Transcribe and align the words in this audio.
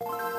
you 0.00 0.37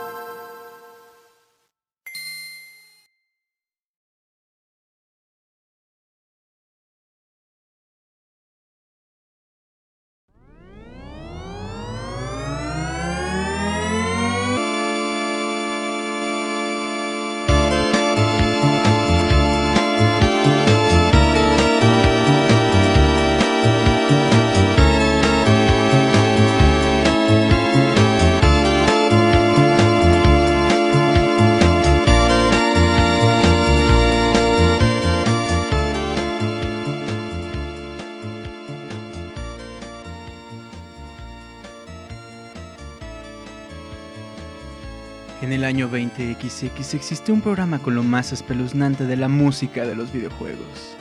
Año 45.79 45.91
20XX 45.91 46.93
existió 46.93 47.33
un 47.33 47.39
programa 47.39 47.79
con 47.79 47.95
lo 47.95 48.03
más 48.03 48.33
espeluznante 48.33 49.05
de 49.05 49.15
la 49.15 49.29
música 49.29 49.85
de 49.85 49.95
los 49.95 50.11
videojuegos. 50.11 50.97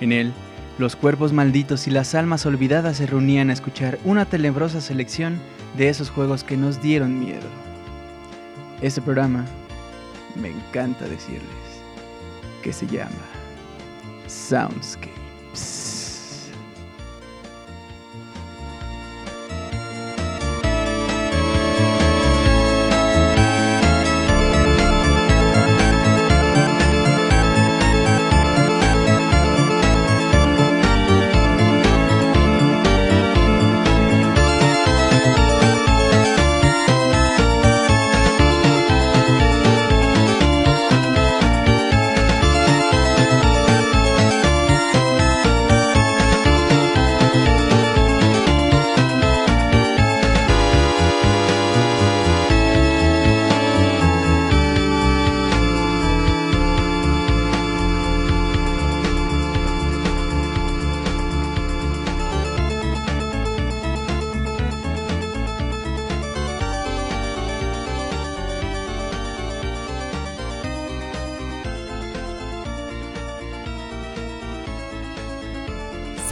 En 0.00 0.12
él, 0.12 0.32
los 0.78 0.96
cuerpos 0.96 1.34
malditos 1.34 1.86
y 1.88 1.90
las 1.90 2.14
almas 2.14 2.46
olvidadas 2.46 2.96
se 2.96 3.06
reunían 3.06 3.50
a 3.50 3.52
escuchar 3.52 3.98
una 4.02 4.24
tenebrosa 4.24 4.80
selección 4.80 5.38
de 5.76 5.90
esos 5.90 6.08
juegos 6.08 6.42
que 6.42 6.56
nos 6.56 6.80
dieron 6.80 7.20
miedo. 7.20 7.46
Este 8.80 9.02
programa, 9.02 9.44
me 10.36 10.48
encanta 10.48 11.04
decirles, 11.04 11.42
que 12.62 12.72
se 12.72 12.86
llama 12.86 13.10
Soundscapes. 14.26 15.13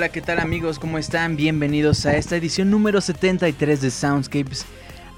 Hola, 0.00 0.08
¿qué 0.08 0.22
tal 0.22 0.40
amigos? 0.40 0.78
¿Cómo 0.78 0.96
están? 0.96 1.36
Bienvenidos 1.36 2.06
a 2.06 2.16
esta 2.16 2.34
edición 2.34 2.70
número 2.70 3.02
73 3.02 3.82
de 3.82 3.90
Soundscapes. 3.90 4.64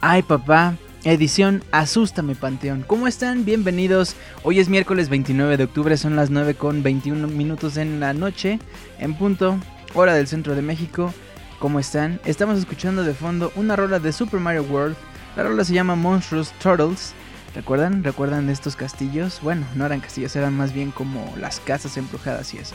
Ay, 0.01 0.23
papá, 0.23 0.77
edición 1.05 1.63
Asústame 1.71 2.35
Panteón. 2.35 2.83
¿Cómo 2.85 3.07
están? 3.07 3.45
Bienvenidos. 3.45 4.17
Hoy 4.43 4.59
es 4.59 4.69
miércoles 4.69 5.09
29 5.09 5.57
de 5.57 5.63
octubre, 5.63 5.97
son 5.97 6.17
las 6.17 6.31
9 6.31 6.57
con 6.57 6.83
21 6.83 7.29
minutos 7.29 7.77
en 7.77 8.01
la 8.01 8.13
noche, 8.13 8.59
en 8.99 9.15
punto, 9.15 9.57
hora 9.95 10.15
del 10.15 10.27
centro 10.27 10.57
de 10.57 10.63
México. 10.63 11.15
¿Cómo 11.61 11.79
están? 11.79 12.21
Estamos 12.25 12.59
escuchando 12.59 13.05
de 13.05 13.15
fondo 13.15 13.53
una 13.55 13.77
rola 13.77 14.01
de 14.01 14.13
Super 14.13 14.41
Mario 14.41 14.65
World. 14.65 14.97
La 15.37 15.45
rola 15.45 15.65
se 15.65 15.75
llama 15.75 15.95
Monstrous 15.95 16.51
Turtles. 16.61 17.15
¿Recuerdan? 17.55 18.03
¿Recuerdan 18.03 18.51
estos 18.51 18.75
castillos? 18.75 19.39
Bueno, 19.43 19.65
no 19.77 19.87
eran 19.87 20.01
castillos, 20.01 20.35
eran 20.35 20.57
más 20.57 20.73
bien 20.73 20.91
como 20.91 21.33
las 21.39 21.61
casas 21.61 21.97
embrujadas 21.97 22.53
y 22.53 22.59
eso. 22.59 22.75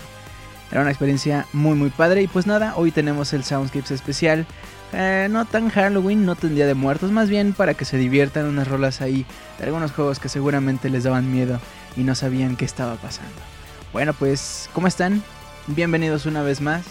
Era 0.71 0.81
una 0.81 0.89
experiencia 0.91 1.45
muy 1.53 1.75
muy 1.75 1.89
padre 1.89 2.21
y 2.21 2.27
pues 2.27 2.45
nada, 2.45 2.73
hoy 2.75 2.91
tenemos 2.91 3.33
el 3.33 3.43
Soundscapes 3.43 3.91
especial. 3.91 4.45
Eh, 4.93 5.27
no 5.29 5.45
tan 5.45 5.69
Halloween, 5.69 6.25
no 6.25 6.35
tan 6.35 6.55
Día 6.55 6.65
de 6.65 6.73
Muertos, 6.73 7.11
más 7.11 7.29
bien 7.29 7.53
para 7.53 7.73
que 7.73 7.85
se 7.85 7.97
diviertan 7.97 8.45
unas 8.45 8.67
rolas 8.67 9.01
ahí 9.01 9.25
de 9.57 9.65
algunos 9.65 9.91
juegos 9.91 10.19
que 10.19 10.29
seguramente 10.29 10.89
les 10.89 11.03
daban 11.03 11.31
miedo 11.31 11.59
y 11.95 12.03
no 12.03 12.15
sabían 12.15 12.55
qué 12.55 12.65
estaba 12.65 12.95
pasando. 12.95 13.35
Bueno 13.93 14.13
pues, 14.13 14.69
¿cómo 14.73 14.87
están? 14.87 15.23
Bienvenidos 15.67 16.25
una 16.25 16.41
vez 16.41 16.61
más. 16.61 16.85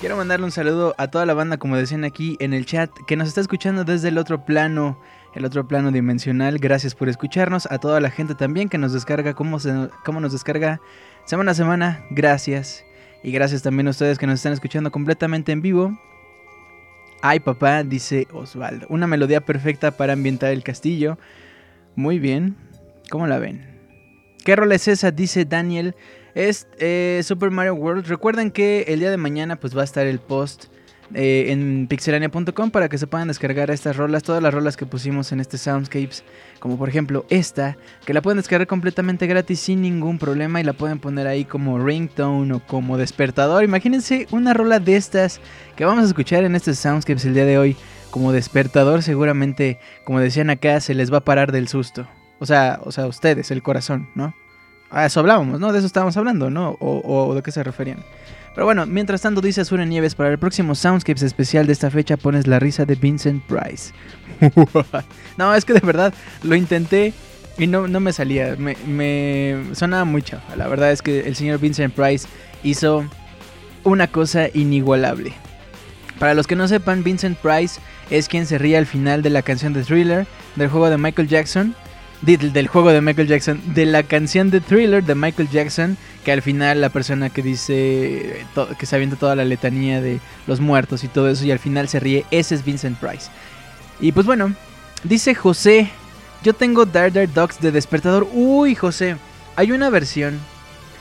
Quiero 0.00 0.16
mandarle 0.16 0.44
un 0.44 0.52
saludo 0.52 0.94
a 0.98 1.08
toda 1.08 1.24
la 1.24 1.34
banda, 1.34 1.56
como 1.56 1.76
decían 1.76 2.04
aquí 2.04 2.36
en 2.40 2.52
el 2.52 2.66
chat, 2.66 2.90
que 3.06 3.16
nos 3.16 3.28
está 3.28 3.40
escuchando 3.40 3.84
desde 3.84 4.08
el 4.08 4.18
otro 4.18 4.44
plano, 4.44 4.98
el 5.34 5.44
otro 5.44 5.66
plano 5.66 5.92
dimensional. 5.92 6.58
Gracias 6.58 6.94
por 6.94 7.08
escucharnos. 7.08 7.66
A 7.70 7.78
toda 7.78 8.00
la 8.00 8.10
gente 8.10 8.34
también 8.34 8.68
que 8.68 8.76
nos 8.76 8.92
descarga, 8.92 9.34
cómo, 9.34 9.60
se, 9.60 9.72
cómo 10.04 10.20
nos 10.20 10.32
descarga 10.32 10.80
semana 11.24 11.52
a 11.52 11.54
semana. 11.54 12.04
Gracias. 12.10 12.84
Y 13.22 13.32
gracias 13.32 13.62
también 13.62 13.86
a 13.86 13.90
ustedes 13.90 14.18
que 14.18 14.26
nos 14.26 14.36
están 14.36 14.52
escuchando 14.52 14.90
completamente 14.90 15.52
en 15.52 15.62
vivo. 15.62 15.98
Ay, 17.22 17.40
papá, 17.40 17.82
dice 17.82 18.28
Osvaldo. 18.32 18.86
Una 18.90 19.06
melodía 19.06 19.40
perfecta 19.40 19.92
para 19.92 20.12
ambientar 20.12 20.52
el 20.52 20.62
castillo. 20.62 21.18
Muy 21.96 22.18
bien. 22.18 22.56
¿Cómo 23.10 23.26
la 23.26 23.38
ven? 23.38 23.66
¿Qué 24.44 24.54
rol 24.56 24.72
es 24.72 24.88
esa? 24.88 25.10
Dice 25.10 25.46
Daniel. 25.46 25.94
Es 26.34 26.66
eh, 26.78 27.22
Super 27.24 27.50
Mario 27.50 27.76
World. 27.76 28.06
Recuerden 28.06 28.50
que 28.50 28.82
el 28.88 29.00
día 29.00 29.10
de 29.10 29.16
mañana 29.16 29.56
pues 29.56 29.74
va 29.76 29.80
a 29.80 29.84
estar 29.84 30.06
el 30.06 30.18
post 30.18 30.66
eh, 31.14 31.52
en 31.52 31.86
pixelania.com 31.88 32.70
para 32.70 32.88
que 32.88 32.98
se 32.98 33.06
puedan 33.06 33.28
descargar 33.28 33.70
estas 33.70 33.96
rolas, 33.96 34.22
todas 34.22 34.42
las 34.42 34.52
rolas 34.52 34.76
que 34.76 34.86
pusimos 34.86 35.32
en 35.32 35.40
este 35.40 35.58
Soundscapes, 35.58 36.24
como 36.58 36.76
por 36.76 36.88
ejemplo 36.88 37.24
esta, 37.28 37.76
que 38.04 38.12
la 38.12 38.22
pueden 38.22 38.38
descargar 38.38 38.66
completamente 38.66 39.26
gratis 39.26 39.60
sin 39.60 39.82
ningún 39.82 40.18
problema 40.18 40.60
y 40.60 40.64
la 40.64 40.72
pueden 40.72 40.98
poner 40.98 41.26
ahí 41.26 41.44
como 41.44 41.78
ringtone 41.78 42.54
o 42.54 42.60
como 42.60 42.98
despertador. 42.98 43.64
Imagínense 43.64 44.26
una 44.30 44.54
rola 44.54 44.80
de 44.80 44.96
estas 44.96 45.40
que 45.76 45.84
vamos 45.84 46.04
a 46.04 46.08
escuchar 46.08 46.44
en 46.44 46.56
este 46.56 46.74
Soundscapes 46.74 47.24
el 47.24 47.34
día 47.34 47.44
de 47.44 47.58
hoy 47.58 47.76
como 48.10 48.32
despertador, 48.32 49.02
seguramente, 49.02 49.78
como 50.04 50.20
decían 50.20 50.50
acá, 50.50 50.80
se 50.80 50.94
les 50.94 51.12
va 51.12 51.18
a 51.18 51.24
parar 51.24 51.52
del 51.52 51.68
susto. 51.68 52.06
O 52.38 52.46
sea, 52.46 52.80
o 52.84 52.92
sea, 52.92 53.06
ustedes, 53.06 53.50
el 53.50 53.62
corazón, 53.62 54.08
¿no? 54.14 54.34
A 54.90 55.06
eso 55.06 55.20
hablábamos, 55.20 55.58
¿no? 55.58 55.72
De 55.72 55.78
eso 55.78 55.86
estábamos 55.86 56.16
hablando, 56.16 56.50
¿no? 56.50 56.76
O, 56.80 57.26
o 57.28 57.34
de 57.34 57.42
qué 57.42 57.50
se 57.50 57.62
referían. 57.62 58.04
Pero 58.54 58.66
bueno, 58.66 58.86
mientras 58.86 59.22
tanto 59.22 59.40
dice 59.40 59.60
Azure 59.60 59.84
Nieves, 59.84 60.14
para 60.14 60.30
el 60.30 60.38
próximo 60.38 60.74
Soundscapes 60.74 61.22
especial 61.22 61.66
de 61.66 61.72
esta 61.72 61.90
fecha 61.90 62.16
pones 62.16 62.46
la 62.46 62.60
risa 62.60 62.84
de 62.84 62.94
Vincent 62.94 63.42
Price. 63.44 63.92
no, 65.36 65.54
es 65.54 65.64
que 65.64 65.72
de 65.72 65.80
verdad 65.80 66.14
lo 66.42 66.54
intenté 66.54 67.12
y 67.58 67.66
no, 67.66 67.88
no 67.88 67.98
me 67.98 68.12
salía. 68.12 68.54
Me, 68.56 68.76
me 68.86 69.74
sonaba 69.74 70.04
mucho. 70.04 70.40
La 70.56 70.68
verdad 70.68 70.92
es 70.92 71.02
que 71.02 71.26
el 71.26 71.34
señor 71.34 71.58
Vincent 71.58 71.94
Price 71.94 72.28
hizo 72.62 73.04
una 73.82 74.06
cosa 74.06 74.48
inigualable. 74.54 75.32
Para 76.20 76.34
los 76.34 76.46
que 76.46 76.54
no 76.54 76.68
sepan, 76.68 77.02
Vincent 77.02 77.36
Price 77.38 77.80
es 78.08 78.28
quien 78.28 78.46
se 78.46 78.58
ríe 78.58 78.76
al 78.76 78.86
final 78.86 79.22
de 79.22 79.30
la 79.30 79.42
canción 79.42 79.72
de 79.72 79.82
Thriller 79.82 80.26
del 80.54 80.68
juego 80.68 80.90
de 80.90 80.98
Michael 80.98 81.28
Jackson 81.28 81.74
del, 82.24 82.68
juego 82.68 82.90
de 82.90 83.00
Michael 83.00 83.28
Jackson, 83.28 83.60
de 83.74 83.86
la 83.86 84.02
canción 84.02 84.50
de 84.50 84.60
Thriller 84.60 85.04
de 85.04 85.14
Michael 85.14 85.48
Jackson, 85.50 85.96
que 86.24 86.32
al 86.32 86.42
final 86.42 86.80
la 86.80 86.88
persona 86.88 87.30
que 87.30 87.42
dice, 87.42 88.46
que 88.78 88.86
se 88.86 88.96
avienta 88.96 89.16
toda 89.16 89.36
la 89.36 89.44
letanía 89.44 90.00
de 90.00 90.20
los 90.46 90.60
muertos 90.60 91.04
y 91.04 91.08
todo 91.08 91.28
eso, 91.28 91.44
y 91.44 91.50
al 91.50 91.58
final 91.58 91.88
se 91.88 92.00
ríe, 92.00 92.24
ese 92.30 92.54
es 92.54 92.64
Vincent 92.64 92.98
Price. 92.98 93.30
Y 94.00 94.12
pues 94.12 94.26
bueno, 94.26 94.54
dice 95.02 95.34
José, 95.34 95.90
yo 96.42 96.54
tengo 96.54 96.86
Dar 96.86 97.12
Dar 97.12 97.32
Dogs 97.32 97.60
de 97.60 97.72
despertador. 97.72 98.26
Uy, 98.32 98.74
José, 98.74 99.16
hay 99.56 99.72
una 99.72 99.90
versión 99.90 100.38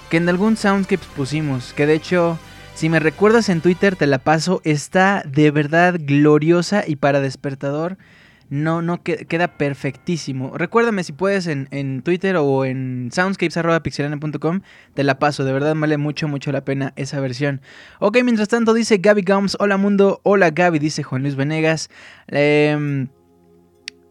que 0.10 0.18
en 0.18 0.28
algún 0.30 0.58
Soundscapes 0.58 1.08
pusimos, 1.16 1.74
que 1.74 1.86
de 1.86 1.96
hecho... 1.96 2.38
Si 2.76 2.90
me 2.90 3.00
recuerdas 3.00 3.50
en 3.50 3.62
Twitter 3.62 3.96
te 3.96 4.08
la 4.08 4.18
paso, 4.18 4.60
está 4.64 5.24
de 5.28 5.52
verdad 5.52 5.96
gloriosa 6.00 6.84
y 6.88 6.96
para 6.96 7.20
despertador 7.20 7.98
no, 8.54 8.84
no 8.84 9.02
queda 9.02 9.48
perfectísimo. 9.48 10.56
Recuérdame 10.56 11.04
si 11.04 11.12
puedes 11.12 11.48
en, 11.48 12.02
Twitter 12.04 12.36
o 12.36 12.66
en 12.66 13.10
soundscapes.pixelane.com, 13.12 14.62
te 14.94 15.04
la 15.04 15.18
paso, 15.18 15.44
de 15.44 15.52
verdad 15.52 15.74
vale 15.76 15.98
mucho, 15.98 16.28
mucho 16.28 16.52
la 16.52 16.64
pena 16.64 16.94
esa 16.96 17.20
versión. 17.20 17.62
Ok, 18.00 18.20
mientras 18.24 18.50
tanto 18.50 18.76
dice 18.76 18.98
Gaby 18.98 19.24
Gums, 19.24 19.58
hola 19.60 19.78
mundo, 19.78 20.22
hola 20.22 20.52
Gaby, 20.52 20.78
dice 20.78 21.02
Juan 21.02 21.24
Luis 21.24 21.36
Venegas. 21.36 21.90
Eh, 22.28 23.08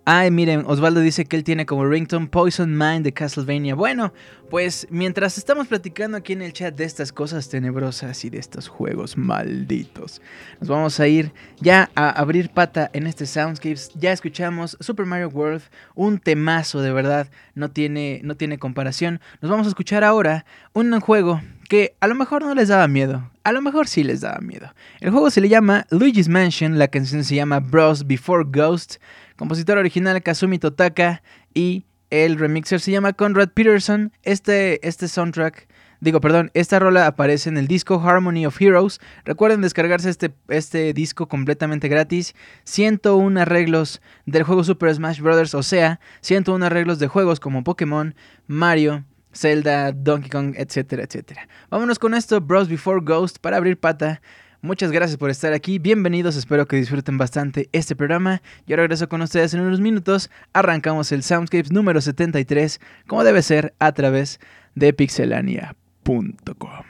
Ay, 0.04 0.32
miren, 0.32 0.64
Osvaldo 0.66 0.98
dice 0.98 1.26
que 1.26 1.36
él 1.36 1.44
tiene 1.44 1.64
como 1.64 1.86
ringtone 1.86 2.26
Poison 2.26 2.76
Mind 2.76 3.04
de 3.04 3.12
Castlevania. 3.12 3.76
Bueno, 3.76 4.12
pues 4.50 4.88
mientras 4.90 5.38
estamos 5.38 5.68
platicando 5.68 6.16
aquí 6.16 6.32
en 6.32 6.42
el 6.42 6.52
chat 6.52 6.74
de 6.74 6.82
estas 6.82 7.12
cosas 7.12 7.48
tenebrosas 7.48 8.24
y 8.24 8.30
de 8.30 8.38
estos 8.38 8.66
juegos 8.66 9.16
malditos, 9.16 10.20
nos 10.58 10.68
vamos 10.68 10.98
a 10.98 11.06
ir 11.06 11.32
ya 11.60 11.88
a 11.94 12.10
abrir 12.10 12.50
pata 12.50 12.90
en 12.94 13.06
este 13.06 13.26
Soundscapes. 13.26 13.92
Ya 13.94 14.10
escuchamos 14.10 14.76
Super 14.80 15.06
Mario 15.06 15.28
World, 15.28 15.62
un 15.94 16.18
temazo 16.18 16.80
de 16.80 16.92
verdad, 16.92 17.28
no 17.54 17.70
tiene, 17.70 18.20
no 18.24 18.36
tiene 18.36 18.58
comparación. 18.58 19.20
Nos 19.40 19.52
vamos 19.52 19.68
a 19.68 19.70
escuchar 19.70 20.02
ahora 20.02 20.44
un 20.72 20.98
juego 20.98 21.40
que 21.68 21.94
a 22.00 22.08
lo 22.08 22.16
mejor 22.16 22.42
no 22.42 22.56
les 22.56 22.68
daba 22.68 22.88
miedo, 22.88 23.30
a 23.44 23.52
lo 23.52 23.62
mejor 23.62 23.86
sí 23.86 24.02
les 24.02 24.20
daba 24.20 24.40
miedo. 24.40 24.74
El 25.00 25.10
juego 25.10 25.30
se 25.30 25.40
le 25.40 25.48
llama 25.48 25.86
Luigi's 25.90 26.28
Mansion, 26.28 26.76
la 26.76 26.88
canción 26.88 27.22
se 27.22 27.36
llama 27.36 27.60
Bros 27.60 28.04
Before 28.04 28.44
Ghost. 28.44 28.96
Compositor 29.36 29.78
original 29.78 30.22
Kazumi 30.22 30.58
Totaka 30.58 31.22
y 31.54 31.84
el 32.12 32.38
remixer 32.38 32.78
se 32.80 32.90
llama 32.90 33.14
Conrad 33.14 33.48
Peterson. 33.48 34.12
Este, 34.22 34.86
este 34.86 35.08
soundtrack, 35.08 35.66
digo, 36.00 36.20
perdón, 36.20 36.50
esta 36.52 36.78
rola 36.78 37.06
aparece 37.06 37.48
en 37.48 37.56
el 37.56 37.66
disco 37.66 38.00
Harmony 38.00 38.44
of 38.44 38.60
Heroes. 38.60 39.00
Recuerden 39.24 39.62
descargarse 39.62 40.10
este, 40.10 40.34
este 40.48 40.92
disco 40.92 41.26
completamente 41.26 41.88
gratis. 41.88 42.34
101 42.64 43.40
arreglos 43.40 44.02
del 44.26 44.42
juego 44.42 44.62
Super 44.62 44.94
Smash 44.94 45.20
Bros. 45.20 45.54
O 45.54 45.62
sea, 45.62 46.00
101 46.20 46.66
arreglos 46.66 46.98
de 46.98 47.08
juegos 47.08 47.40
como 47.40 47.64
Pokémon, 47.64 48.14
Mario, 48.46 49.04
Zelda, 49.32 49.92
Donkey 49.92 50.28
Kong, 50.28 50.54
etcétera, 50.58 51.04
etcétera. 51.04 51.48
Vámonos 51.70 51.98
con 51.98 52.12
esto, 52.12 52.42
Bros 52.42 52.68
Before 52.68 53.00
Ghost, 53.02 53.38
para 53.38 53.56
abrir 53.56 53.78
pata. 53.78 54.20
Muchas 54.64 54.92
gracias 54.92 55.18
por 55.18 55.28
estar 55.28 55.52
aquí, 55.54 55.80
bienvenidos, 55.80 56.36
espero 56.36 56.68
que 56.68 56.76
disfruten 56.76 57.18
bastante 57.18 57.68
este 57.72 57.96
programa. 57.96 58.42
Yo 58.64 58.76
regreso 58.76 59.08
con 59.08 59.20
ustedes 59.20 59.52
en 59.54 59.60
unos 59.60 59.80
minutos, 59.80 60.30
arrancamos 60.52 61.10
el 61.10 61.24
Soundscapes 61.24 61.72
número 61.72 62.00
73, 62.00 62.80
como 63.08 63.24
debe 63.24 63.42
ser, 63.42 63.74
a 63.80 63.90
través 63.90 64.38
de 64.76 64.92
pixelania.com. 64.92 66.84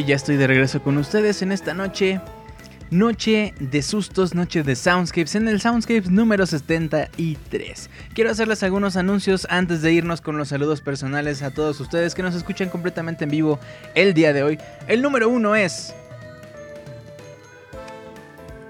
ya 0.00 0.16
estoy 0.16 0.36
de 0.36 0.46
regreso 0.46 0.82
con 0.82 0.96
ustedes 0.96 1.42
en 1.42 1.52
esta 1.52 1.74
noche. 1.74 2.20
Noche 2.90 3.54
de 3.58 3.82
sustos, 3.82 4.34
noche 4.34 4.62
de 4.62 4.74
Soundscapes, 4.74 5.34
en 5.34 5.48
el 5.48 5.60
Soundscapes 5.60 6.10
número 6.10 6.46
73. 6.46 7.90
Quiero 8.14 8.30
hacerles 8.30 8.62
algunos 8.62 8.96
anuncios 8.96 9.46
antes 9.50 9.82
de 9.82 9.92
irnos 9.92 10.20
con 10.20 10.36
los 10.38 10.48
saludos 10.48 10.80
personales 10.80 11.42
a 11.42 11.52
todos 11.52 11.78
ustedes 11.80 12.14
que 12.14 12.22
nos 12.22 12.34
escuchan 12.34 12.70
completamente 12.70 13.24
en 13.24 13.30
vivo 13.30 13.58
el 13.94 14.14
día 14.14 14.32
de 14.32 14.42
hoy. 14.42 14.58
El 14.88 15.02
número 15.02 15.28
uno 15.28 15.56
es... 15.56 15.91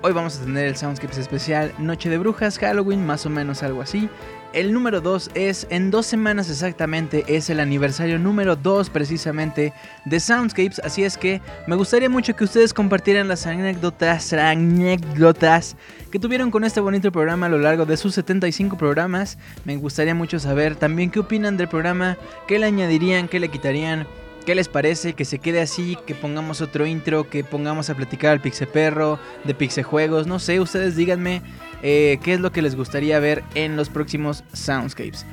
Hoy 0.05 0.12
vamos 0.12 0.37
a 0.37 0.45
tener 0.45 0.67
el 0.67 0.75
Soundscapes 0.75 1.17
especial 1.17 1.73
Noche 1.79 2.11
de 2.11 2.19
Brujas, 2.19 2.59
Halloween, 2.59 3.07
más 3.07 3.25
o 3.25 3.31
menos 3.31 3.62
algo 3.62 3.83
así. 3.83 4.09
El 4.53 4.73
número 4.73 5.01
2 5.01 5.31
es 5.35 5.69
en 5.71 5.93
dos 5.93 6.07
semanas 6.07 6.51
exactamente, 6.51 7.25
es 7.29 7.49
el 7.51 7.61
aniversario 7.61 8.19
número 8.19 8.57
2 8.57 8.91
precisamente 8.91 9.73
de 10.05 10.19
Soundscapes, 10.19 10.81
así 10.81 11.05
es 11.05 11.17
que 11.17 11.41
me 11.69 11.77
gustaría 11.77 12.11
mucho 12.11 12.35
que 12.35 12.43
ustedes 12.43 12.75
compartieran 12.75 13.29
las 13.29 13.47
anécdotas, 13.47 14.33
anécdotas 14.33 15.77
que 16.11 16.19
tuvieron 16.19 16.51
con 16.51 16.65
este 16.65 16.81
bonito 16.81 17.12
programa 17.12 17.47
a 17.47 17.51
lo 17.51 17.59
largo 17.59 17.87
de 17.87 17.97
sus 17.97 18.12
75 18.17 18.77
programas. 18.77 19.38
Me 19.65 19.77
gustaría 19.77 20.17
mucho 20.17 20.41
saber 20.41 20.75
también 20.75 21.12
qué 21.12 21.21
opinan 21.21 21.57
del 21.57 21.69
programa, 21.69 22.19
qué 22.49 22.59
le 22.59 22.67
añadirían, 22.67 23.29
qué 23.29 23.38
le 23.38 23.51
quitarían. 23.51 24.09
¿Qué 24.44 24.55
les 24.55 24.68
parece? 24.68 25.12
Que 25.12 25.24
se 25.24 25.38
quede 25.38 25.61
así, 25.61 25.96
que 26.07 26.14
pongamos 26.14 26.61
otro 26.61 26.87
intro, 26.87 27.31
que 27.31 27.44
pongamos 27.44 27.90
a 27.90 27.94
platicar 27.94 28.33
al 28.33 28.40
Pixe 28.40 28.66
Perro, 28.66 29.18
de 29.44 29.55
Pixe 29.55 29.83
Juegos, 29.83 30.26
no 30.26 30.38
sé, 30.38 30.59
ustedes 30.59 30.96
díganme 30.96 31.42
eh, 31.83 32.18
qué 32.24 32.35
es 32.35 32.40
lo 32.40 32.50
que 32.50 32.62
les 32.62 32.74
gustaría 32.74 33.20
ver 33.20 33.44
en 33.55 33.76
los 33.76 33.88
próximos 33.88 34.42
Soundscapes. 34.52 35.24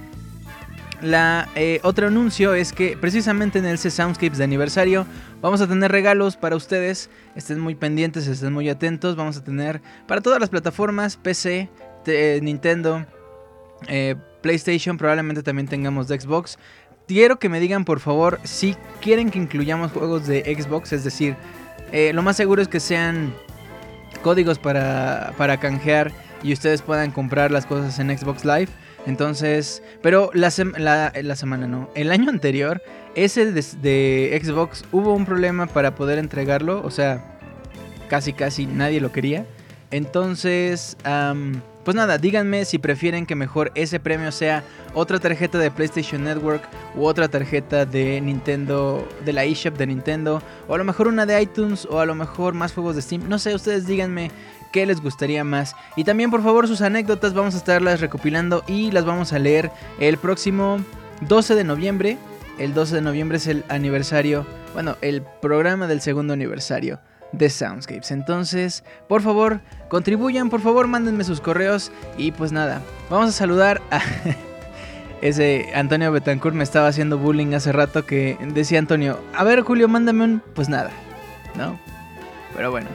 La 1.02 1.48
eh, 1.56 1.80
otro 1.84 2.08
anuncio 2.08 2.54
es 2.54 2.74
que 2.74 2.98
precisamente 2.98 3.58
en 3.58 3.65
el 3.65 3.80
Soundscapes 3.80 4.38
de 4.38 4.43
aniversario 4.43 5.08
vamos 5.41 5.62
a 5.62 5.67
tener 5.67 5.91
regalos 5.91 6.36
para 6.36 6.56
ustedes. 6.56 7.10
Estén 7.36 7.60
muy 7.60 7.74
pendientes, 7.74 8.28
estén 8.28 8.54
muy 8.54 8.69
atentos. 8.69 9.15
Vamos 9.15 9.38
a 9.38 9.43
tener 9.43 9.82
para 10.08 10.22
todas 10.22 10.39
las 10.41 10.50
plataformas, 10.50 11.15
PC, 11.15 11.69
Nintendo, 12.41 13.06
eh, 13.88 14.15
PlayStation, 14.41 14.98
probablemente 14.98 15.41
también 15.41 15.67
tengamos 15.67 16.08
Xbox 16.08 16.58
quiero 17.10 17.39
que 17.39 17.50
me 17.50 17.60
digan 17.60 17.86
por 17.86 18.00
favor 18.00 18.39
si 18.43 18.76
quieren 19.02 19.32
que 19.32 19.39
incluyamos 19.39 19.91
juegos 19.91 20.28
de 20.28 20.41
Xbox, 20.56 20.93
es 20.93 21.04
decir, 21.04 21.36
eh, 21.91 22.12
lo 22.13 22.22
más 22.22 22.38
seguro 22.38 22.62
es 22.62 22.67
que 22.67 22.80
sean 22.80 23.34
códigos 24.22 24.60
para, 24.60 25.34
para 25.36 25.60
canjear 25.60 26.12
y 26.43 26.54
ustedes 26.54 26.84
puedan 26.84 27.10
comprar 27.10 27.50
las 27.50 27.65
cosas 27.65 27.98
en 27.98 28.15
Xbox 28.15 28.45
Live. 28.45 28.69
Entonces, 29.08 29.82
pero 30.04 30.30
la, 30.36 30.52
la, 31.15 31.36
semana 31.36 31.65
no, 31.65 31.89
el 31.95 32.12
año 32.12 32.30
anterior, 32.30 32.84
ese 33.15 33.52
de, 33.52 34.39
Xbox 34.43 34.86
hubo 34.91 35.15
un 35.15 35.26
problema 35.26 35.65
para 35.65 35.95
poder 35.95 36.19
entregarlo, 36.19 36.84
o 36.86 36.91
sea, 36.91 37.39
casi 38.08 38.34
casi 38.34 38.67
nadie 38.67 39.02
lo 39.02 39.12
quería. 39.12 39.48
Entonces, 39.89 40.95
pues 41.89 41.95
nada, 41.95 42.19
díganme 42.19 42.65
si 42.65 42.78
prefieren 42.78 43.25
que 43.25 43.34
mejor 43.34 43.71
ese 43.73 43.99
premio 43.99 44.32
sea 44.32 44.63
otra 44.93 45.19
tarjeta 45.19 45.58
de 45.58 45.71
PlayStation 45.71 46.23
Network 46.23 46.62
u 46.93 47.06
otra 47.06 47.30
tarjeta 47.30 47.84
de 47.84 48.21
Nintendo, 48.21 49.10
de 49.25 49.34
la 49.34 49.43
eShop 49.43 49.75
de 49.75 49.88
Nintendo, 49.88 50.39
o 50.67 50.75
a 50.75 50.78
lo 50.78 50.84
mejor 50.84 51.08
una 51.08 51.25
de 51.25 51.41
iTunes, 51.41 51.88
o 51.89 51.99
a 51.99 52.06
lo 52.06 52.13
mejor 52.13 52.54
más 52.54 52.73
juegos 52.73 52.95
de 52.95 53.02
Steam. 53.02 53.28
No 53.28 53.39
sé, 53.39 53.56
ustedes 53.56 53.88
díganme 53.88 54.30
qué 54.71 54.86
les 54.86 55.02
gustaría 55.02 55.43
más. 55.43 55.75
Y 55.95 56.04
también 56.04 56.30
por 56.30 56.43
favor 56.43 56.67
sus 56.67 56.82
anécdotas 56.82 57.34
vamos 57.34 57.56
a 57.56 57.58
estarlas 57.58 58.02
recopilando 58.02 58.63
y 58.67 58.91
las 58.91 59.04
vamos 59.04 59.34
a 59.34 59.39
leer 59.39 59.71
el 59.99 60.19
próximo 60.19 60.78
12 61.21 61.56
de 61.56 61.63
noviembre. 61.63 62.19
El 62.60 62.75
12 62.75 62.93
de 62.97 63.02
noviembre 63.02 63.38
es 63.38 63.47
el 63.47 63.65
aniversario, 63.67 64.45
bueno, 64.75 64.95
el 65.02 65.23
programa 65.41 65.88
del 65.88 66.02
segundo 66.02 66.34
aniversario 66.34 66.99
de 67.32 67.50
Soundscapes. 67.50 68.12
Entonces, 68.12 68.84
por 69.08 69.22
favor, 69.22 69.62
contribuyan, 69.88 70.50
por 70.50 70.62
favor, 70.62 70.88
mándenme 70.88 71.24
sus 71.24 71.42
correos. 71.42 71.92
Y 72.18 72.32
pues 72.32 72.52
nada, 72.52 72.82
vamos 73.10 73.30
a 73.30 73.32
saludar 73.32 73.82
a 73.92 74.02
ese 75.22 75.70
Antonio 75.74 76.12
Betancourt. 76.12 76.56
Me 76.56 76.63
estaba 76.63 76.88
haciendo 76.88 77.18
bullying 77.18 77.54
hace 77.54 77.72
rato 77.72 78.06
que 78.06 78.38
decía 78.54 78.80
Antonio, 78.80 79.20
a 79.36 79.44
ver 79.44 79.62
Julio, 79.62 79.88
mándame 79.88 80.24
un... 80.24 80.44
Pues 80.54 80.70
nada, 80.70 80.92
¿no? 81.56 81.80
Pero 82.56 82.72
bueno, 82.72 82.89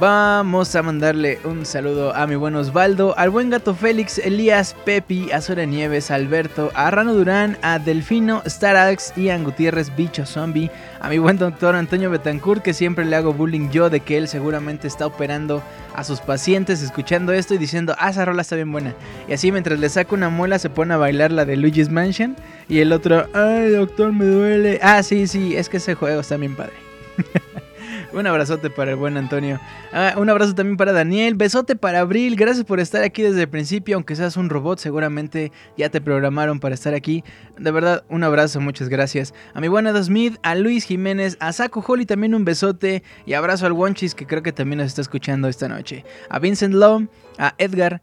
Vamos 0.00 0.76
a 0.76 0.82
mandarle 0.84 1.40
un 1.42 1.66
saludo 1.66 2.14
a 2.14 2.28
mi 2.28 2.36
buen 2.36 2.54
Osvaldo, 2.54 3.18
al 3.18 3.30
buen 3.30 3.50
gato 3.50 3.74
Félix, 3.74 4.18
Elías, 4.18 4.76
Pepi, 4.84 5.32
a 5.32 5.40
Sora 5.40 5.64
Nieves, 5.64 6.12
Alberto, 6.12 6.70
a 6.74 6.88
Rano 6.92 7.14
Durán, 7.14 7.58
a 7.62 7.80
Delfino, 7.80 8.40
Starax, 8.46 9.12
Ian 9.16 9.42
Gutiérrez, 9.42 9.90
Bicho 9.96 10.24
Zombie, 10.24 10.70
a 11.00 11.08
mi 11.08 11.18
buen 11.18 11.36
doctor 11.36 11.74
Antonio 11.74 12.10
Betancourt, 12.10 12.62
que 12.62 12.74
siempre 12.74 13.04
le 13.04 13.16
hago 13.16 13.32
bullying 13.32 13.70
yo 13.70 13.90
de 13.90 13.98
que 13.98 14.16
él 14.18 14.28
seguramente 14.28 14.86
está 14.86 15.04
operando 15.04 15.64
a 15.96 16.04
sus 16.04 16.20
pacientes 16.20 16.80
escuchando 16.80 17.32
esto 17.32 17.54
y 17.54 17.58
diciendo, 17.58 17.96
ah, 17.98 18.10
esa 18.10 18.24
rola 18.24 18.42
está 18.42 18.54
bien 18.54 18.70
buena. 18.70 18.94
Y 19.26 19.32
así 19.32 19.50
mientras 19.50 19.80
le 19.80 19.88
saca 19.88 20.14
una 20.14 20.28
muela 20.28 20.60
se 20.60 20.70
pone 20.70 20.94
a 20.94 20.98
bailar 20.98 21.32
la 21.32 21.44
de 21.44 21.56
Luigi's 21.56 21.90
Mansion 21.90 22.36
y 22.68 22.78
el 22.78 22.92
otro, 22.92 23.26
ay, 23.32 23.70
doctor, 23.70 24.12
me 24.12 24.26
duele. 24.26 24.78
Ah, 24.80 25.02
sí, 25.02 25.26
sí, 25.26 25.56
es 25.56 25.68
que 25.68 25.78
ese 25.78 25.96
juego 25.96 26.20
está 26.20 26.36
bien 26.36 26.54
padre. 26.54 26.74
Un 28.12 28.26
abrazote 28.26 28.70
para 28.70 28.92
el 28.92 28.96
buen 28.96 29.18
Antonio. 29.18 29.60
Ah, 29.92 30.14
un 30.16 30.30
abrazo 30.30 30.54
también 30.54 30.78
para 30.78 30.92
Daniel. 30.92 31.34
Besote 31.34 31.76
para 31.76 32.00
Abril. 32.00 32.36
Gracias 32.36 32.64
por 32.64 32.80
estar 32.80 33.02
aquí 33.02 33.22
desde 33.22 33.42
el 33.42 33.48
principio. 33.48 33.96
Aunque 33.96 34.16
seas 34.16 34.38
un 34.38 34.48
robot, 34.48 34.78
seguramente 34.78 35.52
ya 35.76 35.90
te 35.90 36.00
programaron 36.00 36.58
para 36.58 36.74
estar 36.74 36.94
aquí. 36.94 37.22
De 37.58 37.70
verdad, 37.70 38.04
un 38.08 38.24
abrazo, 38.24 38.60
muchas 38.60 38.88
gracias. 38.88 39.34
A 39.52 39.60
mi 39.60 39.68
buena 39.68 40.02
Smith, 40.02 40.38
a 40.42 40.54
Luis 40.54 40.84
Jiménez, 40.84 41.36
a 41.40 41.52
Saco 41.52 41.84
Holly 41.86 42.06
también 42.06 42.34
un 42.34 42.46
besote. 42.46 43.02
Y 43.26 43.34
abrazo 43.34 43.66
al 43.66 43.72
Wonchis 43.72 44.14
que 44.14 44.26
creo 44.26 44.42
que 44.42 44.52
también 44.52 44.78
nos 44.78 44.86
está 44.86 45.02
escuchando 45.02 45.46
esta 45.48 45.68
noche. 45.68 46.04
A 46.30 46.38
Vincent 46.38 46.74
Lowe, 46.74 47.08
a 47.36 47.54
Edgar, 47.58 48.00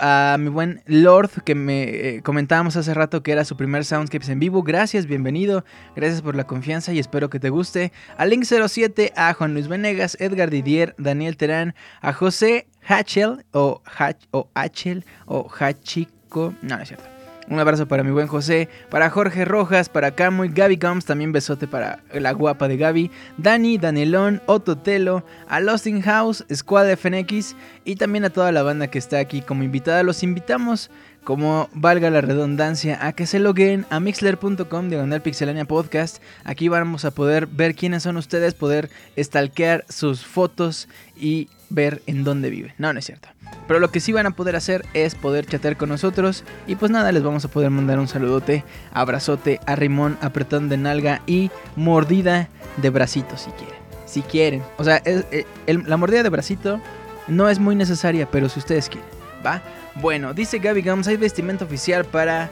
a 0.00 0.36
mi 0.38 0.48
buen 0.48 0.82
Lord 0.86 1.42
que 1.44 1.54
me 1.54 1.82
eh, 1.84 2.22
comentábamos 2.22 2.76
hace 2.76 2.94
rato 2.94 3.22
que 3.22 3.32
era 3.32 3.44
su 3.44 3.56
primer 3.56 3.84
Soundscapes 3.84 4.28
en 4.28 4.38
vivo. 4.38 4.62
Gracias, 4.62 5.06
bienvenido. 5.06 5.64
Gracias 5.96 6.22
por 6.22 6.36
la 6.36 6.44
confianza 6.44 6.92
y 6.92 6.98
espero 6.98 7.30
que 7.30 7.40
te 7.40 7.50
guste. 7.50 7.92
A 8.16 8.26
Link07, 8.26 9.12
a 9.16 9.32
Juan 9.34 9.54
Luis 9.54 9.68
Venegas, 9.68 10.16
Edgar 10.20 10.50
Didier, 10.50 10.94
Daniel 10.98 11.36
Terán, 11.36 11.74
a 12.00 12.12
José 12.12 12.66
Hachel 12.86 13.44
o, 13.52 13.82
Hach, 13.84 14.18
o 14.30 14.48
Hachel 14.54 15.04
o 15.26 15.48
Hachico. 15.58 16.54
No 16.62 16.78
es 16.78 16.88
cierto. 16.88 17.11
Un 17.52 17.60
abrazo 17.60 17.86
para 17.86 18.02
mi 18.02 18.10
buen 18.10 18.28
José, 18.28 18.70
para 18.88 19.10
Jorge 19.10 19.44
Rojas, 19.44 19.90
para 19.90 20.12
Camuy, 20.12 20.48
Gaby 20.48 20.76
Gums, 20.76 21.04
también 21.04 21.32
besote 21.32 21.68
para 21.68 21.98
la 22.10 22.32
guapa 22.32 22.66
de 22.66 22.78
Gaby, 22.78 23.10
Dani, 23.36 23.76
Danielón, 23.76 24.40
Otto 24.46 24.78
Telo, 24.78 25.22
a 25.48 25.60
Lost 25.60 25.86
in 25.86 26.00
House, 26.00 26.46
Squad 26.50 26.90
FNX 26.96 27.54
y 27.84 27.96
también 27.96 28.24
a 28.24 28.30
toda 28.30 28.52
la 28.52 28.62
banda 28.62 28.86
que 28.86 28.98
está 28.98 29.18
aquí 29.18 29.42
como 29.42 29.64
invitada. 29.64 30.02
Los 30.02 30.22
invitamos, 30.22 30.90
como 31.24 31.68
valga 31.74 32.08
la 32.08 32.22
redundancia, 32.22 33.06
a 33.06 33.12
que 33.12 33.26
se 33.26 33.38
loguen 33.38 33.84
a 33.90 34.00
mixler.com 34.00 34.88
diagonal 34.88 35.20
pixelania 35.20 35.66
podcast. 35.66 36.22
Aquí 36.44 36.68
vamos 36.68 37.04
a 37.04 37.10
poder 37.10 37.46
ver 37.48 37.74
quiénes 37.74 38.04
son 38.04 38.16
ustedes, 38.16 38.54
poder 38.54 38.88
stalkear 39.18 39.84
sus 39.90 40.24
fotos 40.24 40.88
y 41.20 41.50
ver 41.74 42.02
en 42.06 42.24
dónde 42.24 42.50
viven. 42.50 42.72
No, 42.78 42.92
no 42.92 42.98
es 42.98 43.06
cierto. 43.06 43.28
Pero 43.66 43.80
lo 43.80 43.90
que 43.90 44.00
sí 44.00 44.12
van 44.12 44.26
a 44.26 44.32
poder 44.32 44.56
hacer 44.56 44.84
es 44.94 45.14
poder 45.14 45.46
chatear 45.46 45.76
con 45.76 45.88
nosotros. 45.88 46.44
Y 46.66 46.76
pues 46.76 46.90
nada, 46.90 47.12
les 47.12 47.22
vamos 47.22 47.44
a 47.44 47.48
poder 47.48 47.70
mandar 47.70 47.98
un 47.98 48.08
saludote, 48.08 48.64
abrazote, 48.92 49.60
arrimón, 49.66 50.18
apretón 50.20 50.68
de 50.68 50.76
nalga 50.76 51.22
y 51.26 51.50
mordida 51.76 52.48
de 52.76 52.90
bracito 52.90 53.36
si 53.36 53.50
quieren. 53.50 53.76
Si 54.06 54.22
quieren. 54.22 54.62
O 54.78 54.84
sea, 54.84 55.00
eh, 55.04 55.46
la 55.66 55.96
mordida 55.96 56.22
de 56.22 56.28
bracito 56.28 56.80
no 57.28 57.48
es 57.48 57.58
muy 57.58 57.74
necesaria, 57.74 58.28
pero 58.30 58.48
si 58.48 58.58
ustedes 58.58 58.88
quieren, 58.88 59.08
¿va? 59.44 59.62
Bueno, 59.94 60.34
dice 60.34 60.58
Gaby 60.58 60.82
Gums, 60.82 61.08
hay 61.08 61.16
vestimenta 61.16 61.64
oficial 61.64 62.04
para 62.04 62.50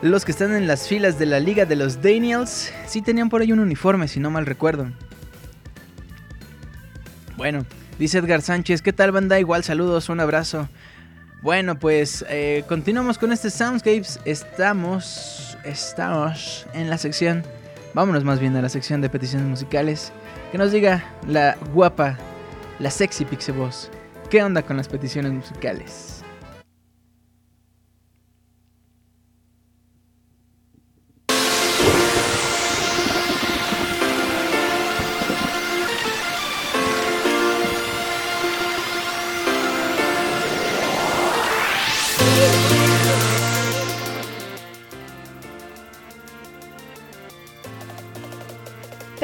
los 0.00 0.24
que 0.24 0.32
están 0.32 0.54
en 0.54 0.66
las 0.66 0.86
filas 0.86 1.18
de 1.18 1.26
la 1.26 1.40
Liga 1.40 1.64
de 1.64 1.76
los 1.76 2.00
Daniels. 2.00 2.72
Sí 2.86 3.02
tenían 3.02 3.28
por 3.28 3.42
ahí 3.42 3.52
un 3.52 3.58
uniforme, 3.58 4.08
si 4.08 4.20
no 4.20 4.30
mal 4.30 4.46
recuerdo. 4.46 4.88
Bueno, 7.38 7.64
dice 8.00 8.18
Edgar 8.18 8.42
Sánchez, 8.42 8.82
¿qué 8.82 8.92
tal 8.92 9.12
banda? 9.12 9.38
Igual 9.38 9.62
saludos, 9.62 10.08
un 10.08 10.18
abrazo. 10.18 10.68
Bueno, 11.40 11.78
pues 11.78 12.24
eh, 12.28 12.64
continuamos 12.66 13.16
con 13.16 13.30
este 13.30 13.48
Soundscapes. 13.48 14.18
Estamos, 14.24 15.56
estamos 15.62 16.66
en 16.74 16.90
la 16.90 16.98
sección, 16.98 17.44
vámonos 17.94 18.24
más 18.24 18.40
bien 18.40 18.56
a 18.56 18.60
la 18.62 18.68
sección 18.68 19.00
de 19.02 19.08
peticiones 19.08 19.46
musicales. 19.46 20.12
Que 20.50 20.58
nos 20.58 20.72
diga 20.72 21.04
la 21.28 21.56
guapa, 21.72 22.18
la 22.80 22.90
sexy 22.90 23.24
Pixie 23.24 23.54
¿qué 24.30 24.42
onda 24.42 24.62
con 24.62 24.76
las 24.76 24.88
peticiones 24.88 25.30
musicales? 25.30 26.17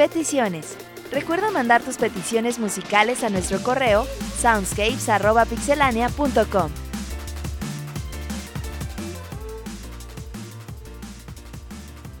Peticiones. 0.07 0.77
Recuerda 1.11 1.49
mandar 1.49 1.81
tus 1.81 1.97
peticiones 1.97 2.59
musicales 2.59 3.23
a 3.23 3.31
nuestro 3.31 3.59
correo 3.63 4.05
soundscapes.pixelania.com. 4.39 6.69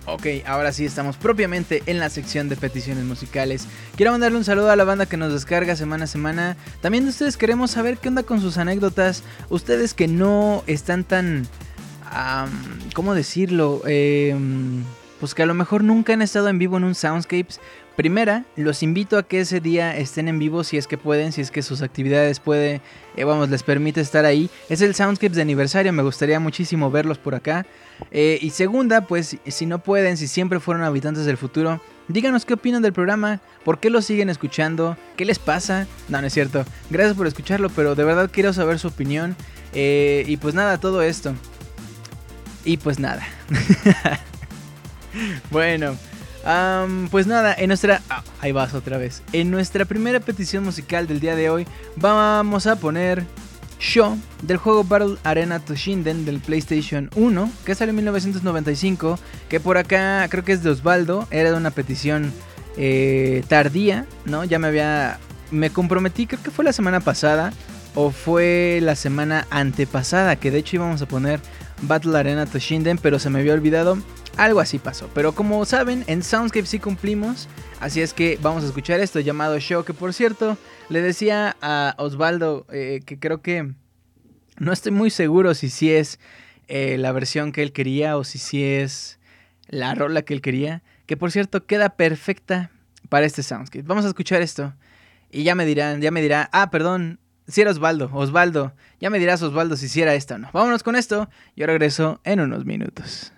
Ok, 0.07 0.25
ahora 0.47 0.71
sí 0.71 0.83
estamos 0.83 1.17
propiamente 1.17 1.83
en 1.85 1.99
la 1.99 2.09
sección 2.09 2.49
de 2.49 2.55
peticiones 2.55 3.03
musicales. 3.03 3.67
Quiero 3.95 4.13
mandarle 4.13 4.39
un 4.39 4.45
saludo 4.45 4.71
a 4.71 4.75
la 4.75 4.83
banda 4.83 5.05
que 5.05 5.17
nos 5.17 5.31
descarga 5.31 5.75
semana 5.75 6.05
a 6.05 6.07
semana. 6.07 6.57
También 6.81 7.03
de 7.03 7.11
ustedes 7.11 7.37
queremos 7.37 7.69
saber 7.69 7.99
qué 7.99 8.07
onda 8.07 8.23
con 8.23 8.41
sus 8.41 8.57
anécdotas. 8.57 9.21
Ustedes 9.49 9.93
que 9.93 10.07
no 10.07 10.63
están 10.65 11.03
tan... 11.03 11.47
¿Cómo 12.95 13.13
decirlo? 13.13 13.83
Em, 13.85 14.83
pues 15.25 15.33
que 15.33 15.41
a 15.41 15.47
lo 15.47 15.55
mejor 15.55 15.83
nunca 15.83 16.13
han 16.13 16.21
estado 16.21 16.49
en 16.49 16.59
vivo 16.59 16.77
en 16.77 16.83
un 16.83 16.93
Soundscapes. 16.93 17.59
Primera, 17.95 18.45
los 18.55 18.83
invito 18.83 19.17
a 19.17 19.23
que 19.23 19.39
ese 19.39 19.59
día 19.59 19.97
estén 19.97 20.27
en 20.27 20.37
vivo 20.37 20.63
si 20.63 20.77
es 20.77 20.85
que 20.85 20.99
pueden, 20.99 21.31
si 21.31 21.41
es 21.41 21.49
que 21.49 21.63
sus 21.63 21.81
actividades 21.81 22.39
puede, 22.39 22.79
eh, 23.15 23.23
vamos, 23.23 23.49
les 23.49 23.63
permite 23.63 24.01
estar 24.01 24.23
ahí. 24.23 24.51
Es 24.69 24.81
el 24.81 24.93
Soundscapes 24.93 25.35
de 25.35 25.41
aniversario, 25.41 25.91
me 25.93 26.03
gustaría 26.03 26.39
muchísimo 26.39 26.91
verlos 26.91 27.17
por 27.17 27.33
acá. 27.33 27.65
Eh, 28.11 28.37
y 28.39 28.51
segunda, 28.51 29.07
pues 29.07 29.37
si 29.47 29.65
no 29.65 29.79
pueden, 29.79 30.15
si 30.15 30.27
siempre 30.27 30.59
fueron 30.59 30.83
habitantes 30.83 31.25
del 31.25 31.37
futuro, 31.37 31.81
díganos 32.07 32.45
qué 32.45 32.53
opinan 32.53 32.83
del 32.83 32.93
programa, 32.93 33.41
por 33.63 33.79
qué 33.79 33.89
lo 33.89 34.03
siguen 34.03 34.29
escuchando, 34.29 34.97
qué 35.17 35.25
les 35.25 35.39
pasa. 35.39 35.87
No, 36.07 36.21
no 36.21 36.27
es 36.27 36.33
cierto. 36.33 36.65
Gracias 36.91 37.17
por 37.17 37.25
escucharlo, 37.25 37.71
pero 37.71 37.95
de 37.95 38.03
verdad 38.03 38.29
quiero 38.31 38.53
saber 38.53 38.77
su 38.77 38.89
opinión. 38.89 39.35
Eh, 39.73 40.23
y 40.27 40.37
pues 40.37 40.53
nada, 40.53 40.77
todo 40.79 41.01
esto. 41.01 41.33
Y 42.63 42.77
pues 42.77 42.99
nada. 42.99 43.27
bueno 45.51 45.97
pues 47.09 47.25
nada, 47.25 47.55
en 47.57 47.69
nuestra... 47.69 48.01
Ah, 48.09 48.23
ahí 48.39 48.51
vas 48.51 48.73
otra 48.73 48.97
vez. 48.97 49.23
En 49.33 49.49
nuestra 49.49 49.85
primera 49.85 50.19
petición 50.19 50.63
musical 50.63 51.07
del 51.07 51.19
día 51.19 51.35
de 51.35 51.49
hoy 51.49 51.67
vamos 51.95 52.67
a 52.67 52.75
poner 52.75 53.25
Show 53.79 54.17
del 54.43 54.57
juego 54.57 54.83
Battle 54.83 55.17
Arena 55.23 55.59
Toshinden 55.59 56.23
del 56.23 56.39
PlayStation 56.39 57.09
1 57.15 57.51
que 57.65 57.75
salió 57.75 57.89
en 57.89 57.97
1995 57.97 59.19
que 59.49 59.59
por 59.59 59.77
acá 59.77 60.25
creo 60.29 60.45
que 60.45 60.53
es 60.53 60.63
de 60.63 60.69
Osvaldo 60.69 61.27
era 61.29 61.51
de 61.51 61.57
una 61.57 61.71
petición 61.71 62.31
eh, 62.77 63.43
tardía 63.49 64.05
no 64.23 64.45
ya 64.45 64.59
me 64.59 64.67
había 64.67 65.19
me 65.51 65.71
comprometí 65.71 66.25
creo 66.25 66.41
que 66.41 66.51
fue 66.51 66.63
la 66.63 66.71
semana 66.71 67.01
pasada 67.01 67.51
o 67.95 68.11
fue 68.11 68.79
la 68.81 68.95
semana 68.95 69.45
antepasada 69.49 70.37
que 70.37 70.51
de 70.51 70.59
hecho 70.59 70.77
íbamos 70.77 71.01
a 71.01 71.07
poner 71.07 71.41
Battle 71.81 72.17
Arena 72.17 72.45
Toshinden 72.45 72.97
pero 72.97 73.19
se 73.19 73.29
me 73.29 73.39
había 73.39 73.53
olvidado 73.53 73.97
algo 74.37 74.59
así 74.59 74.79
pasó. 74.79 75.09
Pero 75.13 75.33
como 75.33 75.63
saben, 75.65 76.03
en 76.07 76.23
Soundscape 76.23 76.65
sí 76.65 76.79
cumplimos. 76.79 77.47
Así 77.79 78.01
es 78.01 78.13
que 78.13 78.37
vamos 78.41 78.63
a 78.63 78.67
escuchar 78.67 78.99
esto 78.99 79.19
llamado 79.19 79.59
Show. 79.59 79.83
Que 79.83 79.93
por 79.93 80.13
cierto, 80.13 80.57
le 80.89 81.01
decía 81.01 81.55
a 81.61 81.95
Osvaldo 81.97 82.65
eh, 82.71 83.01
que 83.05 83.19
creo 83.19 83.41
que 83.41 83.73
no 84.57 84.71
estoy 84.71 84.91
muy 84.91 85.09
seguro 85.09 85.53
si 85.53 85.69
sí 85.69 85.91
es 85.91 86.19
eh, 86.67 86.97
la 86.97 87.11
versión 87.11 87.51
que 87.51 87.61
él 87.61 87.71
quería 87.71 88.17
o 88.17 88.23
si 88.23 88.39
sí 88.39 88.63
es 88.63 89.19
la 89.67 89.95
rola 89.95 90.21
que 90.23 90.33
él 90.33 90.41
quería. 90.41 90.83
Que 91.05 91.17
por 91.17 91.31
cierto 91.31 91.65
queda 91.65 91.89
perfecta 91.89 92.71
para 93.09 93.25
este 93.25 93.43
Soundscape. 93.43 93.83
Vamos 93.83 94.05
a 94.05 94.09
escuchar 94.09 94.41
esto. 94.41 94.73
Y 95.31 95.43
ya 95.43 95.55
me 95.55 95.65
dirán, 95.65 96.01
ya 96.01 96.11
me 96.11 96.21
dirá, 96.21 96.49
ah, 96.53 96.71
perdón, 96.71 97.19
si 97.47 97.61
era 97.61 97.71
Osvaldo, 97.71 98.09
Osvaldo, 98.13 98.73
ya 98.99 99.09
me 99.09 99.19
dirás 99.19 99.41
Osvaldo 99.41 99.75
si 99.75 99.87
hiciera 99.87 100.15
esto 100.15 100.35
o 100.35 100.37
no. 100.37 100.49
Vámonos 100.53 100.81
con 100.81 100.95
esto. 100.95 101.29
Yo 101.55 101.67
regreso 101.67 102.19
en 102.23 102.39
unos 102.39 102.65
minutos. 102.65 103.34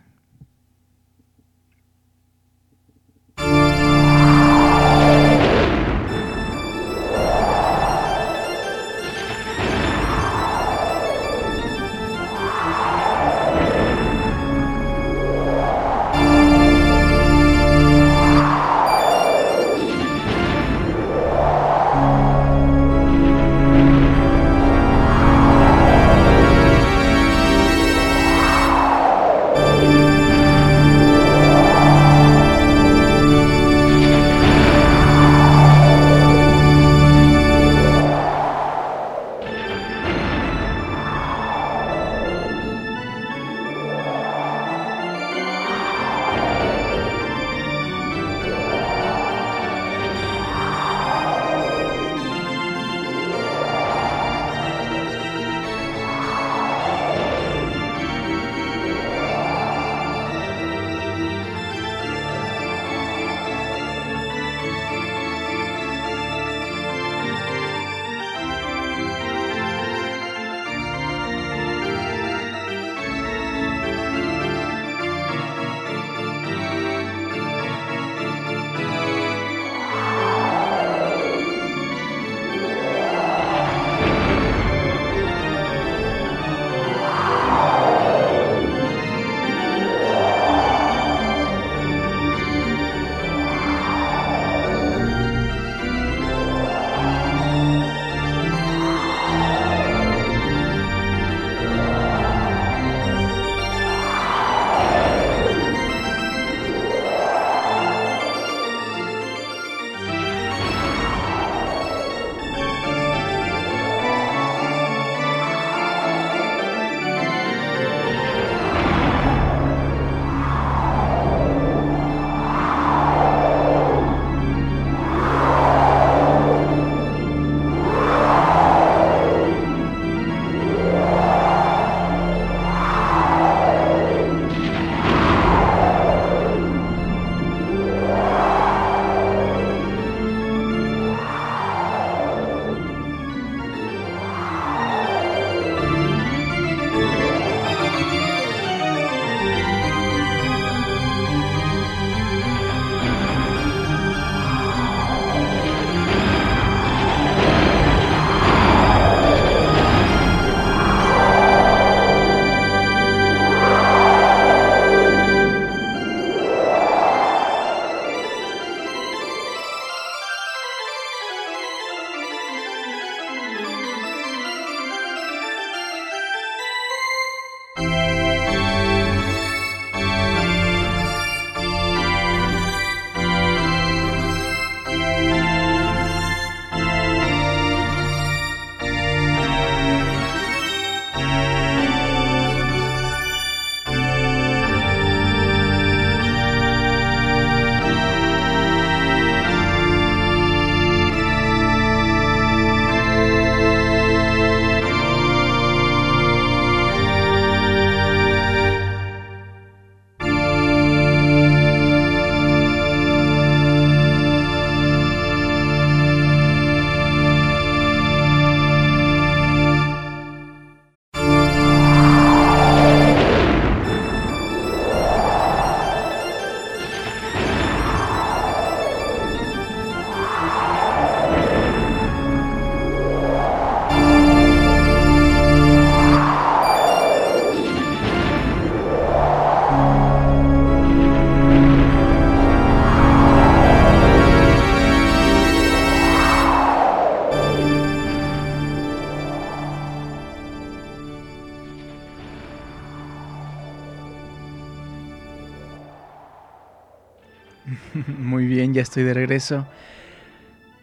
Ya 258.77 258.83
estoy 258.83 259.03
de 259.03 259.13
regreso. 259.15 259.65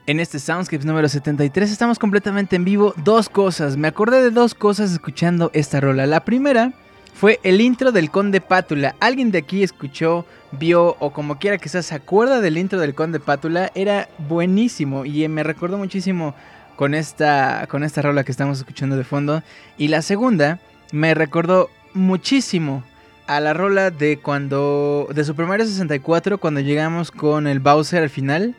En 0.06 0.18
este 0.18 0.40
Soundscapes 0.40 0.84
número 0.84 1.08
73 1.08 1.70
estamos 1.70 2.00
completamente 2.00 2.56
en 2.56 2.64
vivo. 2.64 2.92
Dos 2.96 3.28
cosas, 3.28 3.76
me 3.76 3.86
acordé 3.86 4.20
de 4.20 4.30
dos 4.32 4.54
cosas 4.54 4.90
escuchando 4.92 5.50
esta 5.54 5.80
rola. 5.80 6.06
La 6.06 6.24
primera 6.24 6.72
fue 7.14 7.38
el 7.44 7.60
intro 7.60 7.92
del 7.92 8.10
Conde 8.10 8.40
Pátula. 8.40 8.96
¿Alguien 8.98 9.30
de 9.30 9.38
aquí 9.38 9.62
escuchó, 9.62 10.26
vio 10.50 10.96
o 10.98 11.12
como 11.12 11.38
quiera 11.38 11.58
que 11.58 11.68
sea 11.68 11.82
se 11.82 11.94
acuerda 11.94 12.40
del 12.40 12.58
intro 12.58 12.80
del 12.80 12.96
Conde 12.96 13.20
Pátula? 13.20 13.70
Era 13.76 14.08
buenísimo 14.28 15.04
y 15.04 15.26
me 15.28 15.44
recordó 15.44 15.78
muchísimo 15.78 16.34
con 16.74 16.94
esta, 16.94 17.68
con 17.68 17.84
esta 17.84 18.02
rola 18.02 18.24
que 18.24 18.32
estamos 18.32 18.58
escuchando 18.58 18.96
de 18.96 19.04
fondo. 19.04 19.44
Y 19.78 19.86
la 19.86 20.02
segunda 20.02 20.58
me 20.90 21.14
recordó 21.14 21.70
muchísimo 21.94 22.82
a 23.26 23.40
la 23.40 23.54
rola 23.54 23.90
de 23.90 24.18
cuando. 24.18 25.08
de 25.14 25.24
Super 25.24 25.46
Mario 25.46 25.66
64, 25.66 26.38
cuando 26.38 26.60
llegamos 26.60 27.10
con 27.10 27.46
el 27.46 27.60
Bowser 27.60 28.02
al 28.02 28.10
final. 28.10 28.54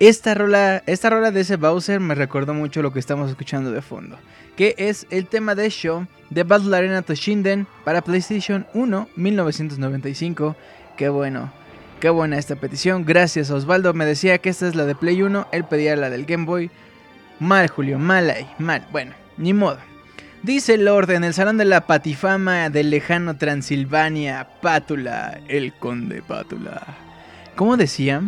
Esta 0.00 0.34
rola, 0.34 0.82
esta 0.86 1.10
rola 1.10 1.32
de 1.32 1.40
ese 1.40 1.56
Bowser 1.56 1.98
me 1.98 2.14
recordó 2.14 2.54
mucho 2.54 2.82
lo 2.82 2.92
que 2.92 3.00
estamos 3.00 3.30
escuchando 3.30 3.72
de 3.72 3.82
fondo. 3.82 4.16
Que 4.56 4.74
es 4.78 5.06
el 5.10 5.26
tema 5.26 5.54
de 5.54 5.70
show 5.70 6.06
de 6.30 6.44
Battle 6.44 6.76
Arena 6.76 7.02
Toshinden 7.02 7.66
para 7.84 8.02
PlayStation 8.02 8.66
1 8.74 9.08
1995. 9.16 10.56
Qué 10.96 11.08
bueno, 11.08 11.52
qué 12.00 12.10
buena 12.10 12.38
esta 12.38 12.56
petición. 12.56 13.04
Gracias 13.04 13.50
Osvaldo. 13.50 13.92
Me 13.92 14.06
decía 14.06 14.38
que 14.38 14.50
esta 14.50 14.68
es 14.68 14.76
la 14.76 14.84
de 14.84 14.94
Play 14.94 15.22
1. 15.22 15.48
Él 15.50 15.64
pedía 15.64 15.96
la 15.96 16.10
del 16.10 16.26
Game 16.26 16.44
Boy. 16.44 16.70
Mal, 17.40 17.68
Julio, 17.68 17.98
mal 17.98 18.30
ahí, 18.30 18.48
mal. 18.58 18.86
Bueno, 18.92 19.14
ni 19.36 19.52
modo. 19.52 19.78
Dice 20.42 20.78
Lord 20.78 21.10
en 21.10 21.24
el 21.24 21.34
salón 21.34 21.58
de 21.58 21.64
la 21.64 21.86
patifama 21.86 22.70
del 22.70 22.90
lejano 22.90 23.36
Transilvania, 23.36 24.48
Pátula, 24.62 25.40
el 25.48 25.72
conde 25.72 26.22
Pátula. 26.22 26.82
¿Cómo 27.56 27.76
decía? 27.76 28.22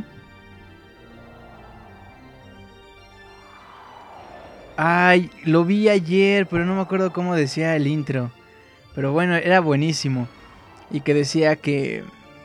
Ay, 4.77 5.31
lo 5.45 5.65
vi 5.65 5.89
ayer, 5.89 6.47
pero 6.47 6.65
no 6.65 6.75
me 6.75 6.81
acuerdo 6.81 7.13
cómo 7.13 7.37
decía 7.37 7.77
el 7.77 7.87
intro. 7.87 8.33
Pero 8.95 9.13
bueno, 9.13 9.37
era 9.37 9.61
buenísimo. 9.61 10.27
Y 10.91 11.03
que 11.03 11.15
decía 11.15 11.57
que... 11.57 12.03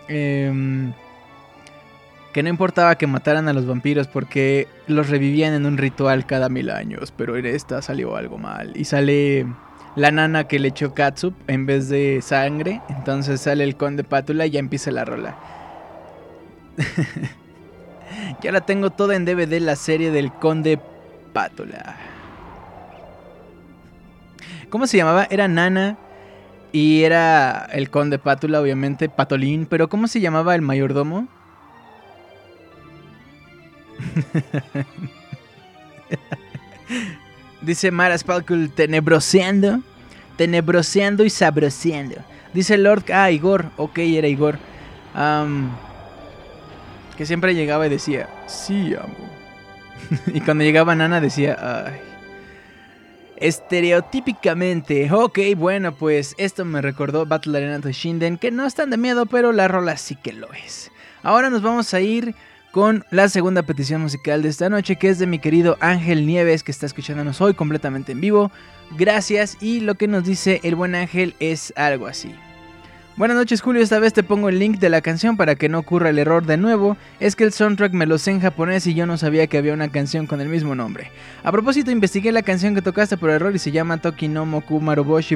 Eh, 0.10 0.94
que 2.36 2.44
no 2.44 2.50
importaba 2.50 2.96
que 2.96 3.08
mataran 3.08 3.48
a 3.48 3.54
los 3.54 3.66
vampiros 3.66 4.08
porque 4.08 4.68
los 4.88 5.10
revivían 5.10 5.54
en 5.54 5.66
un 5.66 5.78
ritual 5.78 6.26
cada 6.26 6.50
mil 6.50 6.70
años, 6.70 7.14
pero 7.16 7.38
en 7.38 7.46
esta 7.46 7.82
salió 7.82 8.18
algo 8.18 8.38
mal. 8.38 8.76
Y 8.76 8.84
sale 8.84 9.48
la 9.96 10.12
nana 10.12 10.44
que 10.44 10.60
le 10.60 10.68
echó 10.68 10.94
katsup 10.94 11.34
en 11.48 11.66
vez 11.66 11.88
de 11.88 12.22
sangre, 12.22 12.82
entonces 12.90 13.40
sale 13.40 13.64
el 13.64 13.78
conde 13.78 14.04
pátula 14.04 14.46
y 14.46 14.50
ya 14.50 14.60
empieza 14.60 14.92
la 14.92 15.06
rola. 15.06 15.38
ya 18.42 18.52
la 18.52 18.60
tengo 18.60 18.90
toda 18.90 19.16
en 19.16 19.24
DVD 19.24 19.62
la 19.62 19.78
serie 19.78 20.12
del 20.12 20.34
conde 20.34 20.78
pátula. 21.32 21.96
¿Cómo 24.70 24.88
se 24.88 24.98
llamaba? 24.98 25.26
Era 25.30 25.48
Nana 25.48 25.98
y 26.74 27.04
era 27.04 27.66
el 27.72 27.90
conde 27.90 28.20
pátula, 28.20 28.60
obviamente, 28.60 29.08
Patolín, 29.08 29.68
pero 29.68 29.88
¿cómo 29.88 30.10
se 30.10 30.20
llamaba 30.20 30.54
el 30.54 30.62
mayordomo? 30.62 31.30
Dice 37.62 37.92
Mara 37.92 38.18
Spalkul, 38.18 38.72
tenebroseando, 38.72 39.82
tenebroseando 40.38 41.24
y 41.24 41.30
sabroseando. 41.30 42.16
Dice 42.54 42.78
Lord, 42.78 43.12
ah, 43.12 43.32
Igor, 43.32 43.66
ok, 43.78 43.98
era 44.00 44.28
Igor. 44.28 44.58
que 47.18 47.26
siempre 47.26 47.56
llegaba 47.56 47.88
y 47.88 47.90
decía, 47.90 48.30
sí, 48.48 48.94
amo. 48.96 49.30
y 50.34 50.42
cuando 50.42 50.64
llegaba 50.64 50.96
Nana 50.96 51.22
decía. 51.22 52.02
Estereotípicamente, 53.38 55.12
ok, 55.12 55.40
bueno, 55.58 55.94
pues 55.94 56.36
esto 56.38 56.64
me 56.64 56.82
recordó 56.82 57.26
Battle 57.26 57.58
Arena 57.58 57.92
Shinden, 57.92 58.38
que 58.38 58.50
no 58.50 58.66
es 58.66 58.76
tan 58.76 58.90
de 58.90 58.98
miedo, 58.98 59.26
pero 59.26 59.52
la 59.52 59.68
rola 59.68 59.98
sí 59.98 60.16
que 60.16 60.32
lo 60.32 60.54
es. 60.54 60.90
Ahora 61.22 61.50
nos 61.50 61.62
vamos 61.62 61.94
a 61.94 62.00
ir 62.00 62.34
con 62.76 63.06
la 63.10 63.30
segunda 63.30 63.64
petición 63.64 64.02
musical 64.02 64.42
de 64.42 64.50
esta 64.50 64.70
noche, 64.70 64.98
que 64.98 65.08
es 65.08 65.18
de 65.18 65.28
mi 65.28 65.40
querido 65.40 65.78
Ángel 65.80 66.26
Nieves, 66.26 66.62
que 66.62 66.74
está 66.74 66.86
escuchándonos 66.86 67.40
hoy 67.40 67.54
completamente 67.54 68.12
en 68.12 68.20
vivo. 68.20 68.52
Gracias 68.98 69.56
y 69.62 69.80
lo 69.80 69.96
que 69.96 70.10
nos 70.10 70.26
dice 70.26 70.60
el 70.62 70.76
buen 70.76 70.94
Ángel 70.94 71.36
es 71.40 71.72
algo 71.78 72.06
así. 72.06 72.36
Buenas 73.16 73.38
noches 73.38 73.62
Julio, 73.62 73.82
esta 73.82 74.00
vez 74.00 74.12
te 74.12 74.24
pongo 74.24 74.50
el 74.50 74.60
link 74.60 74.80
de 74.80 74.90
la 74.90 75.00
canción 75.00 75.38
para 75.38 75.56
que 75.56 75.70
no 75.70 75.80
ocurra 75.80 76.10
el 76.10 76.20
error 76.20 76.46
de 76.46 76.58
nuevo. 76.58 76.98
Es 77.22 77.38
que 77.38 77.46
el 77.46 77.54
soundtrack 77.54 77.94
me 77.94 78.06
lo 78.06 78.18
sé 78.18 78.32
en 78.32 78.42
japonés 78.42 78.86
y 78.88 78.94
yo 78.94 79.06
no 79.06 79.18
sabía 79.18 79.48
que 79.48 79.58
había 79.58 79.74
una 79.74 79.88
canción 79.88 80.28
con 80.28 80.42
el 80.42 80.50
mismo 80.50 80.76
nombre. 80.76 81.12
A 81.46 81.54
propósito, 81.54 81.92
investigué 81.92 82.34
la 82.34 82.44
canción 82.44 82.76
que 82.76 82.82
tocaste 82.82 83.16
por 83.16 83.30
error 83.30 83.56
y 83.56 83.60
se 83.60 83.72
llama 83.72 84.02
Toki 84.02 84.28
no 84.28 84.46
Moku 84.46 84.82
Maruboshi 84.82 85.36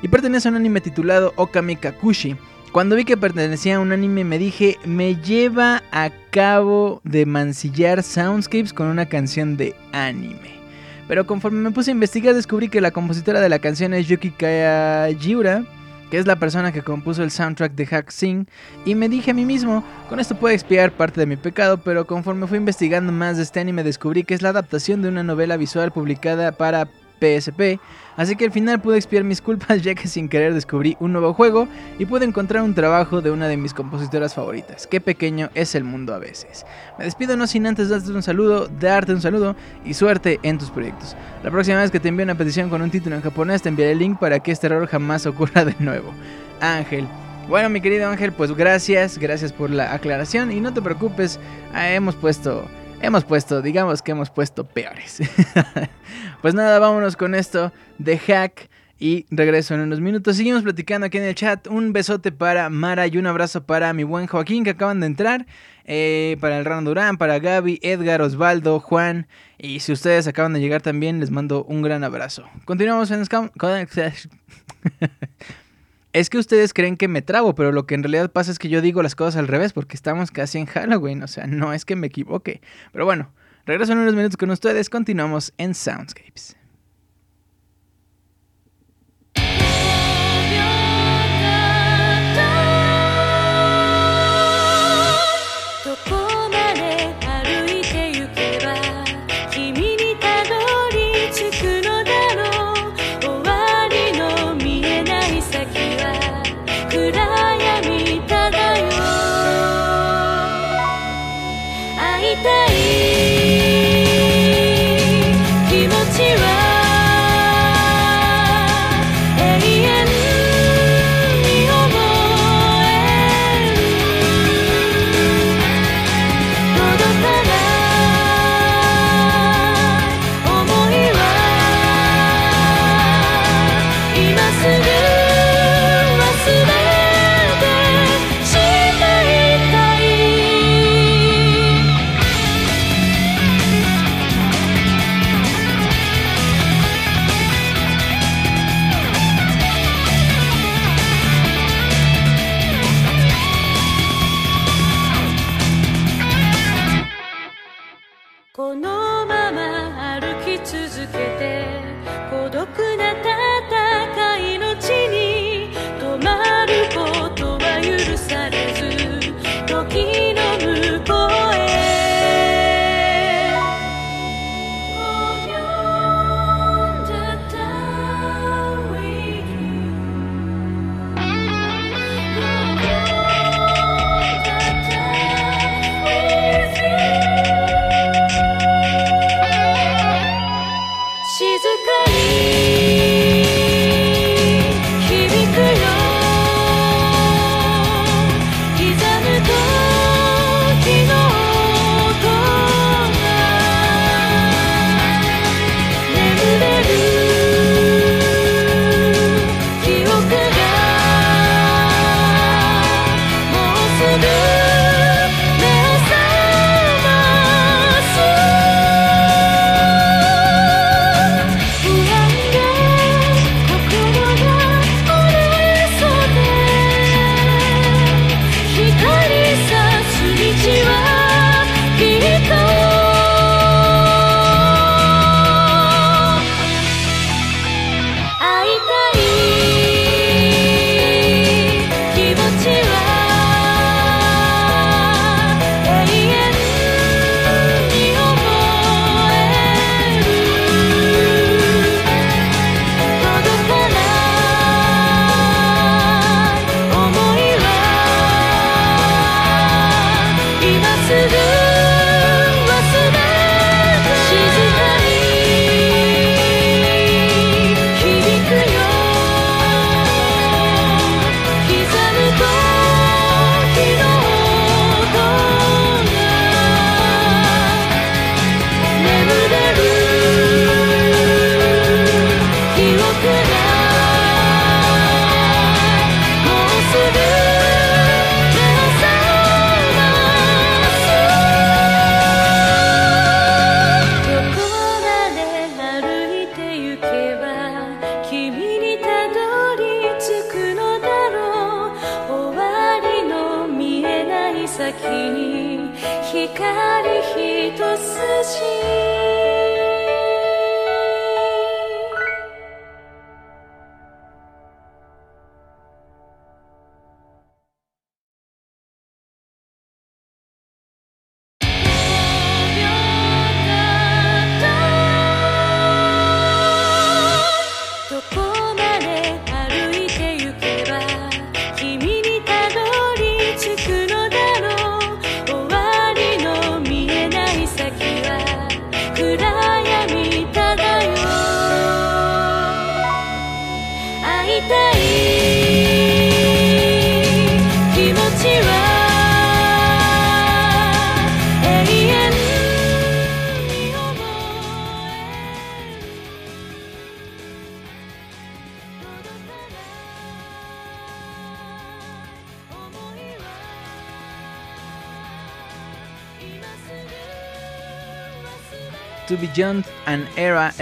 y 0.00 0.08
pertenece 0.08 0.48
a 0.48 0.50
un 0.50 0.56
anime 0.56 0.80
titulado 0.80 1.34
Okami 1.36 1.76
Kakushi. 1.76 2.38
Cuando 2.72 2.96
vi 2.96 3.04
que 3.04 3.16
pertenecía 3.16 3.76
a 3.76 3.80
un 3.80 3.92
anime 3.92 4.24
me 4.24 4.38
dije, 4.38 4.76
me 4.84 5.16
lleva 5.16 5.82
a 5.90 6.10
cabo 6.30 7.00
de 7.02 7.24
mancillar 7.24 8.02
soundscapes 8.02 8.74
con 8.74 8.88
una 8.88 9.06
canción 9.06 9.56
de 9.56 9.74
anime. 9.92 10.58
Pero 11.08 11.26
conforme 11.26 11.60
me 11.60 11.70
puse 11.70 11.90
a 11.90 11.94
investigar 11.94 12.34
descubrí 12.34 12.68
que 12.68 12.82
la 12.82 12.90
compositora 12.90 13.40
de 13.40 13.48
la 13.48 13.58
canción 13.58 13.94
es 13.94 14.06
Yuki 14.06 14.32
Kajiura, 14.32 15.64
que 16.10 16.18
es 16.18 16.26
la 16.26 16.36
persona 16.36 16.70
que 16.70 16.82
compuso 16.82 17.22
el 17.22 17.30
soundtrack 17.30 17.72
de 17.72 17.86
Hack 17.86 18.10
Sing, 18.10 18.46
y 18.84 18.94
me 18.94 19.08
dije 19.08 19.30
a 19.30 19.34
mí 19.34 19.46
mismo, 19.46 19.82
con 20.10 20.20
esto 20.20 20.34
puedo 20.34 20.54
expiar 20.54 20.92
parte 20.92 21.20
de 21.20 21.26
mi 21.26 21.36
pecado, 21.36 21.78
pero 21.78 22.06
conforme 22.06 22.46
fui 22.46 22.58
investigando 22.58 23.12
más 23.12 23.38
de 23.38 23.44
este 23.44 23.60
anime 23.60 23.82
descubrí 23.82 24.24
que 24.24 24.34
es 24.34 24.42
la 24.42 24.50
adaptación 24.50 25.00
de 25.00 25.08
una 25.08 25.22
novela 25.22 25.56
visual 25.56 25.90
publicada 25.90 26.52
para 26.52 26.86
PSP, 27.18 27.80
así 28.16 28.36
que 28.36 28.44
al 28.44 28.52
final 28.52 28.80
pude 28.80 28.96
expiar 28.96 29.24
mis 29.24 29.40
culpas 29.40 29.82
ya 29.82 29.94
que 29.94 30.08
sin 30.08 30.28
querer 30.28 30.54
descubrí 30.54 30.96
un 31.00 31.12
nuevo 31.12 31.34
juego 31.34 31.68
y 31.98 32.06
pude 32.06 32.24
encontrar 32.24 32.62
un 32.62 32.74
trabajo 32.74 33.20
de 33.20 33.30
una 33.30 33.48
de 33.48 33.56
mis 33.56 33.74
compositoras 33.74 34.34
favoritas. 34.34 34.86
Qué 34.86 35.00
pequeño 35.00 35.50
es 35.54 35.74
el 35.74 35.84
mundo 35.84 36.14
a 36.14 36.18
veces. 36.18 36.64
Me 36.98 37.04
despido 37.04 37.36
no 37.36 37.46
sin 37.46 37.66
antes 37.66 37.88
darte 37.88 38.10
un 38.10 38.22
saludo, 38.22 38.68
darte 38.68 39.12
un 39.12 39.20
saludo 39.20 39.56
y 39.84 39.94
suerte 39.94 40.40
en 40.42 40.58
tus 40.58 40.70
proyectos. 40.70 41.16
La 41.42 41.50
próxima 41.50 41.80
vez 41.80 41.90
que 41.90 42.00
te 42.00 42.08
envíe 42.08 42.24
una 42.24 42.36
petición 42.36 42.70
con 42.70 42.82
un 42.82 42.90
título 42.90 43.16
en 43.16 43.22
japonés 43.22 43.62
te 43.62 43.68
enviaré 43.68 43.92
el 43.92 43.98
link 43.98 44.18
para 44.18 44.40
que 44.40 44.52
este 44.52 44.66
error 44.66 44.86
jamás 44.86 45.26
ocurra 45.26 45.64
de 45.64 45.74
nuevo. 45.78 46.12
Ángel. 46.60 47.06
Bueno, 47.48 47.70
mi 47.70 47.80
querido 47.80 48.08
Ángel, 48.10 48.32
pues 48.32 48.54
gracias, 48.54 49.16
gracias 49.16 49.54
por 49.54 49.70
la 49.70 49.94
aclaración 49.94 50.52
y 50.52 50.60
no 50.60 50.74
te 50.74 50.82
preocupes, 50.82 51.40
hemos 51.74 52.14
puesto 52.14 52.66
hemos 53.00 53.24
puesto, 53.24 53.62
digamos 53.62 54.02
que 54.02 54.12
hemos 54.12 54.30
puesto 54.30 54.64
peores. 54.64 55.18
pues 56.42 56.54
nada, 56.54 56.78
vámonos 56.78 57.16
con 57.16 57.34
esto 57.34 57.72
de 57.98 58.18
hack. 58.18 58.68
Y 59.00 59.26
regreso 59.30 59.74
en 59.74 59.80
unos 59.82 60.00
minutos. 60.00 60.36
Seguimos 60.36 60.64
platicando 60.64 61.06
aquí 61.06 61.18
en 61.18 61.24
el 61.24 61.36
chat. 61.36 61.68
Un 61.68 61.92
besote 61.92 62.32
para 62.32 62.68
Mara 62.68 63.06
y 63.06 63.16
un 63.16 63.28
abrazo 63.28 63.62
para 63.62 63.92
mi 63.92 64.02
buen 64.02 64.26
Joaquín 64.26 64.64
que 64.64 64.70
acaban 64.70 64.98
de 64.98 65.06
entrar. 65.06 65.46
Eh, 65.84 66.36
para 66.40 66.58
el 66.58 66.64
Rano 66.64 66.90
Durán, 66.90 67.16
para 67.16 67.38
Gaby, 67.38 67.78
Edgar, 67.82 68.20
Osvaldo, 68.22 68.80
Juan. 68.80 69.28
Y 69.56 69.78
si 69.80 69.92
ustedes 69.92 70.26
acaban 70.26 70.52
de 70.52 70.58
llegar 70.60 70.82
también, 70.82 71.20
les 71.20 71.30
mando 71.30 71.64
un 71.64 71.80
gran 71.82 72.02
abrazo. 72.02 72.48
Continuamos 72.64 73.10
en 73.12 73.24
Scam. 73.24 73.50
Es 76.18 76.30
que 76.30 76.38
ustedes 76.38 76.74
creen 76.74 76.96
que 76.96 77.06
me 77.06 77.22
trabo, 77.22 77.54
pero 77.54 77.70
lo 77.70 77.86
que 77.86 77.94
en 77.94 78.02
realidad 78.02 78.32
pasa 78.32 78.50
es 78.50 78.58
que 78.58 78.68
yo 78.68 78.82
digo 78.82 79.04
las 79.04 79.14
cosas 79.14 79.36
al 79.36 79.46
revés, 79.46 79.72
porque 79.72 79.94
estamos 79.94 80.32
casi 80.32 80.58
en 80.58 80.66
Halloween, 80.66 81.22
o 81.22 81.28
sea, 81.28 81.46
no 81.46 81.72
es 81.72 81.84
que 81.84 81.94
me 81.94 82.08
equivoque. 82.08 82.60
Pero 82.90 83.04
bueno, 83.04 83.30
regreso 83.66 83.92
en 83.92 83.98
unos 83.98 84.16
minutos 84.16 84.36
con 84.36 84.50
ustedes, 84.50 84.90
continuamos 84.90 85.54
en 85.58 85.76
Soundscapes. 85.76 86.57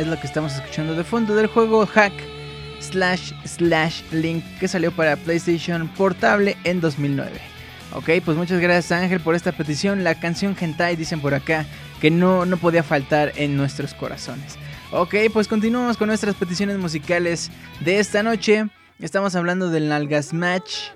Es 0.07 0.11
lo 0.11 0.21
que 0.21 0.27
estamos 0.27 0.55
escuchando 0.55 0.95
de 0.95 1.03
fondo 1.03 1.35
del 1.35 1.49
juego 1.49 1.85
Hack 1.85 2.13
slash 2.79 3.33
slash 3.45 4.03
Link 4.13 4.45
que 4.61 4.69
salió 4.69 4.93
para 4.93 5.17
PlayStation 5.17 5.89
Portable 5.89 6.57
en 6.65 6.81
2009. 6.81 7.33
Ok, 7.93 8.11
pues 8.25 8.37
muchas 8.37 8.61
gracias 8.61 8.93
Ángel 8.93 9.21
por 9.21 9.35
esta 9.35 9.53
petición. 9.53 10.05
La 10.05 10.15
canción 10.15 10.57
Hentai 10.59 10.95
dicen 10.95 11.21
por 11.21 11.35
acá 11.35 11.67
que 12.01 12.11
no, 12.11 12.47
no 12.47 12.57
podía 12.57 12.83
faltar 12.83 13.33
en 13.37 13.57
nuestros 13.57 13.95
corazones. 13.95 14.57
Ok, 14.93 15.15
pues 15.33 15.49
continuamos 15.49 15.97
con 15.97 16.07
nuestras 16.09 16.37
peticiones 16.37 16.79
musicales 16.79 17.51
de 17.81 17.99
esta 17.99 18.23
noche. 18.23 18.69
Estamos 19.01 19.35
hablando 19.35 19.71
del 19.71 19.89
Nalgas 19.89 20.33
Match. 20.33 20.91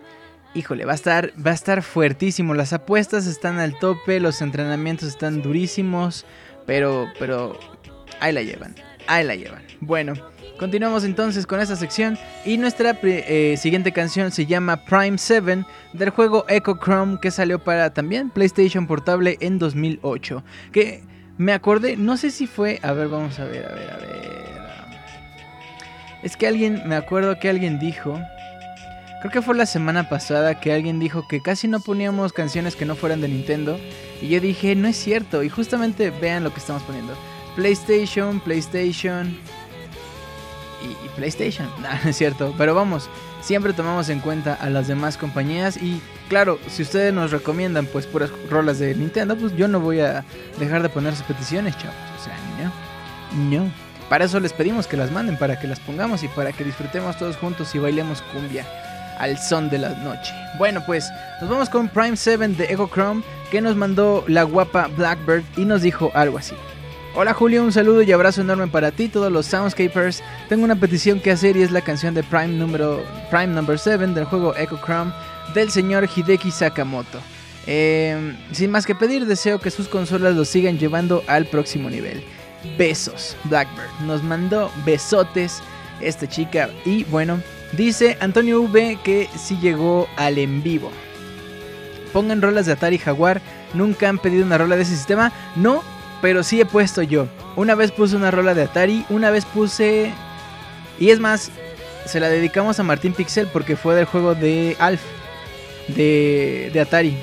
Híjole, 0.54 0.84
va 0.84 0.92
a 0.92 0.96
estar, 0.96 1.32
va 1.44 1.50
a 1.50 1.54
estar 1.54 1.82
fuertísimo. 1.82 2.54
Las 2.54 2.72
apuestas 2.72 3.26
están 3.26 3.58
al 3.58 3.78
tope, 3.78 4.20
los 4.20 4.40
entrenamientos 4.40 5.08
están 5.08 5.42
durísimos. 5.42 6.24
Pero, 6.66 7.08
pero, 7.18 7.58
ahí 8.20 8.32
la 8.32 8.42
llevan, 8.42 8.74
ahí 9.10 9.24
la 9.24 9.34
llevan. 9.34 9.62
Bueno, 9.80 10.14
continuamos 10.58 11.04
entonces 11.04 11.46
con 11.46 11.60
esta 11.60 11.76
sección. 11.76 12.16
Y 12.44 12.56
nuestra 12.56 12.98
eh, 13.02 13.56
siguiente 13.58 13.92
canción 13.92 14.30
se 14.30 14.46
llama 14.46 14.84
Prime 14.84 15.18
7 15.18 15.64
del 15.92 16.10
juego 16.10 16.44
Echo 16.48 16.78
Chrome 16.82 17.18
que 17.20 17.30
salió 17.30 17.58
para 17.58 17.92
también 17.92 18.30
PlayStation 18.30 18.86
Portable 18.86 19.36
en 19.40 19.58
2008. 19.58 20.44
Que 20.72 21.02
me 21.38 21.52
acordé, 21.52 21.96
no 21.96 22.16
sé 22.16 22.30
si 22.30 22.46
fue, 22.46 22.78
a 22.82 22.92
ver, 22.92 23.08
vamos 23.08 23.38
a 23.38 23.44
ver, 23.44 23.66
a 23.66 23.74
ver, 23.74 23.90
a 23.90 23.96
ver. 23.96 24.40
Es 26.22 26.36
que 26.36 26.46
alguien, 26.46 26.82
me 26.86 26.96
acuerdo 26.96 27.38
que 27.38 27.48
alguien 27.48 27.78
dijo, 27.78 28.20
creo 29.20 29.32
que 29.32 29.40
fue 29.40 29.56
la 29.56 29.64
semana 29.64 30.10
pasada 30.10 30.60
que 30.60 30.70
alguien 30.70 31.00
dijo 31.00 31.26
que 31.26 31.40
casi 31.40 31.66
no 31.66 31.80
poníamos 31.80 32.34
canciones 32.34 32.76
que 32.76 32.84
no 32.84 32.94
fueran 32.94 33.22
de 33.22 33.28
Nintendo. 33.28 33.80
Y 34.20 34.28
yo 34.28 34.40
dije, 34.40 34.76
no 34.76 34.86
es 34.86 34.96
cierto. 34.96 35.42
Y 35.42 35.48
justamente 35.48 36.10
vean 36.10 36.44
lo 36.44 36.52
que 36.52 36.60
estamos 36.60 36.82
poniendo. 36.82 37.14
PlayStation, 37.56 38.40
PlayStation 38.40 39.36
y, 40.82 41.08
PlayStation. 41.16 41.68
No 41.80 42.10
es 42.10 42.16
cierto. 42.16 42.54
Pero 42.56 42.74
vamos, 42.74 43.08
siempre 43.40 43.72
tomamos 43.72 44.08
en 44.08 44.20
cuenta 44.20 44.54
a 44.54 44.70
las 44.70 44.88
demás 44.88 45.16
compañías. 45.16 45.76
Y 45.76 46.00
claro, 46.28 46.58
si 46.68 46.82
ustedes 46.82 47.12
nos 47.12 47.30
recomiendan 47.30 47.86
pues 47.86 48.06
puras 48.06 48.30
rolas 48.48 48.78
de 48.78 48.94
Nintendo, 48.94 49.36
pues 49.36 49.56
yo 49.56 49.68
no 49.68 49.80
voy 49.80 50.00
a 50.00 50.24
dejar 50.58 50.82
de 50.82 50.88
poner 50.88 51.14
sus 51.14 51.24
peticiones, 51.24 51.76
chavos. 51.78 51.96
O 52.18 52.24
sea, 52.24 52.36
no. 52.58 53.60
No. 53.64 53.72
Para 54.08 54.24
eso 54.24 54.40
les 54.40 54.52
pedimos 54.52 54.88
que 54.88 54.96
las 54.96 55.12
manden, 55.12 55.36
para 55.36 55.60
que 55.60 55.68
las 55.68 55.78
pongamos 55.78 56.24
y 56.24 56.28
para 56.28 56.52
que 56.52 56.64
disfrutemos 56.64 57.16
todos 57.16 57.36
juntos 57.36 57.72
y 57.74 57.78
bailemos 57.78 58.22
cumbia. 58.22 58.66
al 59.18 59.38
son 59.38 59.70
de 59.70 59.78
la 59.78 59.90
noche. 59.90 60.32
Bueno, 60.58 60.82
pues 60.84 61.08
nos 61.40 61.48
vamos 61.48 61.68
con 61.68 61.88
Prime 61.88 62.16
7 62.16 62.48
de 62.48 62.64
Echo 62.64 62.90
Chrome 62.92 63.22
que 63.50 63.60
nos 63.60 63.76
mandó 63.76 64.24
la 64.26 64.42
guapa 64.42 64.88
Blackbird 64.96 65.44
y 65.56 65.64
nos 65.64 65.82
dijo 65.82 66.10
algo 66.14 66.38
así. 66.38 66.54
Hola 67.12 67.34
Julio, 67.34 67.64
un 67.64 67.72
saludo 67.72 68.02
y 68.02 68.12
abrazo 68.12 68.42
enorme 68.42 68.68
para 68.68 68.92
ti, 68.92 69.08
todos 69.08 69.32
los 69.32 69.44
Soundscapers. 69.46 70.22
Tengo 70.48 70.62
una 70.62 70.76
petición 70.76 71.18
que 71.18 71.32
hacer 71.32 71.56
y 71.56 71.62
es 71.62 71.72
la 71.72 71.80
canción 71.80 72.14
de 72.14 72.22
Prime 72.22 72.56
número 72.56 73.02
Prime 73.30 73.48
Number 73.48 73.76
7 73.76 74.06
del 74.06 74.24
juego 74.26 74.54
Echo 74.56 74.78
Chrome 74.84 75.12
del 75.52 75.72
señor 75.72 76.08
Hideki 76.08 76.52
Sakamoto. 76.52 77.18
Eh, 77.66 78.36
sin 78.52 78.70
más 78.70 78.86
que 78.86 78.94
pedir, 78.94 79.26
deseo 79.26 79.58
que 79.58 79.72
sus 79.72 79.88
consolas 79.88 80.36
lo 80.36 80.44
sigan 80.44 80.78
llevando 80.78 81.24
al 81.26 81.46
próximo 81.46 81.90
nivel. 81.90 82.22
Besos, 82.78 83.36
Blackbird. 83.44 84.06
Nos 84.06 84.22
mandó 84.22 84.70
besotes 84.86 85.60
esta 86.00 86.28
chica. 86.28 86.70
Y 86.84 87.02
bueno, 87.04 87.40
dice 87.72 88.18
Antonio 88.20 88.62
V 88.62 88.98
que 89.02 89.28
sí 89.36 89.58
llegó 89.60 90.08
al 90.16 90.38
en 90.38 90.62
vivo. 90.62 90.92
Pongan 92.12 92.40
rolas 92.40 92.66
de 92.66 92.72
Atari 92.72 92.98
Jaguar. 92.98 93.42
Nunca 93.74 94.08
han 94.08 94.18
pedido 94.18 94.46
una 94.46 94.58
rola 94.58 94.76
de 94.76 94.82
ese 94.82 94.94
sistema. 94.94 95.32
No, 95.56 95.82
pero 96.20 96.42
sí 96.42 96.60
he 96.60 96.66
puesto 96.66 97.02
yo. 97.02 97.26
Una 97.56 97.74
vez 97.74 97.92
puse 97.92 98.16
una 98.16 98.30
rola 98.30 98.54
de 98.54 98.62
Atari. 98.62 99.04
Una 99.08 99.30
vez 99.30 99.44
puse. 99.44 100.12
Y 100.98 101.10
es 101.10 101.20
más, 101.20 101.50
se 102.04 102.20
la 102.20 102.28
dedicamos 102.28 102.78
a 102.78 102.82
Martín 102.82 103.12
Pixel 103.12 103.46
porque 103.46 103.76
fue 103.76 103.94
del 103.94 104.04
juego 104.04 104.34
de 104.34 104.76
Alf. 104.78 105.00
De, 105.88 106.70
de 106.72 106.80
Atari. 106.80 107.16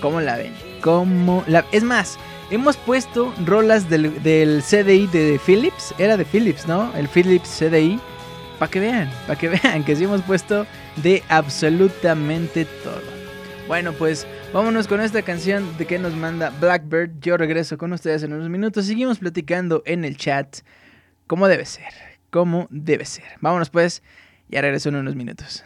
¿Cómo 0.00 0.20
la 0.20 0.36
ven? 0.36 0.52
¿Cómo 0.80 1.44
la... 1.46 1.64
Es 1.70 1.84
más, 1.84 2.18
hemos 2.50 2.76
puesto 2.76 3.32
rolas 3.44 3.88
del, 3.88 4.22
del 4.22 4.62
CDI 4.62 5.06
de 5.06 5.40
Philips. 5.44 5.94
Era 5.98 6.16
de 6.16 6.24
Philips, 6.24 6.66
¿no? 6.66 6.92
El 6.96 7.08
Philips 7.08 7.48
CDI. 7.58 8.00
Para 8.58 8.70
que 8.70 8.80
vean, 8.80 9.10
para 9.26 9.38
que 9.38 9.48
vean 9.62 9.84
que 9.84 9.94
sí 9.94 10.04
hemos 10.04 10.22
puesto 10.22 10.66
de 10.96 11.22
absolutamente 11.28 12.64
todo. 12.64 13.21
Bueno, 13.68 13.92
pues 13.92 14.26
vámonos 14.52 14.86
con 14.86 15.00
esta 15.00 15.22
canción 15.22 15.76
de 15.78 15.86
que 15.86 15.98
nos 15.98 16.14
manda 16.14 16.50
Blackbird. 16.60 17.20
Yo 17.20 17.36
regreso 17.36 17.78
con 17.78 17.92
ustedes 17.92 18.22
en 18.22 18.32
unos 18.32 18.48
minutos. 18.48 18.86
Seguimos 18.86 19.18
platicando 19.18 19.82
en 19.86 20.04
el 20.04 20.16
chat. 20.16 20.58
Como 21.26 21.48
debe 21.48 21.64
ser. 21.64 21.92
Como 22.30 22.66
debe 22.70 23.04
ser. 23.04 23.24
Vámonos 23.40 23.70
pues. 23.70 24.02
Ya 24.48 24.60
regreso 24.60 24.90
en 24.90 24.96
unos 24.96 25.14
minutos. 25.14 25.64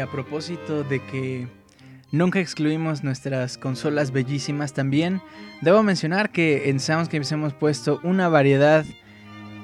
A 0.00 0.06
propósito 0.06 0.84
de 0.84 1.00
que 1.00 1.48
nunca 2.12 2.38
excluimos 2.38 3.02
nuestras 3.02 3.58
consolas 3.58 4.12
bellísimas 4.12 4.72
también, 4.72 5.20
debo 5.60 5.82
mencionar 5.82 6.30
que 6.30 6.70
en 6.70 6.78
Soundscapes 6.78 7.32
hemos 7.32 7.52
puesto 7.52 7.98
una 8.04 8.28
variedad 8.28 8.84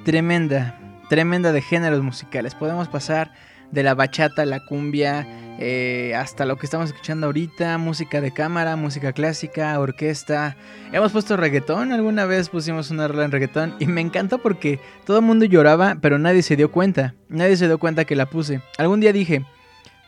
tremenda, 0.05 0.77
tremenda 1.09 1.53
de 1.53 1.63
géneros 1.63 2.03
musicales. 2.03 2.57
Podemos 2.57 2.89
pasar 2.89 3.33
de 3.71 3.85
la 3.85 3.95
bachata, 3.95 4.45
la 4.45 4.65
cumbia, 4.65 5.25
eh, 5.61 6.15
hasta 6.17 6.47
lo 6.47 6.57
que 6.57 6.67
estamos 6.67 6.89
escuchando 6.89 7.27
ahorita, 7.27 7.79
música 7.79 8.21
de 8.21 8.33
cámara, 8.33 8.75
música 8.75 9.13
clásica, 9.13 9.79
orquesta. 9.79 10.57
Hemos 10.93 11.13
puesto 11.13 11.37
reggaetón, 11.37 11.93
alguna 11.93 12.25
vez 12.25 12.49
pusimos 12.49 12.91
una 12.91 13.07
rola 13.07 13.25
en 13.25 13.31
reggaetón 13.31 13.75
y 13.79 13.87
me 13.87 14.01
encantó 14.01 14.39
porque 14.39 14.81
todo 15.07 15.19
el 15.19 15.25
mundo 15.25 15.45
lloraba, 15.45 15.97
pero 16.01 16.19
nadie 16.19 16.43
se 16.43 16.57
dio 16.57 16.73
cuenta. 16.73 17.15
Nadie 17.29 17.57
se 17.57 17.69
dio 17.69 17.79
cuenta 17.79 18.05
que 18.05 18.17
la 18.17 18.27
puse. 18.27 18.63
Algún 18.79 18.99
día 18.99 19.13
dije, 19.13 19.45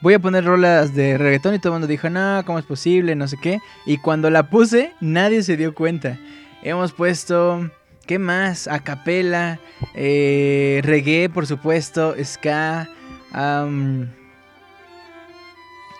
voy 0.07 0.15
a 0.15 0.21
poner 0.21 0.45
rolas 0.45 0.95
de 0.95 1.19
reggaetón 1.19 1.57
y 1.57 1.59
todo 1.59 1.73
el 1.73 1.81
mundo 1.81 1.89
dijo, 1.89 2.09
no, 2.09 2.41
¿cómo 2.47 2.61
es 2.61 2.65
posible? 2.65 3.17
No 3.17 3.27
sé 3.27 3.39
qué. 3.43 3.59
Y 3.87 3.99
cuando 3.99 4.31
la 4.31 4.49
puse, 4.51 4.93
nadie 5.01 5.43
se 5.43 5.57
dio 5.57 5.75
cuenta. 5.75 6.17
Hemos 6.63 6.93
puesto... 6.93 7.69
¿Qué 8.07 8.21
más? 8.21 8.69
Acapela, 8.69 9.59
eh, 9.97 10.81
reggae, 10.85 11.29
por 11.29 11.45
supuesto, 11.45 12.15
ska, 12.23 12.89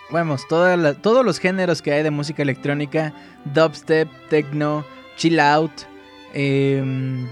vamos, 0.09 0.47
todos 0.47 1.25
los 1.25 1.37
géneros 1.37 1.81
que 1.81 1.91
hay 1.91 2.03
de 2.03 2.11
música 2.11 2.43
electrónica, 2.43 3.13
dubstep, 3.53 4.07
techno, 4.29 4.85
chill 5.17 5.37
out, 5.41 5.73
em, 6.33 7.27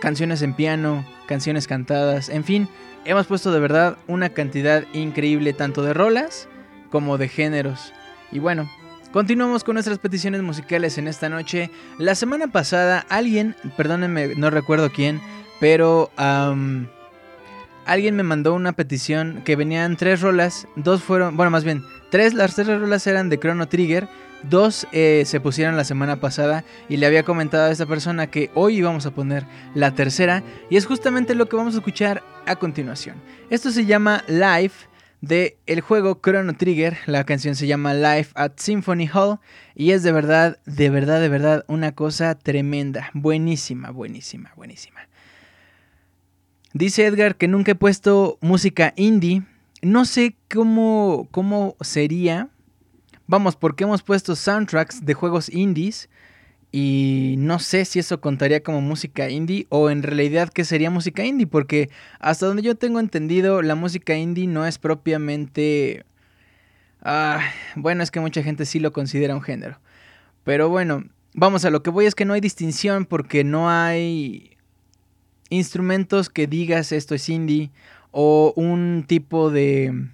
canciones 0.00 0.42
en 0.42 0.54
piano, 0.54 1.04
canciones 1.26 1.66
cantadas, 1.66 2.28
en 2.28 2.44
fin, 2.44 2.68
hemos 3.04 3.26
puesto 3.26 3.52
de 3.52 3.60
verdad 3.60 3.96
una 4.06 4.30
cantidad 4.30 4.84
increíble 4.92 5.52
tanto 5.52 5.82
de 5.82 5.94
rolas 5.94 6.48
como 6.90 7.18
de 7.18 7.28
géneros. 7.28 7.92
Y 8.32 8.38
bueno, 8.38 8.68
continuamos 9.12 9.64
con 9.64 9.74
nuestras 9.74 9.98
peticiones 9.98 10.42
musicales 10.42 10.98
en 10.98 11.08
esta 11.08 11.28
noche. 11.28 11.70
La 11.98 12.14
semana 12.14 12.48
pasada 12.48 13.04
alguien, 13.08 13.56
perdónenme, 13.76 14.34
no 14.36 14.50
recuerdo 14.50 14.90
quién, 14.90 15.20
pero 15.60 16.10
alguien 16.16 18.16
me 18.16 18.22
mandó 18.22 18.54
una 18.54 18.72
petición 18.72 19.42
que 19.44 19.56
venían 19.56 19.96
tres 19.96 20.20
rolas, 20.20 20.66
dos 20.76 21.02
fueron, 21.02 21.36
bueno, 21.36 21.50
más 21.50 21.64
bien, 21.64 21.84
tres, 22.10 22.34
las 22.34 22.54
tres 22.54 22.66
rolas 22.66 23.06
eran 23.06 23.28
de 23.28 23.38
Chrono 23.38 23.68
Trigger, 23.68 24.08
dos 24.42 24.86
eh, 24.92 25.24
se 25.26 25.40
pusieron 25.40 25.76
la 25.76 25.84
semana 25.84 26.20
pasada 26.20 26.64
y 26.88 26.96
le 26.96 27.06
había 27.06 27.24
comentado 27.24 27.64
a 27.64 27.70
esta 27.70 27.86
persona 27.86 28.28
que 28.28 28.50
hoy 28.54 28.76
íbamos 28.76 29.06
a 29.06 29.10
poner 29.10 29.44
la 29.74 29.94
tercera 29.94 30.42
y 30.70 30.76
es 30.76 30.86
justamente 30.86 31.34
lo 31.34 31.46
que 31.48 31.56
vamos 31.56 31.74
a 31.74 31.78
escuchar 31.78 32.22
a 32.46 32.56
continuación. 32.56 33.16
Esto 33.50 33.70
se 33.70 33.86
llama 33.86 34.24
Live 34.28 34.72
de 35.20 35.58
el 35.66 35.80
juego 35.80 36.20
Chrono 36.22 36.54
Trigger, 36.54 36.96
la 37.06 37.24
canción 37.24 37.54
se 37.54 37.66
llama 37.66 37.92
Live 37.94 38.28
at 38.34 38.52
Symphony 38.56 39.08
Hall 39.12 39.38
y 39.74 39.90
es 39.90 40.02
de 40.02 40.12
verdad, 40.12 40.58
de 40.64 40.90
verdad, 40.90 41.20
de 41.20 41.28
verdad 41.28 41.64
una 41.68 41.92
cosa 41.92 42.34
tremenda, 42.34 43.10
buenísima, 43.12 43.90
buenísima, 43.90 44.52
buenísima. 44.56 45.00
Dice 46.72 47.04
Edgar 47.04 47.36
que 47.36 47.48
nunca 47.48 47.72
he 47.72 47.74
puesto 47.74 48.38
música 48.40 48.92
indie. 48.96 49.42
No 49.82 50.04
sé 50.04 50.36
cómo, 50.48 51.26
cómo 51.32 51.76
sería. 51.80 52.48
Vamos, 53.30 53.54
porque 53.54 53.84
hemos 53.84 54.02
puesto 54.02 54.34
soundtracks 54.34 55.06
de 55.06 55.14
juegos 55.14 55.50
indies. 55.50 56.08
Y 56.72 57.36
no 57.38 57.60
sé 57.60 57.84
si 57.84 58.00
eso 58.00 58.20
contaría 58.20 58.64
como 58.64 58.80
música 58.80 59.30
indie 59.30 59.68
o 59.68 59.88
en 59.88 60.02
realidad 60.02 60.48
qué 60.52 60.64
sería 60.64 60.90
música 60.90 61.24
indie. 61.24 61.46
Porque 61.46 61.90
hasta 62.18 62.46
donde 62.46 62.62
yo 62.62 62.74
tengo 62.74 62.98
entendido, 62.98 63.62
la 63.62 63.76
música 63.76 64.16
indie 64.16 64.48
no 64.48 64.66
es 64.66 64.78
propiamente... 64.78 66.04
Ah, 67.02 67.40
bueno, 67.76 68.02
es 68.02 68.10
que 68.10 68.18
mucha 68.18 68.42
gente 68.42 68.66
sí 68.66 68.80
lo 68.80 68.92
considera 68.92 69.36
un 69.36 69.42
género. 69.42 69.78
Pero 70.42 70.68
bueno, 70.68 71.04
vamos 71.32 71.64
a 71.64 71.70
lo 71.70 71.84
que 71.84 71.90
voy 71.90 72.06
es 72.06 72.16
que 72.16 72.24
no 72.24 72.32
hay 72.32 72.40
distinción 72.40 73.04
porque 73.04 73.44
no 73.44 73.70
hay 73.70 74.56
instrumentos 75.50 76.30
que 76.30 76.48
digas 76.48 76.90
esto 76.90 77.14
es 77.14 77.28
indie 77.28 77.70
o 78.10 78.52
un 78.56 79.04
tipo 79.06 79.52
de... 79.52 80.08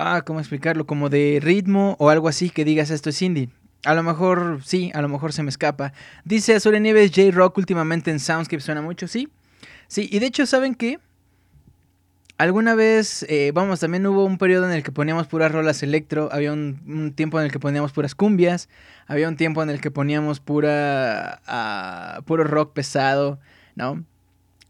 Ah, 0.00 0.22
¿cómo 0.24 0.38
explicarlo? 0.38 0.86
Como 0.86 1.08
de 1.08 1.40
ritmo 1.42 1.96
o 1.98 2.08
algo 2.08 2.28
así 2.28 2.50
que 2.50 2.64
digas 2.64 2.90
esto 2.90 3.10
es 3.10 3.20
indie. 3.20 3.48
A 3.84 3.94
lo 3.94 4.04
mejor 4.04 4.60
sí, 4.64 4.92
a 4.94 5.02
lo 5.02 5.08
mejor 5.08 5.32
se 5.32 5.42
me 5.42 5.48
escapa. 5.48 5.92
Dice 6.24 6.54
Azure 6.54 6.78
Nieves, 6.78 7.10
J-Rock 7.12 7.58
últimamente 7.58 8.12
en 8.12 8.20
Soundscape 8.20 8.60
suena 8.60 8.80
mucho, 8.80 9.08
sí. 9.08 9.28
Sí, 9.88 10.08
y 10.12 10.20
de 10.20 10.26
hecho, 10.26 10.46
¿saben 10.46 10.76
qué? 10.76 11.00
Alguna 12.36 12.76
vez, 12.76 13.26
eh, 13.28 13.50
vamos, 13.52 13.80
también 13.80 14.06
hubo 14.06 14.24
un 14.24 14.38
periodo 14.38 14.66
en 14.66 14.72
el 14.72 14.84
que 14.84 14.92
poníamos 14.92 15.26
puras 15.26 15.50
rolas 15.50 15.82
electro, 15.82 16.28
había 16.30 16.52
un, 16.52 17.12
tiempo 17.16 17.40
en 17.40 17.46
el 17.46 17.50
que 17.50 17.58
poníamos 17.58 17.90
puras 17.90 18.14
cumbias, 18.14 18.68
había 19.08 19.26
un 19.26 19.36
tiempo 19.36 19.64
en 19.64 19.70
el 19.70 19.80
que 19.80 19.90
poníamos 19.90 20.38
pura, 20.38 21.40
uh, 21.48 22.22
puro 22.22 22.44
rock 22.44 22.72
pesado, 22.72 23.40
¿no? 23.74 24.04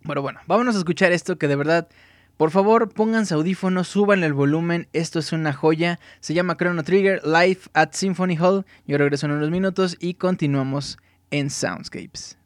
Bueno, 0.05 0.23
bueno, 0.23 0.41
vámonos 0.47 0.75
a 0.75 0.79
escuchar 0.79 1.13
esto 1.13 1.37
que 1.37 1.49
de 1.49 1.57
verdad, 1.57 1.89
por 2.39 2.53
favor, 2.53 2.89
pónganse 2.89 3.35
audífonos, 3.35 3.89
suban 3.89 4.23
el 4.23 4.33
volumen, 4.33 4.87
esto 4.93 5.19
es 5.19 5.33
una 5.33 5.53
joya, 5.53 5.99
se 6.21 6.35
llama 6.35 6.57
Chrono 6.57 6.85
Trigger 6.85 7.21
Live 7.25 7.63
at 7.75 7.93
Symphony 7.93 8.37
Hall, 8.37 8.65
yo 8.87 8.97
regreso 8.97 9.27
en 9.27 9.33
unos 9.33 9.51
minutos 9.51 9.97
y 9.99 10.15
continuamos 10.15 10.99
en 11.33 11.51
Soundscapes. 11.51 12.38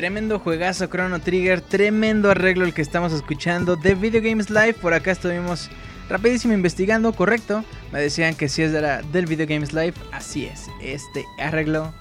Tremendo 0.00 0.38
juegazo 0.38 0.86
Chrono 0.86 1.20
Trigger, 1.20 1.60
tremendo 1.60 2.30
arreglo 2.30 2.64
el 2.64 2.72
que 2.72 2.80
estamos 2.80 3.12
escuchando 3.12 3.76
de 3.76 3.94
Video 3.94 4.22
Games 4.22 4.48
Live. 4.48 4.72
Por 4.72 4.94
acá 4.94 5.10
estuvimos 5.10 5.68
rapidísimo 6.08 6.54
investigando, 6.54 7.12
correcto. 7.12 7.66
Me 7.92 8.00
decían 8.00 8.34
que 8.34 8.48
si 8.48 8.62
es 8.62 8.72
del 8.72 9.26
Video 9.26 9.46
Games 9.46 9.74
Live, 9.74 9.92
así 10.10 10.46
es, 10.46 10.68
este 10.80 11.26
arreglo. 11.38 11.92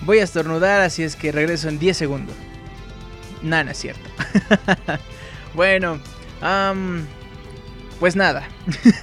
Voy 0.00 0.20
a 0.20 0.24
estornudar, 0.24 0.80
así 0.80 1.02
es 1.02 1.14
que 1.14 1.30
regreso 1.30 1.68
en 1.68 1.78
10 1.78 1.94
segundos. 1.94 2.34
Nada, 3.42 3.72
es 3.72 3.76
cierto. 3.76 4.08
bueno, 5.52 6.00
pues 8.00 8.16
nada. 8.16 8.48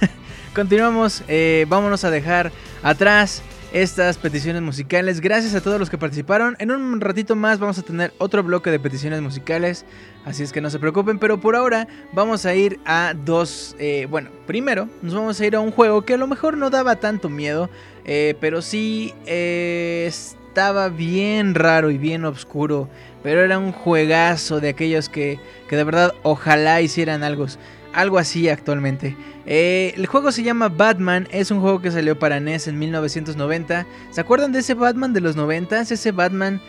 Continuamos, 0.56 1.22
eh, 1.28 1.66
vámonos 1.68 2.02
a 2.02 2.10
dejar 2.10 2.50
atrás 2.82 3.44
estas 3.74 4.18
peticiones 4.18 4.62
musicales. 4.62 5.20
Gracias 5.20 5.56
a 5.56 5.60
todos 5.60 5.80
los 5.80 5.90
que 5.90 5.98
participaron. 5.98 6.54
En 6.60 6.70
un 6.70 7.00
ratito 7.00 7.34
más 7.34 7.58
vamos 7.58 7.76
a 7.76 7.82
tener 7.82 8.14
otro 8.18 8.44
bloque 8.44 8.70
de 8.70 8.78
peticiones 8.78 9.20
musicales. 9.20 9.84
Así 10.24 10.44
es 10.44 10.52
que 10.52 10.60
no 10.60 10.70
se 10.70 10.78
preocupen. 10.78 11.18
Pero 11.18 11.40
por 11.40 11.56
ahora 11.56 11.88
vamos 12.12 12.46
a 12.46 12.54
ir 12.54 12.78
a 12.86 13.14
dos... 13.24 13.74
Eh, 13.80 14.06
bueno, 14.08 14.30
primero 14.46 14.88
nos 15.02 15.14
vamos 15.14 15.40
a 15.40 15.46
ir 15.46 15.56
a 15.56 15.60
un 15.60 15.72
juego 15.72 16.02
que 16.02 16.14
a 16.14 16.16
lo 16.16 16.28
mejor 16.28 16.56
no 16.56 16.70
daba 16.70 16.96
tanto 16.96 17.28
miedo. 17.28 17.68
Eh, 18.04 18.36
pero 18.40 18.62
sí 18.62 19.12
estaba 19.26 20.88
bien 20.88 21.56
raro 21.56 21.90
y 21.90 21.98
bien 21.98 22.24
oscuro. 22.24 22.88
Pero 23.24 23.42
era 23.42 23.58
un 23.58 23.72
juegazo 23.72 24.60
de 24.60 24.68
aquellos 24.68 25.08
que, 25.08 25.40
que 25.68 25.76
de 25.76 25.82
verdad 25.82 26.14
ojalá 26.22 26.80
hicieran 26.80 27.24
algo 27.24 27.46
algo 27.94 28.18
así 28.18 28.48
actualmente. 28.48 29.16
Eh, 29.46 29.94
el 29.96 30.06
juego 30.06 30.32
se 30.32 30.42
llama 30.42 30.68
Batman, 30.68 31.28
es 31.30 31.50
un 31.50 31.60
juego 31.60 31.80
que 31.80 31.90
salió 31.90 32.18
para 32.18 32.40
NES 32.40 32.68
en 32.68 32.78
1990. 32.78 33.86
¿Se 34.10 34.20
acuerdan 34.20 34.52
de 34.52 34.60
ese 34.60 34.74
Batman 34.74 35.12
de 35.12 35.20
los 35.20 35.36
90? 35.36 35.80
Ese 35.80 36.12
Batman 36.12 36.60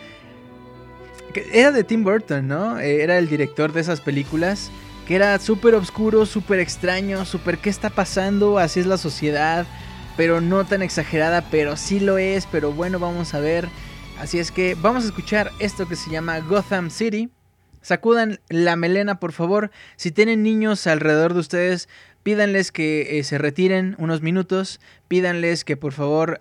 que 1.32 1.46
era 1.52 1.72
de 1.72 1.84
Tim 1.84 2.02
Burton, 2.02 2.48
¿no? 2.48 2.78
Eh, 2.78 3.02
era 3.02 3.18
el 3.18 3.28
director 3.28 3.72
de 3.72 3.80
esas 3.80 4.00
películas. 4.00 4.70
Que 5.06 5.16
era 5.16 5.38
súper 5.38 5.74
oscuro, 5.74 6.26
súper 6.26 6.58
extraño, 6.58 7.24
súper 7.24 7.58
qué 7.58 7.70
está 7.70 7.90
pasando, 7.90 8.58
así 8.58 8.80
es 8.80 8.86
la 8.86 8.98
sociedad, 8.98 9.64
pero 10.16 10.40
no 10.40 10.64
tan 10.64 10.82
exagerada, 10.82 11.42
pero 11.48 11.76
sí 11.76 12.00
lo 12.00 12.18
es, 12.18 12.46
pero 12.46 12.72
bueno, 12.72 12.98
vamos 12.98 13.34
a 13.34 13.40
ver. 13.40 13.68
Así 14.18 14.38
es 14.38 14.50
que 14.50 14.74
vamos 14.74 15.04
a 15.04 15.08
escuchar 15.08 15.52
esto 15.60 15.86
que 15.86 15.94
se 15.94 16.10
llama 16.10 16.40
Gotham 16.40 16.90
City. 16.90 17.30
Sacudan 17.86 18.40
la 18.48 18.74
melena, 18.74 19.20
por 19.20 19.30
favor. 19.30 19.70
Si 19.94 20.10
tienen 20.10 20.42
niños 20.42 20.88
alrededor 20.88 21.34
de 21.34 21.38
ustedes, 21.38 21.88
pídanles 22.24 22.72
que 22.72 23.20
eh, 23.20 23.22
se 23.22 23.38
retiren 23.38 23.94
unos 23.98 24.22
minutos. 24.22 24.80
Pídanles 25.06 25.64
que 25.64 25.76
por 25.76 25.92
favor 25.92 26.40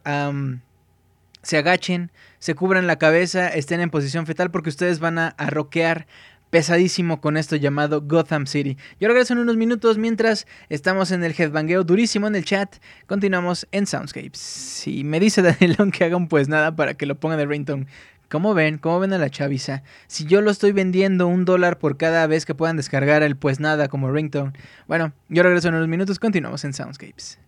se 1.44 1.58
agachen, 1.58 2.12
se 2.40 2.56
cubran 2.56 2.88
la 2.88 2.96
cabeza, 2.96 3.48
estén 3.48 3.80
en 3.80 3.92
posición 3.92 4.26
fetal 4.26 4.50
porque 4.50 4.70
ustedes 4.70 5.00
van 5.00 5.20
a, 5.20 5.36
rockear 5.38 6.08
pesadísimo 6.50 7.22
con 7.22 7.38
esto 7.38 7.56
llamado 7.58 8.02
Gotham 8.02 8.48
City. 8.48 8.76
Yo 9.00 9.08
regreso 9.08 9.34
en 9.34 9.40
unos 9.40 9.56
minutos 9.56 10.00
mientras 10.00 10.48
estamos 10.70 11.12
en 11.12 11.24
el 11.24 11.36
headbangueo 11.38 11.84
durísimo 11.84 12.26
en 12.26 12.34
el 12.34 12.46
chat. 12.46 12.78
Continuamos 13.06 13.68
en 13.72 13.86
Soundscapes. 13.86 14.40
Si 14.40 15.04
me 15.04 15.20
dice 15.20 15.42
Danielón 15.44 15.92
que 15.92 16.06
hagan 16.06 16.28
pues 16.28 16.48
nada 16.48 16.76
para 16.76 16.96
que 16.96 17.06
lo 17.06 17.20
pongan 17.20 17.38
de 17.38 17.46
ringtone 17.46 17.86
¿Cómo 18.30 18.54
ven? 18.54 18.78
¿Cómo 18.78 19.00
ven 19.00 19.14
a 19.14 19.18
la 19.18 19.30
chaviza? 19.30 19.84
Si 20.08 20.26
yo 20.26 20.42
lo 20.42 20.52
estoy 20.52 20.72
vendiendo 20.72 21.28
un 21.28 21.46
dólar 21.46 21.78
por 21.78 21.98
cada 21.98 22.26
vez 22.28 22.46
que 22.46 22.56
puedan 22.56 22.78
descargar 22.78 23.24
el 23.24 23.36
pues 23.36 23.60
nada 23.60 23.88
como 23.88 24.12
ringtone. 24.12 24.54
Bueno, 24.88 25.14
yo 25.30 25.44
regreso 25.44 25.68
en 25.68 25.76
unos 25.76 25.88
minutos, 25.88 26.20
continuamos 26.20 26.64
en 26.66 26.74
Soundscapes. 26.74 27.40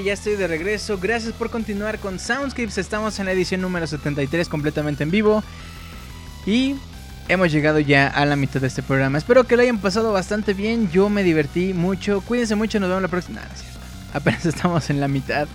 Ya 0.00 0.14
estoy 0.14 0.36
de 0.36 0.46
regreso. 0.46 0.96
Gracias 0.98 1.34
por 1.34 1.50
continuar 1.50 1.98
con 1.98 2.18
Soundscapes. 2.18 2.78
Estamos 2.78 3.18
en 3.18 3.26
la 3.26 3.32
edición 3.32 3.60
número 3.60 3.86
73 3.86 4.48
completamente 4.48 5.02
en 5.02 5.10
vivo. 5.10 5.44
Y 6.46 6.76
hemos 7.28 7.52
llegado 7.52 7.78
ya 7.78 8.06
a 8.06 8.24
la 8.24 8.36
mitad 8.36 8.60
de 8.60 8.68
este 8.68 8.82
programa. 8.82 9.18
Espero 9.18 9.44
que 9.44 9.56
lo 9.56 9.62
hayan 9.62 9.78
pasado 9.78 10.12
bastante 10.12 10.54
bien. 10.54 10.90
Yo 10.90 11.10
me 11.10 11.22
divertí 11.22 11.74
mucho. 11.74 12.22
Cuídense 12.22 12.54
mucho. 12.54 12.80
Nos 12.80 12.88
vemos 12.88 13.02
la 13.02 13.08
próxima. 13.08 13.42
Apenas 14.14 14.46
estamos 14.46 14.88
en 14.88 15.00
la 15.00 15.08
mitad. 15.08 15.46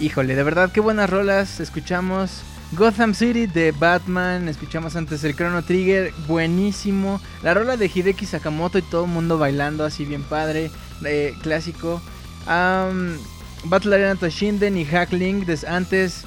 Híjole, 0.00 0.34
de 0.34 0.42
verdad, 0.42 0.70
qué 0.70 0.80
buenas 0.80 1.08
rolas 1.08 1.60
escuchamos. 1.60 2.42
Gotham 2.72 3.14
City 3.14 3.46
de 3.46 3.72
Batman, 3.72 4.48
escuchamos 4.48 4.94
antes 4.94 5.24
el 5.24 5.34
Chrono 5.34 5.62
Trigger, 5.62 6.12
buenísimo. 6.28 7.20
La 7.42 7.52
rola 7.52 7.76
de 7.76 7.90
Hideki 7.92 8.26
Sakamoto 8.26 8.78
y 8.78 8.82
todo 8.82 9.06
el 9.06 9.10
mundo 9.10 9.38
bailando 9.38 9.84
así 9.84 10.04
bien 10.04 10.22
padre, 10.22 10.70
eh, 11.04 11.34
clásico. 11.42 12.00
Um, 12.46 13.18
Battle 13.64 13.94
Arena 13.94 14.16
Toshinden 14.16 14.76
y 14.76 14.84
Hack 14.84 15.12
Link 15.12 15.46
desde 15.46 15.68
antes. 15.68 16.24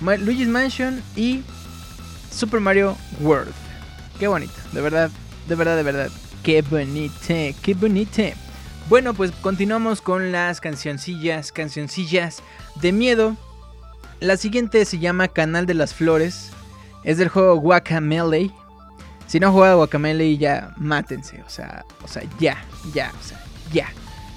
Luigi's 0.00 0.48
Mansion 0.48 1.02
y 1.16 1.42
Super 2.30 2.60
Mario 2.60 2.96
World. 3.20 3.52
Qué 4.18 4.28
bonito, 4.28 4.52
de 4.72 4.80
verdad, 4.80 5.10
de 5.48 5.54
verdad, 5.54 5.76
de 5.76 5.82
verdad. 5.82 6.10
Qué 6.42 6.62
bonito, 6.62 7.34
qué 7.62 7.74
bonito. 7.74 8.22
Bueno, 8.88 9.12
pues 9.12 9.32
continuamos 9.32 10.00
con 10.00 10.32
las 10.32 10.60
cancioncillas, 10.60 11.52
cancioncillas 11.52 12.42
de 12.76 12.92
miedo. 12.92 13.36
La 14.20 14.36
siguiente 14.36 14.84
se 14.84 14.98
llama 14.98 15.28
Canal 15.28 15.66
de 15.66 15.74
las 15.74 15.94
Flores. 15.94 16.50
Es 17.04 17.18
del 17.18 17.28
juego 17.28 17.56
Guacamelee. 17.56 18.50
Si 19.26 19.38
no 19.38 19.48
han 19.48 19.52
jugado 19.52 19.76
Guacamelee, 19.76 20.38
ya 20.38 20.72
mátense. 20.76 21.42
O 21.46 21.50
sea, 21.50 21.84
o 22.02 22.08
sea, 22.08 22.22
ya, 22.40 22.64
ya, 22.94 23.12
o 23.20 23.22
sea, 23.22 23.44
ya. 23.72 23.88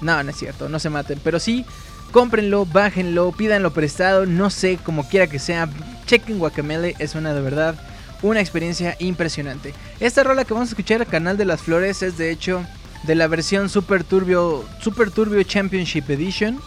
No, 0.02 0.22
no 0.22 0.30
es 0.30 0.36
cierto, 0.36 0.68
no 0.68 0.78
se 0.78 0.90
maten. 0.90 1.20
Pero 1.24 1.40
sí, 1.40 1.64
cómprenlo, 2.10 2.66
bájenlo, 2.66 3.32
pídanlo 3.32 3.72
prestado. 3.72 4.26
No 4.26 4.50
sé, 4.50 4.78
como 4.82 5.08
quiera 5.08 5.26
que 5.26 5.38
sea. 5.38 5.68
Chequen 6.06 6.38
Guacamelee, 6.38 6.96
es 6.98 7.14
una 7.14 7.32
de 7.32 7.40
verdad 7.40 7.76
una 8.22 8.40
experiencia 8.40 8.96
impresionante. 9.00 9.74
Esta 10.00 10.22
rola 10.22 10.44
que 10.44 10.54
vamos 10.54 10.68
a 10.68 10.72
escuchar, 10.72 11.06
Canal 11.06 11.36
de 11.36 11.44
las 11.44 11.60
Flores, 11.60 12.02
es 12.02 12.16
de 12.16 12.30
hecho 12.30 12.64
de 13.02 13.14
la 13.14 13.26
versión 13.26 13.68
Super 13.68 14.04
Turbio, 14.04 14.64
Super 14.80 15.10
Turbio 15.10 15.42
Championship 15.42 16.08
Edition. 16.08 16.60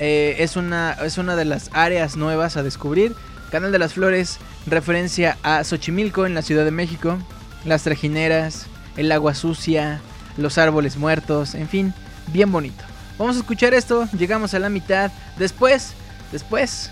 Eh, 0.00 0.36
es, 0.38 0.56
una, 0.56 0.92
es 1.04 1.18
una 1.18 1.36
de 1.36 1.44
las 1.44 1.70
áreas 1.72 2.16
nuevas 2.16 2.56
a 2.56 2.62
descubrir. 2.62 3.14
Canal 3.50 3.72
de 3.72 3.78
las 3.78 3.94
Flores, 3.94 4.38
referencia 4.66 5.38
a 5.42 5.62
Xochimilco 5.64 6.26
en 6.26 6.34
la 6.34 6.42
Ciudad 6.42 6.64
de 6.64 6.70
México, 6.70 7.18
las 7.64 7.82
trajineras, 7.82 8.66
el 8.96 9.10
agua 9.12 9.34
sucia, 9.34 10.00
los 10.36 10.58
árboles 10.58 10.96
muertos, 10.96 11.54
en 11.54 11.68
fin, 11.68 11.94
bien 12.32 12.50
bonito. 12.52 12.84
Vamos 13.18 13.36
a 13.36 13.40
escuchar 13.40 13.74
esto, 13.74 14.08
llegamos 14.16 14.54
a 14.54 14.58
la 14.58 14.68
mitad. 14.68 15.10
Después, 15.38 15.94
después, 16.30 16.90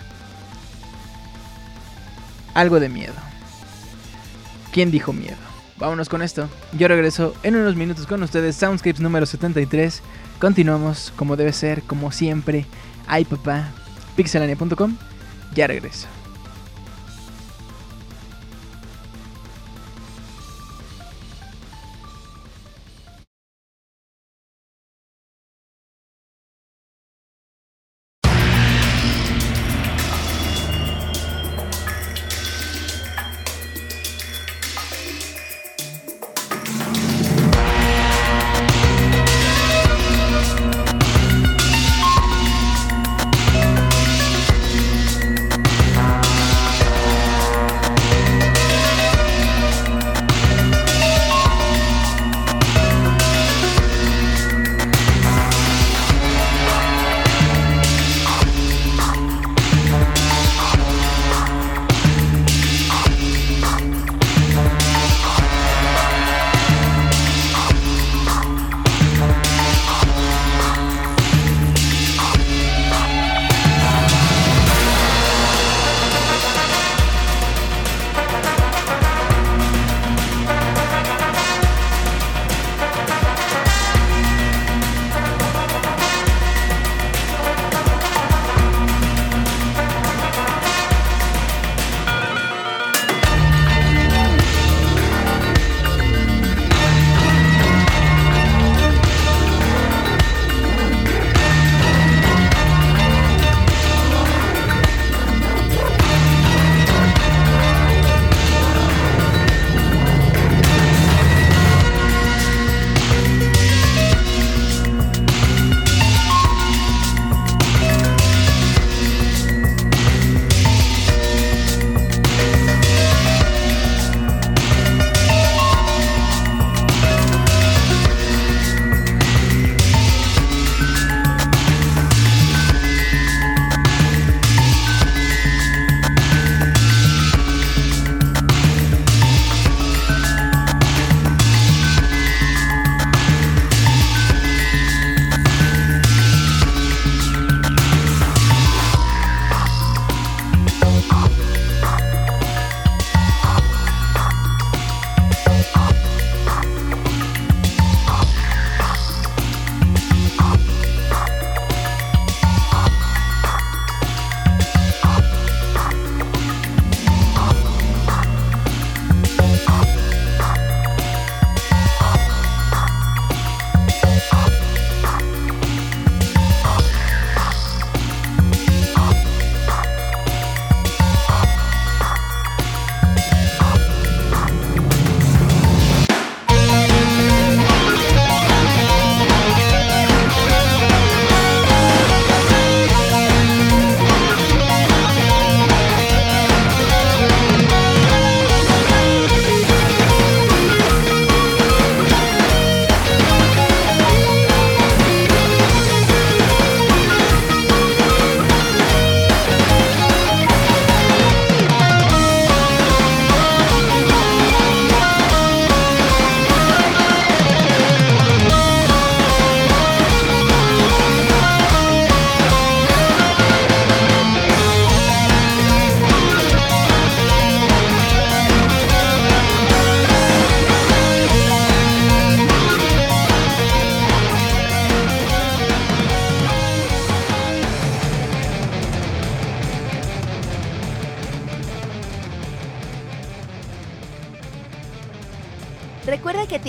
algo 2.55 2.80
de 2.80 2.89
miedo. 2.89 3.14
¿Quién 4.72 4.91
dijo 4.91 5.12
miedo? 5.12 5.37
Vámonos 5.78 6.09
con 6.09 6.22
esto. 6.22 6.49
Yo 6.72 6.89
regreso 6.89 7.34
en 7.43 7.57
unos 7.57 7.76
minutos 7.76 8.07
con 8.07 8.22
ustedes. 8.22 8.57
Soundscapes 8.57 9.01
número 9.01 9.26
73. 9.26 10.03
Continuamos 10.41 11.12
como 11.16 11.37
debe 11.37 11.53
ser, 11.53 11.82
como 11.82 12.12
siempre. 12.12 12.66
Ay 13.07 13.24
papá. 13.24 13.68
Pixelania.com. 14.16 14.97
Ya 15.55 15.66
regreso.「 15.66 16.16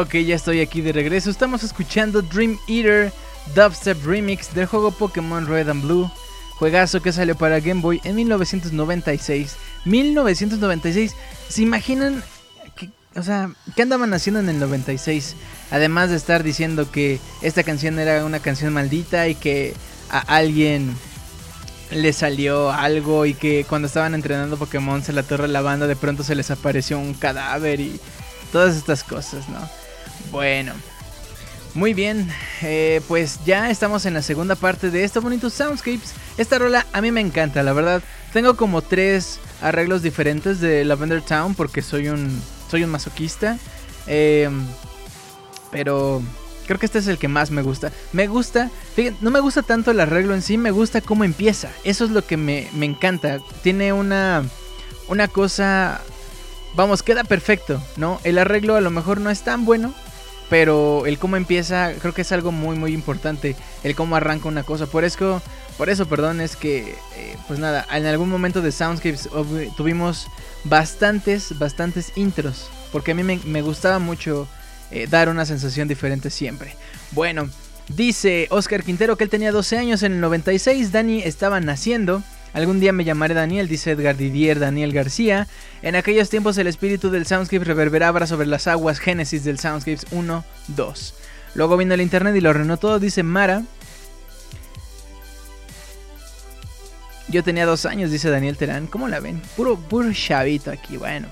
Ok, 0.00 0.14
ya 0.16 0.34
estoy 0.34 0.60
aquí 0.60 0.80
de 0.80 0.92
regreso. 0.92 1.30
Estamos 1.30 1.62
escuchando 1.62 2.22
Dream 2.22 2.58
Eater 2.68 3.12
Dubstep 3.54 4.04
Remix 4.04 4.54
del 4.54 4.66
juego 4.66 4.90
Pokémon 4.90 5.46
Red 5.46 5.68
and 5.68 5.82
Blue. 5.82 6.10
Juegazo 6.58 7.02
que 7.02 7.12
salió 7.12 7.34
para 7.34 7.60
Game 7.60 7.80
Boy 7.80 8.00
en 8.04 8.16
1996. 8.16 9.56
1996. 9.84 11.14
¿Se 11.48 11.62
imaginan? 11.62 12.22
o 13.16 13.22
sea, 13.22 13.50
¿qué 13.76 13.82
andaban 13.82 14.12
haciendo 14.12 14.40
en 14.40 14.48
el 14.48 14.58
96? 14.58 15.36
Además 15.70 16.10
de 16.10 16.16
estar 16.16 16.42
diciendo 16.42 16.90
que 16.90 17.20
esta 17.42 17.62
canción 17.62 17.98
era 17.98 18.24
una 18.24 18.40
canción 18.40 18.72
maldita 18.72 19.28
y 19.28 19.34
que 19.34 19.74
a 20.10 20.18
alguien 20.18 20.96
le 21.90 22.12
salió 22.12 22.72
algo 22.72 23.26
y 23.26 23.34
que 23.34 23.64
cuando 23.68 23.86
estaban 23.86 24.14
entrenando 24.14 24.56
Pokémon 24.56 25.02
se 25.02 25.12
la 25.12 25.22
torre 25.22 25.46
la 25.46 25.60
banda 25.60 25.86
de 25.86 25.94
pronto 25.94 26.24
se 26.24 26.34
les 26.34 26.50
apareció 26.50 26.98
un 26.98 27.14
cadáver 27.14 27.78
y 27.78 28.00
todas 28.50 28.76
estas 28.76 29.04
cosas, 29.04 29.48
¿no? 29.48 29.83
Bueno, 30.34 30.72
muy 31.74 31.94
bien, 31.94 32.28
eh, 32.60 33.00
pues 33.06 33.38
ya 33.46 33.70
estamos 33.70 34.04
en 34.04 34.14
la 34.14 34.20
segunda 34.20 34.56
parte 34.56 34.90
de 34.90 35.04
estos 35.04 35.22
bonitos 35.22 35.52
soundscapes. 35.52 36.12
Esta 36.36 36.58
rola 36.58 36.84
a 36.92 37.00
mí 37.00 37.12
me 37.12 37.20
encanta, 37.20 37.62
la 37.62 37.72
verdad. 37.72 38.02
Tengo 38.32 38.56
como 38.56 38.82
tres 38.82 39.38
arreglos 39.62 40.02
diferentes 40.02 40.58
de 40.58 40.84
Lavender 40.84 41.22
Town 41.22 41.54
porque 41.54 41.82
soy 41.82 42.08
un, 42.08 42.42
soy 42.68 42.82
un 42.82 42.90
masoquista. 42.90 43.60
Eh, 44.08 44.50
pero 45.70 46.20
Creo 46.66 46.80
que 46.80 46.86
este 46.86 46.98
es 46.98 47.06
el 47.06 47.18
que 47.18 47.28
más 47.28 47.52
me 47.52 47.62
gusta. 47.62 47.92
Me 48.12 48.26
gusta, 48.26 48.72
fíjense, 48.96 49.18
no 49.22 49.30
me 49.30 49.38
gusta 49.38 49.62
tanto 49.62 49.92
el 49.92 50.00
arreglo 50.00 50.34
en 50.34 50.42
sí, 50.42 50.58
me 50.58 50.72
gusta 50.72 51.00
cómo 51.00 51.22
empieza. 51.22 51.70
Eso 51.84 52.06
es 52.06 52.10
lo 52.10 52.26
que 52.26 52.36
me, 52.36 52.68
encanta. 52.80 53.38
Tiene 53.62 53.92
una, 53.92 54.42
una 55.06 55.28
cosa, 55.28 56.00
vamos, 56.74 57.04
queda 57.04 57.22
perfecto, 57.22 57.80
¿no? 57.96 58.20
El 58.24 58.38
arreglo 58.38 58.74
a 58.74 58.80
lo 58.80 58.90
mejor 58.90 59.20
no 59.20 59.30
es 59.30 59.42
tan 59.42 59.64
bueno, 59.64 59.94
pero 60.54 61.04
el 61.06 61.18
cómo 61.18 61.34
empieza 61.34 61.94
creo 62.00 62.14
que 62.14 62.22
es 62.22 62.30
algo 62.30 62.52
muy, 62.52 62.76
muy 62.76 62.92
importante. 62.92 63.56
El 63.82 63.96
cómo 63.96 64.14
arranca 64.14 64.46
una 64.46 64.62
cosa. 64.62 64.86
Por 64.86 65.02
eso, 65.02 65.42
por 65.76 65.90
eso 65.90 66.06
perdón, 66.06 66.40
es 66.40 66.54
que, 66.54 66.94
eh, 67.16 67.36
pues 67.48 67.58
nada, 67.58 67.84
en 67.92 68.06
algún 68.06 68.28
momento 68.28 68.62
de 68.62 68.70
Soundscapes 68.70 69.28
tuvimos 69.76 70.28
bastantes, 70.62 71.58
bastantes 71.58 72.12
intros. 72.14 72.70
Porque 72.92 73.10
a 73.10 73.14
mí 73.16 73.24
me, 73.24 73.62
gustaba 73.62 73.98
mucho 73.98 74.46
eh, 74.92 75.08
dar 75.10 75.28
una 75.28 75.44
sensación 75.44 75.88
diferente 75.88 76.30
siempre. 76.30 76.76
Bueno, 77.10 77.50
dice 77.88 78.46
Oscar 78.50 78.84
Quintero 78.84 79.16
que 79.16 79.24
él 79.24 79.30
tenía 79.30 79.50
12 79.50 79.76
años 79.76 80.04
en 80.04 80.12
el 80.12 80.20
96, 80.20 80.92
Dani 80.92 81.20
estaba 81.20 81.58
naciendo. 81.58 82.22
Algún 82.54 82.78
día 82.78 82.92
me 82.92 83.04
llamaré 83.04 83.34
Daniel, 83.34 83.66
dice 83.66 83.90
Edgar 83.90 84.16
Didier 84.16 84.60
Daniel 84.60 84.92
García. 84.92 85.48
En 85.82 85.96
aquellos 85.96 86.30
tiempos 86.30 86.56
el 86.56 86.68
espíritu 86.68 87.10
del 87.10 87.26
Soundscape 87.26 87.64
reverberaba 87.64 88.26
sobre 88.28 88.46
las 88.46 88.68
aguas 88.68 89.00
Génesis 89.00 89.42
del 89.42 89.58
Soundscapes 89.58 90.06
1, 90.12 90.44
2. 90.68 91.14
Luego 91.54 91.76
vino 91.76 91.94
el 91.94 92.00
internet 92.00 92.34
y 92.36 92.40
lo 92.40 92.50
ordenó 92.50 92.76
todo, 92.76 93.00
dice 93.00 93.24
Mara. 93.24 93.64
Yo 97.28 97.42
tenía 97.42 97.66
dos 97.66 97.86
años, 97.86 98.12
dice 98.12 98.30
Daniel 98.30 98.56
Terán. 98.56 98.86
¿Cómo 98.86 99.08
la 99.08 99.18
ven? 99.18 99.42
Puro, 99.56 99.76
puro 99.76 100.12
chavito 100.12 100.70
aquí, 100.70 100.96
bueno. 100.96 101.26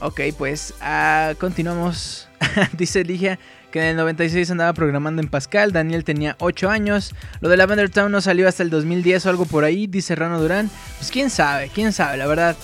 Ok, 0.00 0.20
pues 0.36 0.74
ah, 0.82 1.32
continuamos. 1.40 2.28
Dice 2.76 3.02
Ligia 3.02 3.38
que 3.76 3.82
en 3.82 3.88
el 3.88 3.96
96 3.96 4.50
andaba 4.50 4.72
programando 4.72 5.20
en 5.20 5.28
Pascal. 5.28 5.70
Daniel 5.70 6.02
tenía 6.02 6.34
8 6.38 6.70
años. 6.70 7.14
Lo 7.40 7.50
de 7.50 7.58
Lavender 7.58 7.90
Town 7.90 8.10
no 8.10 8.22
salió 8.22 8.48
hasta 8.48 8.62
el 8.62 8.70
2010 8.70 9.26
o 9.26 9.28
algo 9.28 9.44
por 9.44 9.64
ahí, 9.64 9.86
dice 9.86 10.14
Rano 10.14 10.40
Durán. 10.40 10.70
Pues 10.98 11.10
quién 11.10 11.28
sabe, 11.28 11.70
quién 11.74 11.92
sabe, 11.92 12.16
la 12.16 12.26
verdad. 12.26 12.56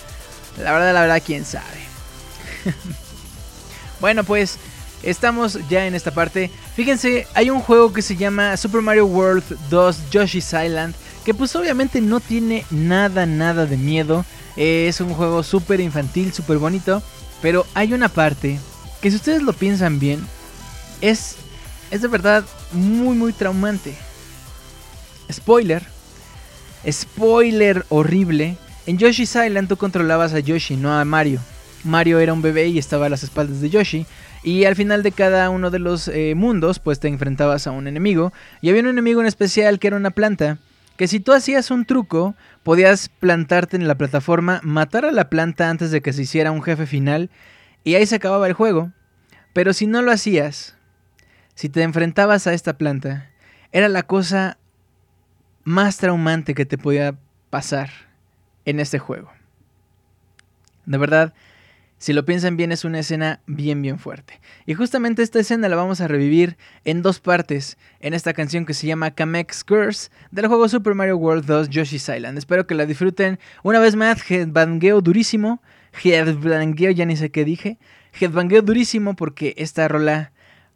La 0.57 0.73
verdad, 0.73 0.95
la 0.95 1.01
verdad, 1.03 1.23
quién 1.25 1.45
sabe. 1.45 1.67
bueno, 4.01 4.25
pues 4.25 4.57
estamos 5.03 5.59
ya 5.69 5.87
en 5.87 5.95
esta 5.95 6.13
parte. 6.13 6.51
Fíjense, 6.77 7.27
hay 7.35 7.51
un 7.51 7.61
juego 7.61 7.93
que 7.93 8.01
se 8.01 8.17
llama 8.17 8.57
Super 8.57 8.81
Mario 8.81 9.05
World 9.05 9.45
2 9.69 10.11
Yoshi's 10.11 10.55
Island. 10.55 10.95
Que 11.27 11.35
pues 11.35 11.55
obviamente 11.57 12.01
no 12.01 12.21
tiene 12.21 12.65
nada, 12.71 13.27
nada 13.27 13.67
de 13.67 13.77
miedo. 13.77 14.25
es 14.57 14.99
un 15.03 15.13
juego 15.13 15.43
súper 15.43 15.81
infantil, 15.81 16.33
súper 16.33 16.57
bonito. 16.57 17.03
Pero 17.43 17.67
hay 17.75 17.93
una 17.93 18.09
parte 18.09 18.59
que 19.03 19.11
si 19.11 19.17
ustedes 19.17 19.43
lo 19.43 19.53
piensan 19.53 19.99
bien, 19.99 20.27
es, 21.03 21.37
es 21.91 22.01
de 22.01 22.09
verdad 22.09 22.45
muy, 22.73 23.15
muy 23.17 23.35
traumante. 23.35 23.95
Spoiler. 25.31 25.83
Spoiler 26.91 27.85
horrible. 27.91 28.57
En 28.87 28.99
Yoshi's 28.99 29.37
Island 29.37 29.69
tú 29.69 29.77
controlabas 29.77 30.33
a 30.33 30.41
Yoshi, 30.41 30.77
no 30.77 30.99
a 30.99 31.05
Mario. 31.05 31.41
Mario 31.85 32.21
era 32.21 32.33
un 32.33 32.43
bebé 32.43 32.69
y 32.69 32.79
estaba 32.79 33.07
a 33.07 33.09
las 33.09 33.23
espaldas 33.23 33.61
de 33.61 33.71
Yoshi. 33.71 34.07
Y 34.43 34.65
al 34.65 34.75
final 34.75 35.03
de 35.03 35.13
cada 35.13 35.51
uno 35.51 35.71
de 35.71 35.79
los 35.79 36.09
eh, 36.09 36.35
mundos, 36.35 36.79
pues 36.79 36.99
te 36.99 37.09
enfrentabas 37.09 37.67
a 37.67 37.71
un 37.71 37.87
enemigo. 37.87 38.33
Y 38.61 38.71
había 38.71 38.83
un 38.83 38.89
enemigo 38.89 39.21
en 39.21 39.27
especial 39.27 39.79
que 39.79 39.89
era 39.89 39.97
una 39.97 40.11
planta. 40.11 40.59
Que 40.97 41.09
si 41.09 41.21
tú 41.21 41.33
hacías 41.33 41.71
un 41.71 41.85
truco, 41.85 42.35
podías 42.63 43.09
plantarte 43.09 43.77
en 43.77 43.89
la 43.89 43.97
plataforma, 43.97 44.61
matar 44.63 45.05
a 45.05 45.13
la 45.13 45.31
planta 45.31 45.71
antes 45.71 45.91
de 45.91 46.03
que 46.03 46.13
se 46.13 46.23
hiciera 46.23 46.53
un 46.53 46.63
jefe 46.63 46.87
final 46.87 47.31
y 47.85 47.95
ahí 47.95 48.07
se 48.07 48.17
acababa 48.17 48.47
el 48.47 48.53
juego. 48.53 48.91
Pero 49.53 49.73
si 49.73 49.87
no 49.87 50.03
lo 50.03 50.13
hacías, 50.13 50.77
si 51.55 51.69
te 51.69 51.83
enfrentabas 51.83 52.47
a 52.47 52.55
esta 52.55 52.79
planta, 52.79 53.31
era 53.73 53.89
la 53.89 54.03
cosa 54.03 54.59
más 55.65 55.99
traumante 55.99 56.55
que 56.55 56.67
te 56.67 56.79
podía 56.79 57.17
pasar 57.51 57.91
en 58.65 58.81
este 58.81 58.99
juego. 58.99 59.31
De 60.87 60.99
verdad, 60.99 61.33
si 62.03 62.13
lo 62.13 62.25
piensan 62.25 62.57
bien, 62.57 62.73
es 62.73 62.85
una 62.85 62.99
escena 62.99 63.41
bien, 63.47 63.81
bien 63.81 64.01
fuerte. 64.01 64.41
Y 64.67 64.75
justamente 64.75 65.23
esta 65.23 65.39
escena 65.39 65.69
la 65.69 65.77
vamos 65.77 66.01
a 66.01 66.09
revivir 66.09 66.57
en 66.85 67.01
dos 67.01 67.21
partes 67.21 67.79
en 68.01 68.13
esta 68.13 68.33
canción 68.33 68.67
que 68.67 68.75
se 68.75 68.89
llama 68.89 69.13
Kamex 69.13 69.63
Curse 69.63 70.11
del 70.33 70.49
juego 70.49 70.69
Super 70.69 70.97
Mario 70.97 71.17
World 71.17 71.45
2 71.45 71.69
Yoshi's 71.69 72.09
Island. 72.09 72.37
Espero 72.37 72.67
que 72.67 72.75
la 72.75 72.87
disfruten. 72.87 73.39
Una 73.63 73.79
vez 73.79 73.95
más, 73.95 74.29
headbangueo 74.29 75.01
durísimo. 75.01 75.63
Headbangueo, 76.03 76.91
ya 76.91 77.07
ni 77.07 77.17
sé 77.17 77.31
qué 77.31 77.45
dije. 77.45 77.79
Headbangueo 78.19 78.63
durísimo 78.63 79.15
porque 79.15 79.55
esta 79.57 79.87
rola, 79.87 80.33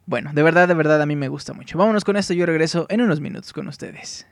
bueno, 0.07 0.31
de 0.33 0.43
verdad, 0.45 0.69
de 0.69 0.74
verdad 0.74 1.03
a 1.03 1.07
mí 1.07 1.16
me 1.16 1.28
gusta 1.28 1.53
mucho. 1.53 1.77
Vámonos 1.78 2.05
con 2.05 2.16
esto, 2.16 2.33
yo 2.33 2.47
regreso 2.47 2.87
en 2.89 3.01
unos 3.01 3.20
minutos 3.20 3.53
con 3.53 3.66
ustedes. 3.66 4.27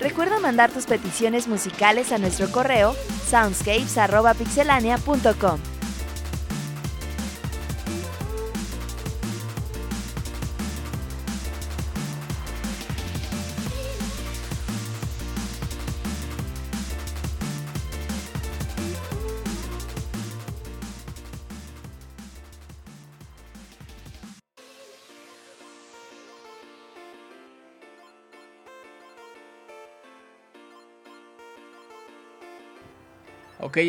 Recuerda 0.00 0.40
mandar 0.40 0.70
tus 0.70 0.86
peticiones 0.86 1.46
musicales 1.46 2.10
a 2.12 2.18
nuestro 2.18 2.50
correo 2.50 2.94
soundscapes.pixelania.com. 3.28 5.79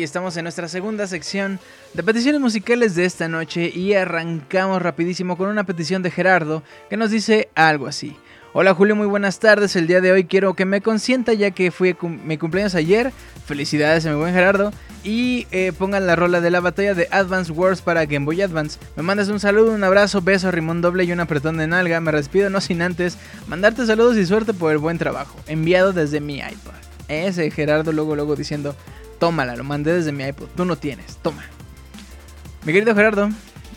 estamos 0.00 0.36
en 0.36 0.44
nuestra 0.44 0.68
segunda 0.68 1.08
sección 1.08 1.58
de 1.92 2.02
peticiones 2.04 2.40
musicales 2.40 2.94
de 2.94 3.04
esta 3.04 3.26
noche 3.26 3.68
y 3.74 3.94
arrancamos 3.94 4.80
rapidísimo 4.80 5.36
con 5.36 5.48
una 5.48 5.64
petición 5.64 6.02
de 6.04 6.10
Gerardo 6.12 6.62
que 6.88 6.96
nos 6.96 7.10
dice 7.10 7.48
algo 7.56 7.88
así. 7.88 8.16
Hola 8.54 8.74
Julio, 8.74 8.94
muy 8.94 9.06
buenas 9.06 9.38
tardes. 9.40 9.74
El 9.76 9.86
día 9.86 10.00
de 10.00 10.12
hoy 10.12 10.24
quiero 10.24 10.54
que 10.54 10.66
me 10.66 10.82
consienta 10.82 11.32
ya 11.32 11.50
que 11.50 11.70
fue 11.70 11.94
cum- 11.94 12.20
mi 12.24 12.38
cumpleaños 12.38 12.74
ayer. 12.74 13.10
Felicidades 13.46 14.06
a 14.06 14.10
mi 14.10 14.16
buen 14.16 14.32
Gerardo. 14.34 14.72
Y 15.04 15.46
eh, 15.50 15.72
pongan 15.76 16.06
la 16.06 16.14
rola 16.16 16.40
de 16.40 16.50
la 16.50 16.60
batalla 16.60 16.94
de 16.94 17.08
Advance 17.10 17.50
Wars 17.50 17.82
para 17.82 18.04
Game 18.04 18.24
Boy 18.26 18.40
Advance. 18.42 18.78
Me 18.94 19.02
mandas 19.02 19.28
un 19.30 19.40
saludo, 19.40 19.72
un 19.72 19.82
abrazo, 19.82 20.20
beso, 20.22 20.50
rimón 20.52 20.80
doble 20.80 21.04
y 21.04 21.12
un 21.12 21.18
apretón 21.20 21.56
de 21.56 21.66
nalga. 21.66 22.00
Me 22.00 22.12
despido 22.12 22.50
no 22.50 22.60
sin 22.60 22.82
antes 22.82 23.16
mandarte 23.48 23.84
saludos 23.86 24.16
y 24.16 24.26
suerte 24.26 24.54
por 24.54 24.70
el 24.70 24.78
buen 24.78 24.98
trabajo. 24.98 25.34
Enviado 25.48 25.92
desde 25.92 26.20
mi 26.20 26.36
iPad. 26.36 26.74
Ese 27.08 27.50
Gerardo 27.50 27.90
luego 27.92 28.14
luego 28.14 28.36
diciendo, 28.36 28.76
tómala, 29.22 29.54
lo 29.54 29.62
mandé 29.62 29.92
desde 29.92 30.10
mi 30.10 30.24
iPod. 30.24 30.48
Tú 30.56 30.64
no 30.64 30.74
tienes, 30.74 31.18
toma. 31.18 31.44
Mi 32.64 32.72
querido 32.72 32.92
Gerardo, 32.92 33.28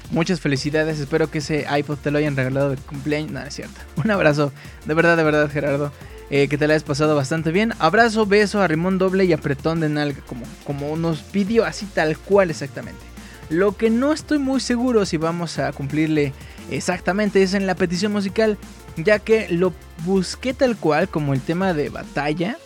muchas 0.09 0.39
felicidades. 0.39 0.99
Espero 0.99 1.29
que 1.29 1.37
ese 1.37 1.67
iPod 1.69 1.99
te 1.99 2.09
lo 2.09 2.17
hayan 2.17 2.35
regalado 2.35 2.71
de 2.71 2.77
cumpleaños. 2.77 3.29
No, 3.31 3.41
no 3.41 3.45
es 3.45 3.53
cierto. 3.53 3.79
Un 4.03 4.09
abrazo, 4.09 4.51
de 4.87 4.93
verdad, 4.95 5.15
de 5.15 5.23
verdad, 5.23 5.47
Gerardo. 5.51 5.91
Eh, 6.31 6.47
que 6.47 6.57
te 6.57 6.65
la 6.65 6.73
hayas 6.73 6.81
pasado 6.81 7.15
bastante 7.15 7.51
bien. 7.51 7.73
Abrazo, 7.77 8.25
beso, 8.25 8.59
arrimón 8.59 8.97
doble 8.97 9.25
y 9.25 9.33
apretón 9.33 9.81
de 9.81 9.89
nalga, 9.89 10.19
como, 10.25 10.47
como 10.63 10.97
nos 10.97 11.19
pidió, 11.19 11.63
así 11.63 11.85
tal 11.85 12.17
cual 12.17 12.49
exactamente. 12.49 13.01
Lo 13.51 13.77
que 13.77 13.91
no 13.91 14.13
estoy 14.13 14.39
muy 14.39 14.59
seguro 14.59 15.05
si 15.05 15.17
vamos 15.17 15.59
a 15.59 15.71
cumplirle 15.73 16.33
exactamente 16.71 17.43
es 17.43 17.53
en 17.53 17.67
la 17.67 17.75
petición 17.75 18.11
musical, 18.11 18.57
ya 18.97 19.19
que 19.19 19.47
lo 19.49 19.73
busqué 20.05 20.55
tal 20.55 20.75
cual 20.75 21.07
como 21.07 21.35
el 21.35 21.41
tema 21.41 21.75
de 21.75 21.89
batalla. 21.89 22.57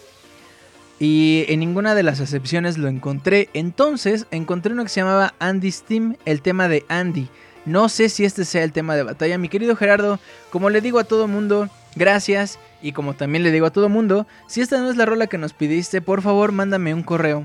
Y 0.99 1.45
en 1.47 1.61
ninguna 1.61 1.95
de 1.95 2.03
las 2.03 2.19
acepciones 2.19 2.77
lo 2.77 2.89
encontré. 2.89 3.49
Entonces 3.53 4.27
encontré 4.31 4.73
uno 4.73 4.83
que 4.83 4.89
se 4.89 4.99
llamaba 4.99 5.33
Andy's 5.39 5.83
Team, 5.83 6.17
el 6.25 6.41
tema 6.41 6.67
de 6.67 6.85
Andy. 6.89 7.29
No 7.65 7.87
sé 7.87 8.09
si 8.09 8.25
este 8.25 8.45
sea 8.45 8.63
el 8.63 8.73
tema 8.73 8.95
de 8.95 9.03
batalla. 9.03 9.37
Mi 9.37 9.47
querido 9.47 9.75
Gerardo, 9.75 10.19
como 10.49 10.69
le 10.69 10.81
digo 10.81 10.99
a 10.99 11.05
todo 11.05 11.27
mundo, 11.27 11.69
gracias. 11.95 12.59
Y 12.81 12.91
como 12.91 13.13
también 13.13 13.43
le 13.43 13.51
digo 13.51 13.65
a 13.65 13.71
todo 13.71 13.89
mundo, 13.89 14.27
si 14.47 14.61
esta 14.61 14.79
no 14.79 14.89
es 14.89 14.97
la 14.97 15.05
rola 15.05 15.27
que 15.27 15.37
nos 15.37 15.53
pidiste, 15.53 16.01
por 16.01 16.21
favor 16.21 16.51
mándame 16.51 16.93
un 16.93 17.03
correo. 17.03 17.43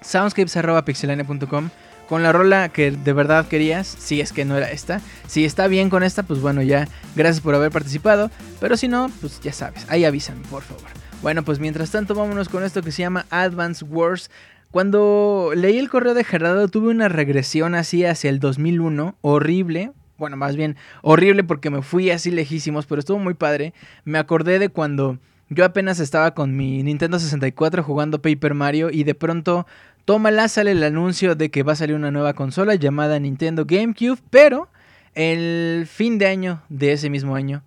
soundscapes.pixelania.com 0.00 1.70
con 2.08 2.22
la 2.22 2.32
rola 2.32 2.68
que 2.68 2.90
de 2.90 3.12
verdad 3.12 3.48
querías, 3.48 3.86
si 3.86 4.20
es 4.20 4.32
que 4.32 4.44
no 4.44 4.56
era 4.56 4.70
esta. 4.70 5.00
Si 5.26 5.44
está 5.44 5.68
bien 5.68 5.90
con 5.90 6.02
esta, 6.02 6.22
pues 6.22 6.40
bueno, 6.40 6.62
ya 6.62 6.88
gracias 7.16 7.40
por 7.40 7.54
haber 7.54 7.70
participado. 7.70 8.30
Pero 8.60 8.76
si 8.76 8.88
no, 8.88 9.10
pues 9.20 9.40
ya 9.40 9.52
sabes, 9.52 9.86
ahí 9.88 10.04
avísame, 10.04 10.42
por 10.50 10.62
favor. 10.62 11.03
Bueno, 11.24 11.42
pues 11.42 11.58
mientras 11.58 11.90
tanto 11.90 12.14
vámonos 12.14 12.50
con 12.50 12.64
esto 12.64 12.82
que 12.82 12.92
se 12.92 13.00
llama 13.00 13.24
Advance 13.30 13.82
Wars. 13.82 14.30
Cuando 14.70 15.52
leí 15.56 15.78
el 15.78 15.88
correo 15.88 16.12
de 16.12 16.22
Gerardo 16.22 16.68
tuve 16.68 16.90
una 16.90 17.08
regresión 17.08 17.74
así 17.74 18.04
hacia 18.04 18.28
el 18.28 18.40
2001, 18.40 19.16
horrible. 19.22 19.92
Bueno, 20.18 20.36
más 20.36 20.54
bien 20.54 20.76
horrible 21.00 21.42
porque 21.42 21.70
me 21.70 21.80
fui 21.80 22.10
así 22.10 22.30
lejísimos, 22.30 22.84
pero 22.84 22.98
estuvo 22.98 23.18
muy 23.18 23.32
padre. 23.32 23.72
Me 24.04 24.18
acordé 24.18 24.58
de 24.58 24.68
cuando 24.68 25.18
yo 25.48 25.64
apenas 25.64 25.98
estaba 25.98 26.34
con 26.34 26.58
mi 26.58 26.82
Nintendo 26.82 27.18
64 27.18 27.82
jugando 27.82 28.20
Paper 28.20 28.52
Mario 28.52 28.90
y 28.90 29.04
de 29.04 29.14
pronto, 29.14 29.66
tómala, 30.04 30.46
sale 30.48 30.72
el 30.72 30.82
anuncio 30.82 31.36
de 31.36 31.50
que 31.50 31.62
va 31.62 31.72
a 31.72 31.76
salir 31.76 31.96
una 31.96 32.10
nueva 32.10 32.34
consola 32.34 32.74
llamada 32.74 33.18
Nintendo 33.18 33.64
GameCube, 33.64 34.20
pero 34.28 34.68
el 35.14 35.86
fin 35.90 36.18
de 36.18 36.26
año 36.26 36.60
de 36.68 36.92
ese 36.92 37.08
mismo 37.08 37.34
año 37.34 37.62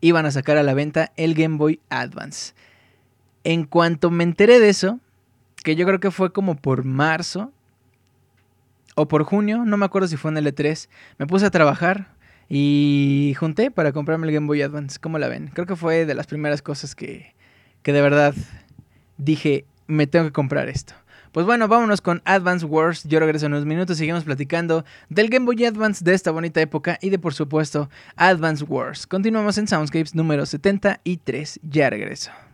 iban 0.00 0.26
a 0.26 0.32
sacar 0.32 0.56
a 0.56 0.64
la 0.64 0.74
venta 0.74 1.12
el 1.16 1.34
Game 1.34 1.56
Boy 1.56 1.78
Advance. 1.88 2.52
En 3.48 3.62
cuanto 3.64 4.10
me 4.10 4.24
enteré 4.24 4.58
de 4.58 4.68
eso, 4.68 4.98
que 5.62 5.76
yo 5.76 5.86
creo 5.86 6.00
que 6.00 6.10
fue 6.10 6.32
como 6.32 6.56
por 6.56 6.82
marzo 6.82 7.52
o 8.96 9.06
por 9.06 9.22
junio, 9.22 9.64
no 9.64 9.76
me 9.76 9.86
acuerdo 9.86 10.08
si 10.08 10.16
fue 10.16 10.32
en 10.32 10.38
el 10.38 10.52
E3, 10.52 10.88
me 11.18 11.28
puse 11.28 11.46
a 11.46 11.50
trabajar 11.52 12.08
y 12.48 13.36
junté 13.38 13.70
para 13.70 13.92
comprarme 13.92 14.26
el 14.26 14.34
Game 14.34 14.48
Boy 14.48 14.62
Advance. 14.62 14.98
¿Cómo 14.98 15.20
la 15.20 15.28
ven? 15.28 15.52
Creo 15.54 15.64
que 15.64 15.76
fue 15.76 16.06
de 16.06 16.14
las 16.16 16.26
primeras 16.26 16.60
cosas 16.60 16.96
que, 16.96 17.36
que 17.84 17.92
de 17.92 18.02
verdad 18.02 18.34
dije, 19.16 19.64
me 19.86 20.08
tengo 20.08 20.24
que 20.24 20.32
comprar 20.32 20.68
esto. 20.68 20.94
Pues 21.30 21.46
bueno, 21.46 21.68
vámonos 21.68 22.00
con 22.00 22.22
Advance 22.24 22.66
Wars. 22.66 23.04
Yo 23.04 23.20
regreso 23.20 23.46
en 23.46 23.52
unos 23.52 23.64
minutos. 23.64 23.96
Seguimos 23.96 24.24
platicando 24.24 24.84
del 25.08 25.28
Game 25.28 25.46
Boy 25.46 25.64
Advance 25.66 26.02
de 26.04 26.14
esta 26.14 26.32
bonita 26.32 26.60
época 26.60 26.98
y 27.00 27.10
de, 27.10 27.20
por 27.20 27.32
supuesto, 27.32 27.90
Advance 28.16 28.64
Wars. 28.64 29.06
Continuamos 29.06 29.56
en 29.56 29.68
Soundscapes 29.68 30.16
número 30.16 30.46
73. 30.46 31.60
Ya 31.62 31.90
regreso.「 31.90 32.45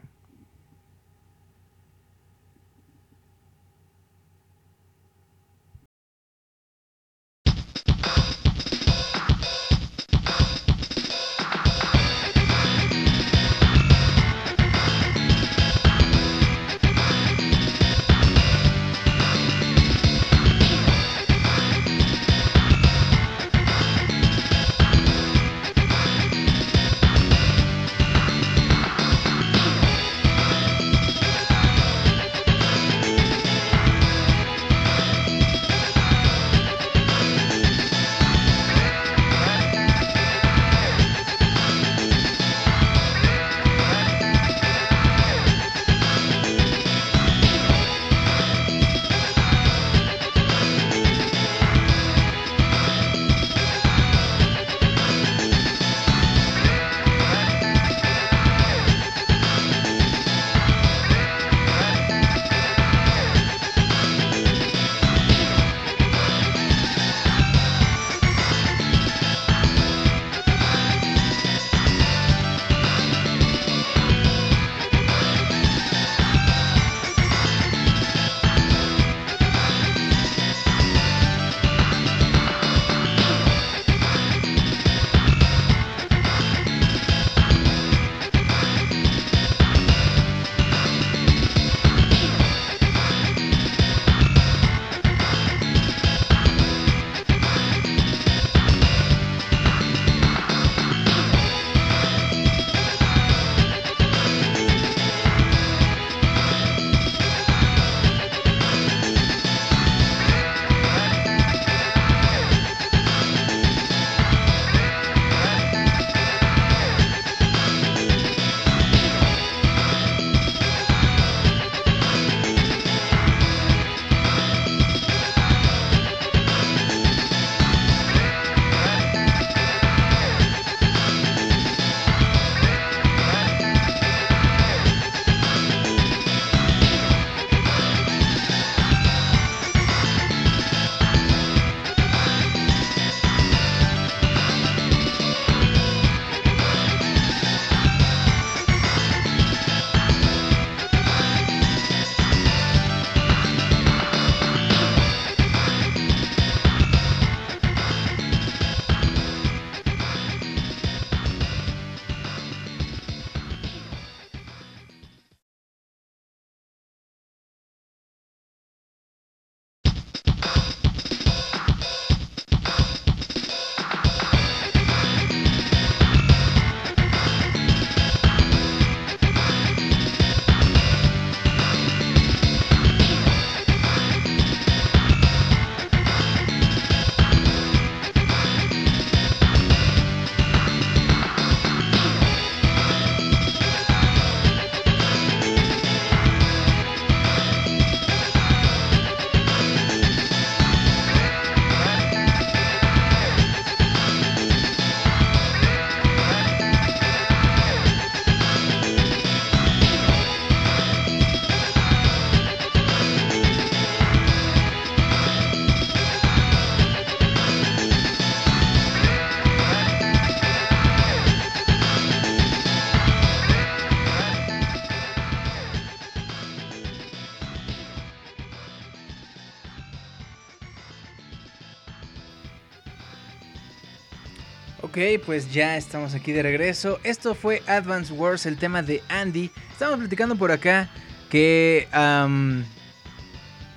pues 235.18 235.52
ya 235.52 235.76
estamos 235.76 236.14
aquí 236.14 236.32
de 236.32 236.42
regreso. 236.42 236.98
Esto 237.04 237.34
fue 237.34 237.62
Advance 237.66 238.12
Wars, 238.12 238.46
el 238.46 238.56
tema 238.56 238.82
de 238.82 239.02
Andy. 239.08 239.50
Estamos 239.70 239.98
platicando 239.98 240.36
por 240.36 240.52
acá 240.52 240.90
que... 241.28 241.88
am, 241.92 242.64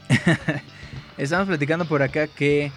estamos 1.17 1.47
platicando 1.47 1.85
por 1.85 2.01
acá 2.01 2.27
que... 2.27 2.71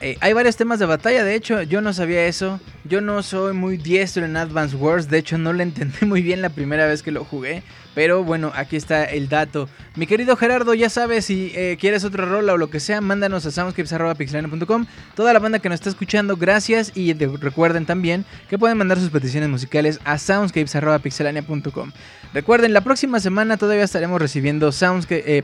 eh, 0.00 0.16
hay 0.20 0.32
varios 0.32 0.56
temas 0.56 0.78
de 0.78 0.86
batalla, 0.86 1.24
de 1.24 1.34
hecho, 1.34 1.62
yo 1.62 1.80
no 1.80 1.92
sabía 1.92 2.26
eso. 2.26 2.60
Yo 2.84 3.00
no 3.00 3.22
soy 3.22 3.52
muy 3.52 3.76
diestro 3.76 4.24
en 4.24 4.36
Advance 4.36 4.74
Wars, 4.76 5.08
de 5.10 5.18
hecho 5.18 5.36
no 5.38 5.52
lo 5.52 5.62
entendí 5.64 6.06
muy 6.06 6.22
bien 6.22 6.40
la 6.42 6.48
primera 6.50 6.86
vez 6.86 7.02
que 7.02 7.10
lo 7.10 7.24
jugué. 7.24 7.62
Pero 7.94 8.22
bueno, 8.22 8.52
aquí 8.54 8.76
está 8.76 9.04
el 9.04 9.28
dato. 9.28 9.68
Mi 9.96 10.06
querido 10.06 10.36
Gerardo, 10.36 10.72
ya 10.72 10.88
sabes, 10.88 11.24
si 11.24 11.50
eh, 11.56 11.76
quieres 11.80 12.04
otra 12.04 12.26
rola 12.26 12.52
o 12.52 12.56
lo 12.56 12.70
que 12.70 12.78
sea, 12.78 13.00
mándanos 13.00 13.44
a 13.44 13.50
soundscapes.pixelania.com. 13.50 14.86
Toda 15.16 15.32
la 15.32 15.40
banda 15.40 15.58
que 15.58 15.68
nos 15.68 15.76
está 15.80 15.90
escuchando, 15.90 16.36
gracias. 16.36 16.92
Y 16.94 17.12
de- 17.14 17.26
recuerden 17.26 17.86
también 17.86 18.24
que 18.48 18.56
pueden 18.56 18.78
mandar 18.78 18.98
sus 19.00 19.10
peticiones 19.10 19.48
musicales 19.48 19.98
a 20.04 20.16
soundscapes.pixelania.com. 20.18 21.92
Recuerden, 22.34 22.72
la 22.72 22.82
próxima 22.82 23.18
semana 23.20 23.56
todavía 23.56 23.84
estaremos 23.84 24.20
recibiendo 24.20 24.68
soundsca- 24.70 25.20
eh, 25.26 25.42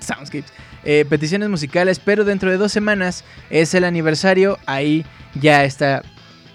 soundscapes, 0.00 0.52
eh, 0.88 1.04
peticiones 1.04 1.48
musicales, 1.48 1.98
pero 1.98 2.24
dentro 2.24 2.48
de 2.48 2.58
dos 2.58 2.70
semanas 2.70 3.24
es 3.50 3.74
el 3.74 3.82
aniversario. 3.82 4.56
Ahí 4.66 5.04
ya 5.34 5.64
está, 5.64 6.04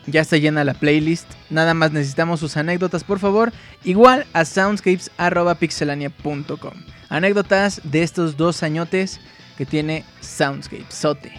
ya 0.08 0.22
está 0.22 0.38
llena 0.38 0.64
la 0.64 0.74
playlist. 0.74 1.30
Nada 1.50 1.74
más 1.74 1.92
necesitamos 1.92 2.40
sus 2.40 2.56
anécdotas, 2.56 3.04
por 3.04 3.20
favor. 3.20 3.52
Igual 3.84 4.26
a 4.32 4.46
soundscapes.pixelania.com. 4.46 6.74
Anécdotas 7.10 7.82
de 7.84 8.04
estos 8.04 8.38
dos 8.38 8.64
añotes 8.64 9.20
que 9.58 9.66
tiene 9.66 10.06
Soundscape. 10.22 10.86
Sote. 10.88 11.34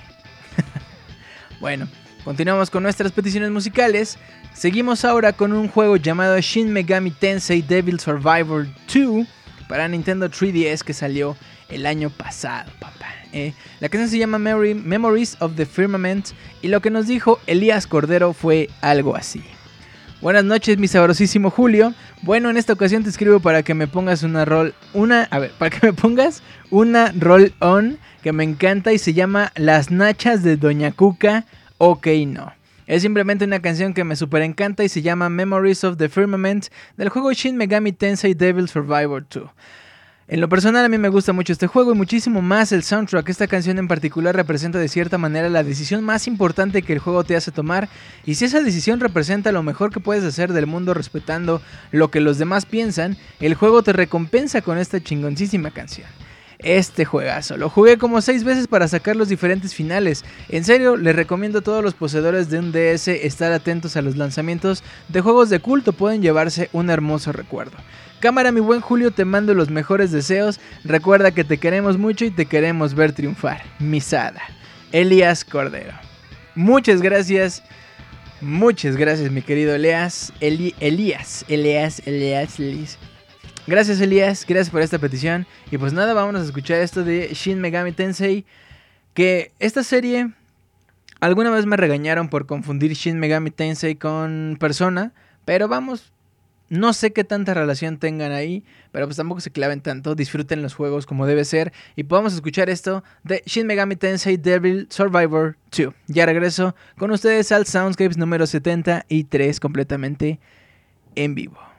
bueno, 1.60 1.88
continuamos 2.24 2.68
con 2.68 2.82
nuestras 2.82 3.10
peticiones 3.10 3.50
musicales. 3.50 4.18
Seguimos 4.52 5.06
ahora 5.06 5.32
con 5.32 5.54
un 5.54 5.68
juego 5.68 5.96
llamado 5.96 6.38
Shin 6.42 6.70
Megami 6.70 7.10
Tensei 7.10 7.62
Devil 7.62 7.98
Survivor 7.98 8.66
2 8.92 9.26
para 9.72 9.88
Nintendo 9.88 10.28
3DS 10.28 10.82
que 10.82 10.92
salió 10.92 11.34
el 11.70 11.86
año 11.86 12.10
pasado, 12.10 12.70
papá. 12.78 13.06
¿eh? 13.32 13.54
La 13.80 13.88
canción 13.88 14.10
se 14.10 14.18
llama 14.18 14.36
Memory- 14.38 14.74
Memories 14.74 15.38
of 15.40 15.54
the 15.56 15.64
Firmament 15.64 16.26
y 16.60 16.68
lo 16.68 16.82
que 16.82 16.90
nos 16.90 17.06
dijo 17.06 17.40
Elías 17.46 17.86
Cordero 17.86 18.34
fue 18.34 18.68
algo 18.82 19.16
así. 19.16 19.42
Buenas 20.20 20.44
noches, 20.44 20.76
mi 20.76 20.88
sabrosísimo 20.88 21.48
Julio. 21.48 21.94
Bueno, 22.20 22.50
en 22.50 22.58
esta 22.58 22.74
ocasión 22.74 23.02
te 23.02 23.08
escribo 23.08 23.40
para 23.40 23.62
que 23.62 23.72
me 23.72 23.86
pongas 23.88 24.22
una 24.24 24.44
roll, 24.44 24.74
una, 24.92 25.22
a 25.30 25.38
ver, 25.38 25.52
para 25.52 25.70
que 25.70 25.86
me 25.86 25.94
pongas 25.94 26.42
una 26.68 27.10
roll 27.18 27.54
on 27.60 27.96
que 28.22 28.34
me 28.34 28.44
encanta 28.44 28.92
y 28.92 28.98
se 28.98 29.14
llama 29.14 29.52
Las 29.56 29.90
Nachas 29.90 30.42
de 30.42 30.58
Doña 30.58 30.92
Cuca. 30.92 31.46
Ok, 31.78 32.08
no. 32.26 32.52
Es 32.86 33.02
simplemente 33.02 33.44
una 33.44 33.62
canción 33.62 33.94
que 33.94 34.02
me 34.02 34.16
super 34.16 34.42
encanta 34.42 34.82
y 34.82 34.88
se 34.88 35.02
llama 35.02 35.28
Memories 35.28 35.84
of 35.84 35.98
the 35.98 36.08
Firmament 36.08 36.66
del 36.96 37.10
juego 37.10 37.32
Shin 37.32 37.56
Megami 37.56 37.92
Tensei 37.92 38.34
Devil 38.34 38.68
Survivor 38.68 39.24
2. 39.28 39.50
En 40.26 40.40
lo 40.40 40.48
personal 40.48 40.84
a 40.84 40.88
mí 40.88 40.98
me 40.98 41.08
gusta 41.08 41.32
mucho 41.32 41.52
este 41.52 41.66
juego 41.66 41.92
y 41.92 41.96
muchísimo 41.96 42.42
más 42.42 42.72
el 42.72 42.82
soundtrack. 42.82 43.28
Esta 43.28 43.46
canción 43.46 43.78
en 43.78 43.86
particular 43.86 44.34
representa 44.34 44.78
de 44.78 44.88
cierta 44.88 45.18
manera 45.18 45.48
la 45.48 45.62
decisión 45.62 46.02
más 46.02 46.26
importante 46.26 46.82
que 46.82 46.92
el 46.92 46.98
juego 46.98 47.22
te 47.22 47.36
hace 47.36 47.52
tomar 47.52 47.88
y 48.24 48.34
si 48.34 48.46
esa 48.46 48.62
decisión 48.62 48.98
representa 48.98 49.52
lo 49.52 49.62
mejor 49.62 49.92
que 49.92 50.00
puedes 50.00 50.24
hacer 50.24 50.52
del 50.52 50.66
mundo 50.66 50.94
respetando 50.94 51.60
lo 51.92 52.10
que 52.10 52.20
los 52.20 52.38
demás 52.38 52.66
piensan, 52.66 53.16
el 53.40 53.54
juego 53.54 53.82
te 53.82 53.92
recompensa 53.92 54.60
con 54.60 54.78
esta 54.78 55.00
chingoncísima 55.00 55.70
canción. 55.70 56.08
Este 56.62 57.04
juegazo, 57.04 57.56
lo 57.56 57.68
jugué 57.68 57.98
como 57.98 58.20
6 58.20 58.44
veces 58.44 58.68
para 58.68 58.86
sacar 58.86 59.16
los 59.16 59.28
diferentes 59.28 59.74
finales. 59.74 60.24
En 60.48 60.64
serio, 60.64 60.96
les 60.96 61.16
recomiendo 61.16 61.58
a 61.58 61.62
todos 61.62 61.82
los 61.82 61.94
poseedores 61.94 62.50
de 62.50 62.58
un 62.60 62.70
DS 62.70 63.08
estar 63.08 63.52
atentos 63.52 63.96
a 63.96 64.02
los 64.02 64.16
lanzamientos 64.16 64.84
de 65.08 65.20
juegos 65.20 65.50
de 65.50 65.58
culto, 65.58 65.92
pueden 65.92 66.22
llevarse 66.22 66.68
un 66.72 66.88
hermoso 66.90 67.32
recuerdo. 67.32 67.76
Cámara, 68.20 68.52
mi 68.52 68.60
buen 68.60 68.80
Julio, 68.80 69.10
te 69.10 69.24
mando 69.24 69.52
los 69.54 69.70
mejores 69.70 70.12
deseos. 70.12 70.60
Recuerda 70.84 71.32
que 71.32 71.42
te 71.42 71.58
queremos 71.58 71.98
mucho 71.98 72.24
y 72.24 72.30
te 72.30 72.46
queremos 72.46 72.94
ver 72.94 73.10
triunfar. 73.12 73.62
Misada. 73.80 74.40
Elías 74.92 75.44
Cordero. 75.44 75.94
Muchas 76.54 77.02
gracias. 77.02 77.64
Muchas 78.40 78.96
gracias, 78.96 79.32
mi 79.32 79.42
querido 79.42 79.74
Elías. 79.74 80.32
Eli- 80.40 80.74
Elías. 80.78 81.44
Elías, 81.48 82.00
Elías, 82.06 82.60
Elías. 82.60 82.98
Gracias, 83.66 84.00
Elías. 84.00 84.44
Gracias 84.46 84.70
por 84.70 84.82
esta 84.82 84.98
petición. 84.98 85.46
Y 85.70 85.78
pues 85.78 85.92
nada, 85.92 86.14
vámonos 86.14 86.42
a 86.42 86.44
escuchar 86.46 86.80
esto 86.80 87.04
de 87.04 87.28
Shin 87.32 87.60
Megami 87.60 87.92
Tensei. 87.92 88.44
Que 89.14 89.52
esta 89.60 89.82
serie. 89.84 90.32
Alguna 91.20 91.50
vez 91.50 91.66
me 91.66 91.76
regañaron 91.76 92.28
por 92.28 92.46
confundir 92.46 92.92
Shin 92.94 93.20
Megami 93.20 93.52
Tensei 93.52 93.94
con 93.94 94.56
Persona. 94.58 95.12
Pero 95.44 95.68
vamos, 95.68 96.12
no 96.70 96.92
sé 96.92 97.12
qué 97.12 97.22
tanta 97.22 97.54
relación 97.54 97.98
tengan 97.98 98.32
ahí, 98.32 98.64
pero 98.90 99.06
pues 99.06 99.16
tampoco 99.16 99.40
se 99.40 99.50
claven 99.50 99.80
tanto. 99.80 100.16
Disfruten 100.16 100.62
los 100.62 100.74
juegos 100.74 101.06
como 101.06 101.26
debe 101.26 101.44
ser. 101.44 101.72
Y 101.94 102.02
podamos 102.02 102.34
escuchar 102.34 102.68
esto 102.68 103.04
de 103.22 103.42
Shin 103.46 103.68
Megami 103.68 103.94
Tensei 103.94 104.38
Devil 104.38 104.88
Survivor 104.90 105.56
2. 105.76 105.94
Ya 106.08 106.26
regreso 106.26 106.74
con 106.98 107.12
ustedes 107.12 107.52
al 107.52 107.66
Soundscapes 107.66 108.18
número 108.18 108.46
73 108.46 109.60
completamente 109.60 110.40
en 111.14 111.36
vivo.「 111.36 111.71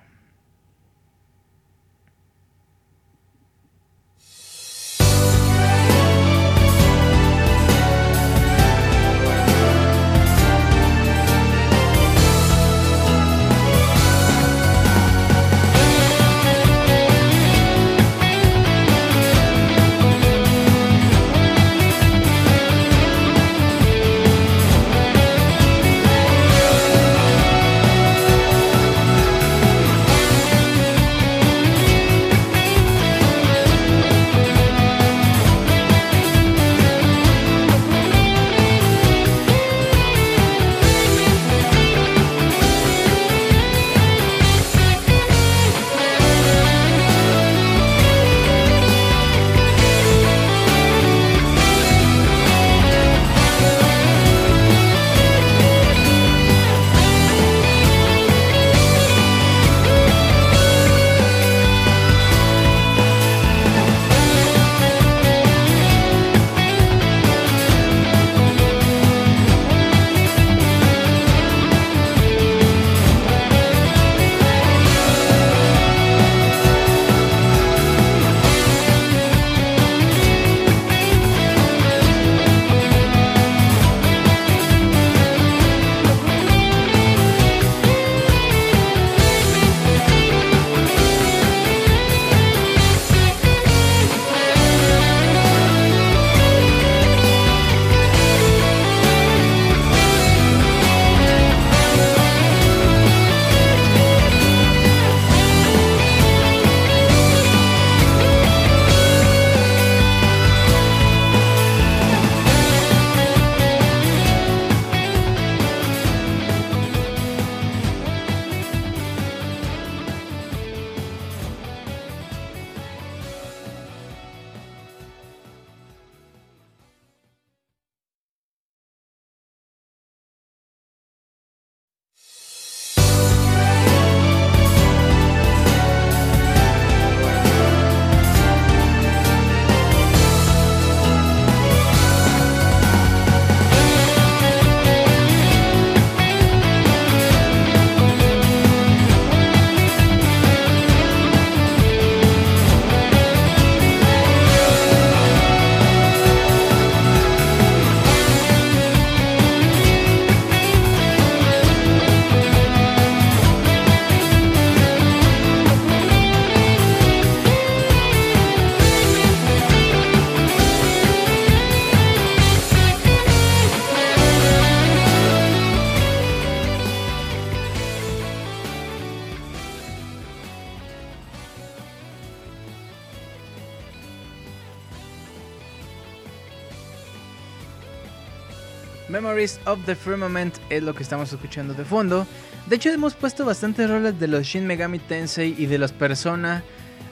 Of 189.66 189.86
the 189.86 189.96
Firmament 189.96 190.56
es 190.70 190.82
lo 190.84 190.96
que 190.96 191.04
estamos 191.04 191.34
escuchando 191.34 191.74
de 191.74 191.84
fondo. 191.84 192.26
De 192.68 192.78
hecho, 192.78 192.90
hemos 192.90 193.14
puesto 193.14 193.44
bastantes 193.44 193.90
rolas 193.90 194.18
de 194.18 194.28
los 194.28 194.46
Shin 194.46 194.66
Megami 194.66 195.00
Tensei 195.00 195.54
y 195.58 195.66
de 195.66 195.78
los 195.78 195.92
Persona. 195.92 196.64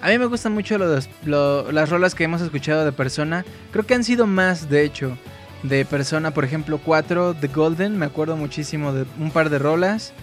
A 0.02 0.08
mí 0.08 0.18
me 0.18 0.28
gustan 0.28 0.54
mucho 0.54 0.78
las 0.78 1.90
rolas 1.90 2.16
que 2.16 2.24
hemos 2.24 2.42
escuchado 2.42 2.86
de 2.86 2.94
Persona. 2.94 3.44
Creo 3.72 3.86
que 3.86 3.96
han 3.96 4.06
sido 4.06 4.28
más, 4.28 4.70
de 4.70 4.84
hecho, 4.84 5.18
de 5.64 5.84
Persona. 5.84 6.32
Por 6.34 6.46
ejemplo, 6.46 6.80
4 6.84 7.36
The 7.36 7.48
Golden. 7.48 7.98
Me 7.98 8.06
acuerdo 8.06 8.38
muchísimo 8.38 8.94
de 8.94 9.06
un 9.20 9.32
par 9.32 9.50
de 9.50 9.60
rolas. 9.60 10.14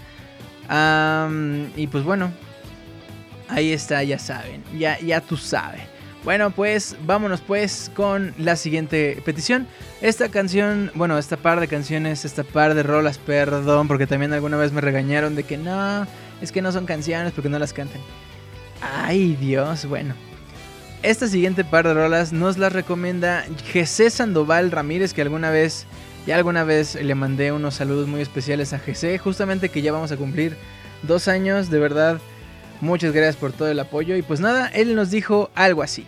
y 1.76 1.86
pues 1.88 2.04
bueno, 2.04 2.32
ahí 3.48 3.72
está, 3.72 4.02
ya 4.02 4.18
saben. 4.18 4.64
Ya, 4.78 4.98
ya 4.98 5.20
tú 5.20 5.36
sabes. 5.36 5.82
Bueno, 6.24 6.50
pues 6.50 6.96
vámonos 7.06 7.40
pues 7.40 7.90
con 7.94 8.34
la 8.38 8.56
siguiente 8.56 9.22
petición. 9.24 9.66
Esta 10.00 10.28
canción, 10.28 10.90
bueno, 10.94 11.16
esta 11.16 11.36
par 11.36 11.60
de 11.60 11.68
canciones, 11.68 12.24
esta 12.24 12.42
par 12.42 12.74
de 12.74 12.82
rolas, 12.82 13.18
perdón, 13.18 13.88
porque 13.88 14.06
también 14.06 14.32
alguna 14.32 14.56
vez 14.56 14.72
me 14.72 14.80
regañaron 14.80 15.36
de 15.36 15.44
que 15.44 15.56
no, 15.56 16.06
es 16.40 16.52
que 16.52 16.60
no 16.60 16.72
son 16.72 16.86
canciones 16.86 17.32
porque 17.32 17.48
no 17.48 17.58
las 17.58 17.72
cantan. 17.72 18.00
Ay, 18.80 19.36
Dios, 19.36 19.86
bueno. 19.86 20.14
Esta 21.02 21.28
siguiente 21.28 21.64
par 21.64 21.86
de 21.86 21.94
rolas 21.94 22.32
nos 22.32 22.58
las 22.58 22.72
recomienda 22.72 23.44
Jesse 23.72 24.12
Sandoval 24.12 24.72
Ramírez, 24.72 25.14
que 25.14 25.22
alguna 25.22 25.50
vez, 25.50 25.86
ya 26.26 26.34
alguna 26.34 26.64
vez 26.64 26.96
le 26.96 27.14
mandé 27.14 27.52
unos 27.52 27.74
saludos 27.74 28.08
muy 28.08 28.20
especiales 28.20 28.72
a 28.72 28.80
Jesse, 28.80 29.20
justamente 29.20 29.68
que 29.68 29.80
ya 29.80 29.92
vamos 29.92 30.10
a 30.10 30.16
cumplir 30.16 30.56
dos 31.04 31.28
años, 31.28 31.70
de 31.70 31.78
verdad 31.78 32.20
Muchas 32.80 33.12
gracias 33.12 33.36
por 33.36 33.52
todo 33.52 33.68
el 33.68 33.80
apoyo 33.80 34.14
y 34.14 34.22
pues 34.22 34.38
nada, 34.40 34.68
él 34.68 34.94
nos 34.94 35.10
dijo 35.10 35.50
algo 35.56 35.82
así. 35.82 36.06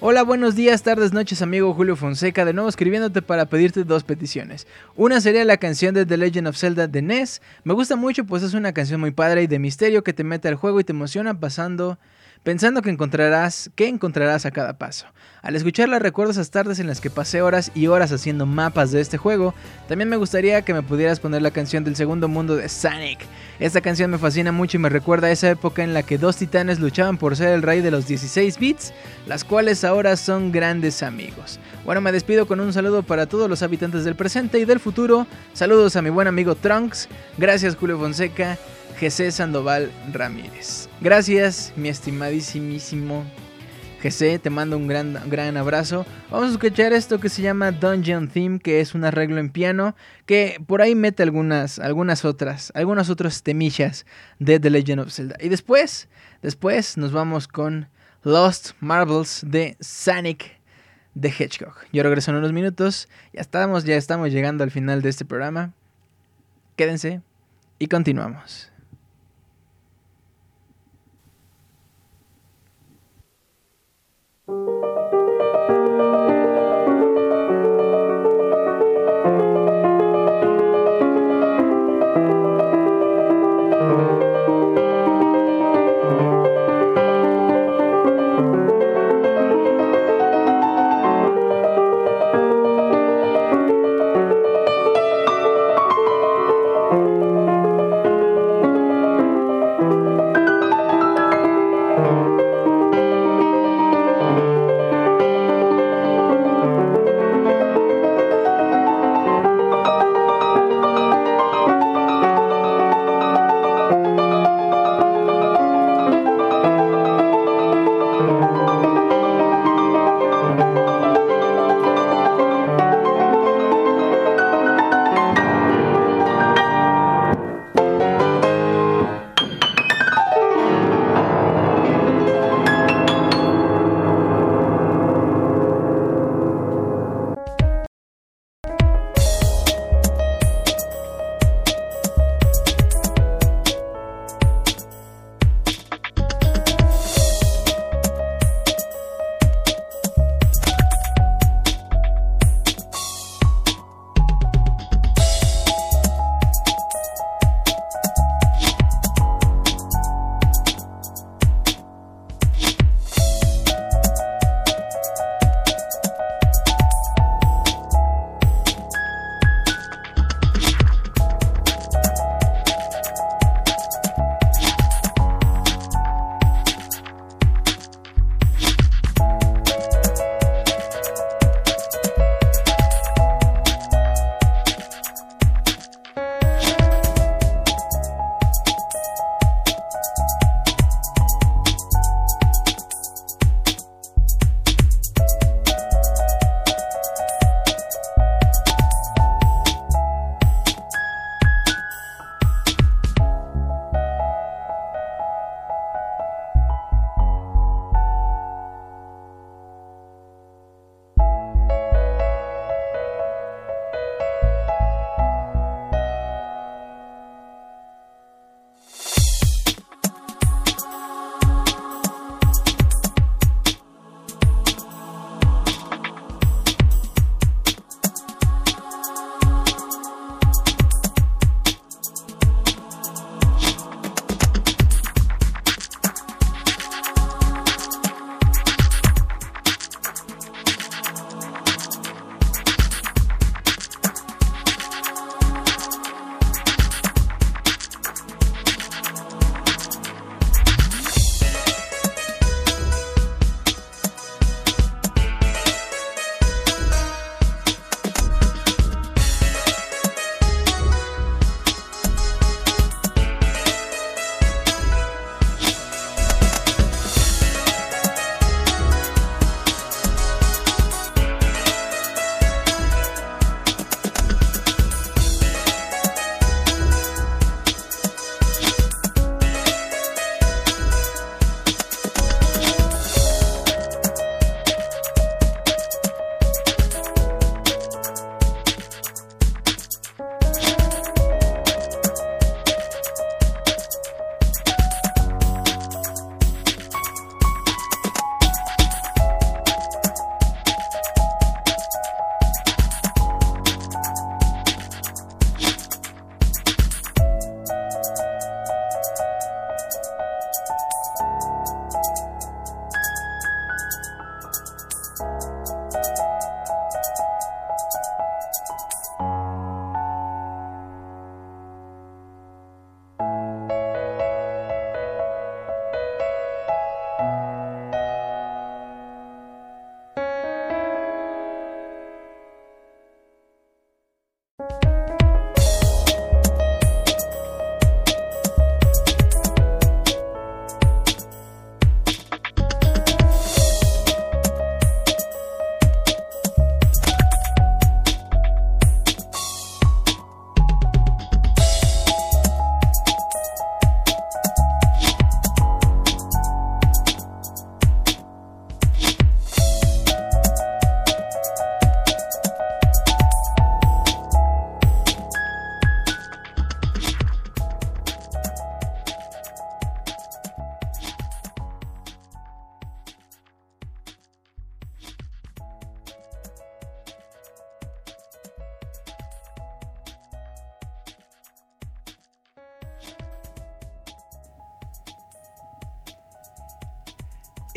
Hola, 0.00 0.22
buenos 0.22 0.54
días, 0.54 0.82
tardes, 0.82 1.12
noches, 1.12 1.42
amigo 1.42 1.74
Julio 1.74 1.96
Fonseca, 1.96 2.44
de 2.44 2.52
nuevo 2.52 2.68
escribiéndote 2.68 3.22
para 3.22 3.46
pedirte 3.46 3.84
dos 3.84 4.04
peticiones. 4.04 4.66
Una 4.96 5.20
sería 5.20 5.44
la 5.44 5.56
canción 5.56 5.94
de 5.94 6.06
The 6.06 6.16
Legend 6.16 6.48
of 6.48 6.56
Zelda 6.56 6.86
de 6.86 7.02
NES. 7.02 7.42
Me 7.64 7.74
gusta 7.74 7.96
mucho 7.96 8.24
pues 8.24 8.42
es 8.42 8.54
una 8.54 8.72
canción 8.72 9.00
muy 9.00 9.10
padre 9.10 9.42
y 9.42 9.46
de 9.48 9.58
misterio 9.58 10.04
que 10.04 10.12
te 10.12 10.22
mete 10.22 10.46
al 10.46 10.54
juego 10.54 10.78
y 10.78 10.84
te 10.84 10.92
emociona 10.92 11.40
pasando 11.40 11.98
pensando 12.44 12.82
que 12.82 12.90
encontrarás, 12.90 13.70
qué 13.74 13.88
encontrarás 13.88 14.46
a 14.46 14.52
cada 14.52 14.74
paso. 14.74 15.06
Al 15.42 15.56
escucharla 15.56 15.98
recuerdo 15.98 16.30
esas 16.30 16.50
tardes 16.50 16.78
en 16.78 16.86
las 16.86 17.00
que 17.00 17.10
pasé 17.10 17.42
horas 17.42 17.72
y 17.74 17.86
horas 17.86 18.12
haciendo 18.12 18.46
mapas 18.46 18.92
de 18.92 19.00
este 19.00 19.18
juego. 19.18 19.54
También 19.88 20.08
me 20.08 20.16
gustaría 20.16 20.62
que 20.62 20.72
me 20.72 20.82
pudieras 20.82 21.20
poner 21.20 21.42
la 21.42 21.50
canción 21.50 21.84
del 21.84 21.96
segundo 21.96 22.28
mundo 22.28 22.54
de 22.56 22.68
Sonic. 22.68 23.20
Esta 23.58 23.80
canción 23.80 24.10
me 24.10 24.18
fascina 24.18 24.52
mucho 24.52 24.76
y 24.76 24.80
me 24.80 24.88
recuerda 24.88 25.28
a 25.28 25.30
esa 25.30 25.50
época 25.50 25.82
en 25.82 25.94
la 25.94 26.02
que 26.02 26.18
dos 26.18 26.36
titanes 26.36 26.80
luchaban 26.80 27.18
por 27.18 27.36
ser 27.36 27.48
el 27.48 27.62
rey 27.62 27.80
de 27.80 27.90
los 27.90 28.06
16 28.06 28.58
bits, 28.58 28.92
las 29.26 29.44
cuales 29.44 29.84
ahora 29.84 30.16
son 30.16 30.52
grandes 30.52 31.02
amigos. 31.02 31.58
Bueno, 31.84 32.00
me 32.00 32.12
despido 32.12 32.46
con 32.46 32.60
un 32.60 32.72
saludo 32.72 33.02
para 33.02 33.26
todos 33.26 33.48
los 33.48 33.62
habitantes 33.62 34.04
del 34.04 34.16
presente 34.16 34.58
y 34.58 34.64
del 34.64 34.80
futuro. 34.80 35.26
Saludos 35.52 35.96
a 35.96 36.02
mi 36.02 36.10
buen 36.10 36.28
amigo 36.28 36.54
Trunks. 36.54 37.08
Gracias 37.38 37.76
Julio 37.76 37.98
Fonseca. 37.98 38.58
Jesse 39.04 39.34
Sandoval 39.34 39.92
Ramírez. 40.14 40.88
Gracias, 41.02 41.74
mi 41.76 41.90
estimadísimo 41.90 43.22
Jesse, 44.00 44.40
te 44.40 44.48
mando 44.48 44.78
un 44.78 44.86
gran, 44.86 45.20
gran 45.28 45.58
abrazo. 45.58 46.06
Vamos 46.30 46.48
a 46.48 46.52
escuchar 46.52 46.94
esto 46.94 47.20
que 47.20 47.28
se 47.28 47.42
llama 47.42 47.70
Dungeon 47.70 48.28
Theme, 48.28 48.60
que 48.60 48.80
es 48.80 48.94
un 48.94 49.04
arreglo 49.04 49.40
en 49.40 49.50
piano, 49.50 49.94
que 50.24 50.58
por 50.66 50.80
ahí 50.80 50.94
mete 50.94 51.22
algunas, 51.22 51.78
algunas 51.78 52.24
otras, 52.24 52.72
algunas 52.74 53.10
otras 53.10 53.42
temillas 53.42 54.06
de 54.38 54.58
The 54.58 54.70
Legend 54.70 55.00
of 55.02 55.12
Zelda. 55.12 55.36
Y 55.38 55.50
después, 55.50 56.08
después 56.40 56.96
nos 56.96 57.12
vamos 57.12 57.46
con 57.46 57.88
Lost 58.22 58.70
Marbles 58.80 59.42
de 59.46 59.76
Sonic 59.80 60.58
the 61.20 61.28
Hedgehog. 61.28 61.74
Yo 61.92 62.02
regreso 62.02 62.30
en 62.30 62.38
unos 62.38 62.54
minutos. 62.54 63.10
Ya 63.34 63.42
estamos, 63.42 63.84
ya 63.84 63.96
estamos 63.96 64.32
llegando 64.32 64.64
al 64.64 64.70
final 64.70 65.02
de 65.02 65.10
este 65.10 65.26
programa. 65.26 65.74
Quédense 66.76 67.20
y 67.78 67.88
continuamos. 67.88 68.72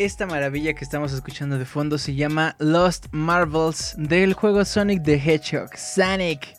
Esta 0.07 0.25
maravilla 0.25 0.73
que 0.73 0.85
estamos 0.85 1.11
escuchando 1.11 1.59
de 1.59 1.65
fondo 1.65 1.97
se 1.97 2.15
llama 2.15 2.55
Lost 2.59 3.07
Marvels 3.11 3.93
del 3.97 4.33
juego 4.33 4.63
Sonic 4.63 5.03
the 5.03 5.15
Hedgehog. 5.15 5.75
Sonic. 5.75 6.55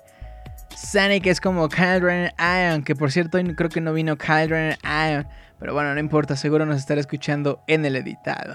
Sonic 0.76 1.24
es 1.24 1.40
como 1.40 1.66
Kyle 1.70 2.30
Iron, 2.38 2.82
que 2.84 2.94
por 2.94 3.10
cierto 3.10 3.38
creo 3.56 3.70
que 3.70 3.80
no 3.80 3.94
vino 3.94 4.18
Kyle 4.18 4.76
Iron, 4.82 5.26
pero 5.58 5.72
bueno, 5.72 5.94
no 5.94 5.98
importa, 5.98 6.36
seguro 6.36 6.66
nos 6.66 6.76
estará 6.76 7.00
escuchando 7.00 7.62
en 7.66 7.86
el 7.86 7.96
editado. 7.96 8.54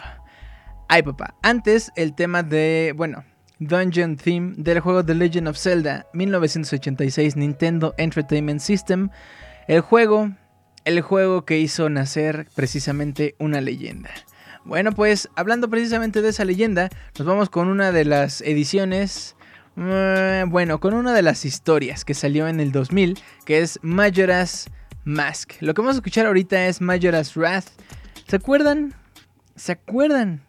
Ay 0.89 1.01
papá, 1.01 1.33
antes 1.41 1.91
el 1.95 2.13
tema 2.13 2.43
de, 2.43 2.93
bueno, 2.95 3.23
Dungeon 3.57 4.15
Theme 4.15 4.53
del 4.57 4.79
juego 4.79 5.03
The 5.03 5.15
Legend 5.15 5.47
of 5.47 5.57
Zelda 5.57 6.05
1986 6.13 7.35
Nintendo 7.35 7.95
Entertainment 7.97 8.61
System, 8.61 9.09
el 9.67 9.81
juego, 9.81 10.29
el 10.85 11.01
juego 11.01 11.45
que 11.45 11.57
hizo 11.57 11.89
nacer 11.89 12.45
precisamente 12.53 13.35
una 13.39 13.59
leyenda. 13.59 14.11
Bueno, 14.65 14.91
pues 14.93 15.29
hablando 15.35 15.69
precisamente 15.69 16.21
de 16.21 16.29
esa 16.29 16.45
leyenda, 16.45 16.89
nos 17.17 17.27
vamos 17.27 17.49
con 17.49 17.67
una 17.67 17.91
de 17.91 18.05
las 18.05 18.41
ediciones 18.41 19.35
Mm, 19.75 20.51
bueno, 20.51 20.79
con 20.79 20.93
una 20.93 21.13
de 21.13 21.23
las 21.23 21.45
historias 21.45 22.05
que 22.05 22.13
salió 22.13 22.47
en 22.47 22.59
el 22.59 22.71
2000, 22.71 23.19
que 23.45 23.59
es 23.59 23.79
Majora's 23.81 24.69
Mask. 25.03 25.53
Lo 25.61 25.73
que 25.73 25.81
vamos 25.81 25.95
a 25.95 25.97
escuchar 25.97 26.27
ahorita 26.27 26.67
es 26.67 26.79
Majora's 26.79 27.35
Wrath. 27.35 27.69
¿Se 28.27 28.35
acuerdan? 28.35 28.93
¿Se 29.55 29.71
acuerdan? 29.71 30.41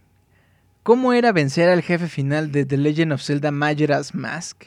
¿Cómo 0.83 1.15
era 1.15 1.33
vencer 1.33 1.71
al 1.71 1.81
jefe 1.81 2.09
final 2.09 2.53
de 2.53 2.67
The 2.67 2.77
Legend 2.77 3.13
of 3.15 3.23
Zelda 3.23 3.51
Majora's 3.51 4.15
Mask? 4.15 4.65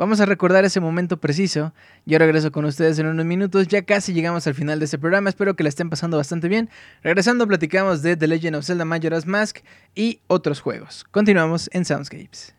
Vamos 0.00 0.18
a 0.22 0.24
recordar 0.24 0.64
ese 0.64 0.80
momento 0.80 1.20
preciso. 1.20 1.74
Yo 2.06 2.18
regreso 2.18 2.50
con 2.50 2.64
ustedes 2.64 2.98
en 2.98 3.04
unos 3.04 3.26
minutos. 3.26 3.68
Ya 3.68 3.82
casi 3.82 4.14
llegamos 4.14 4.46
al 4.46 4.54
final 4.54 4.78
de 4.78 4.86
este 4.86 4.98
programa. 4.98 5.28
Espero 5.28 5.56
que 5.56 5.62
la 5.62 5.68
estén 5.68 5.90
pasando 5.90 6.16
bastante 6.16 6.48
bien. 6.48 6.70
Regresando, 7.02 7.46
platicamos 7.46 8.00
de 8.00 8.16
The 8.16 8.26
Legend 8.26 8.56
of 8.56 8.64
Zelda 8.64 8.86
Majora's 8.86 9.26
Mask 9.26 9.58
y 9.94 10.22
otros 10.26 10.62
juegos. 10.62 11.04
Continuamos 11.10 11.68
en 11.74 11.84
Soundscapes. 11.84 12.54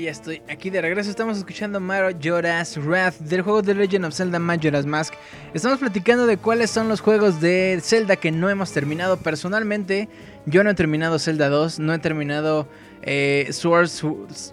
Ya 0.00 0.10
estoy 0.10 0.42
aquí 0.48 0.70
de 0.70 0.80
regreso. 0.80 1.10
Estamos 1.10 1.38
escuchando 1.38 1.80
Majora's 1.80 2.76
Wrath 2.76 3.18
del 3.18 3.42
juego 3.42 3.62
de 3.62 3.74
Legend 3.74 4.04
of 4.06 4.14
Zelda 4.14 4.38
Majora's 4.38 4.86
Mask. 4.86 5.14
Estamos 5.54 5.78
platicando 5.78 6.26
de 6.26 6.36
cuáles 6.36 6.70
son 6.70 6.88
los 6.88 7.00
juegos 7.00 7.40
de 7.40 7.78
Zelda 7.82 8.16
que 8.16 8.30
no 8.30 8.48
hemos 8.50 8.72
terminado. 8.72 9.16
Personalmente, 9.16 10.08
yo 10.46 10.62
no 10.64 10.70
he 10.70 10.74
terminado 10.74 11.18
Zelda 11.18 11.48
2, 11.48 11.78
no 11.78 11.94
he 11.94 11.98
terminado 11.98 12.68
eh, 13.02 13.48
Swords, 13.50 14.04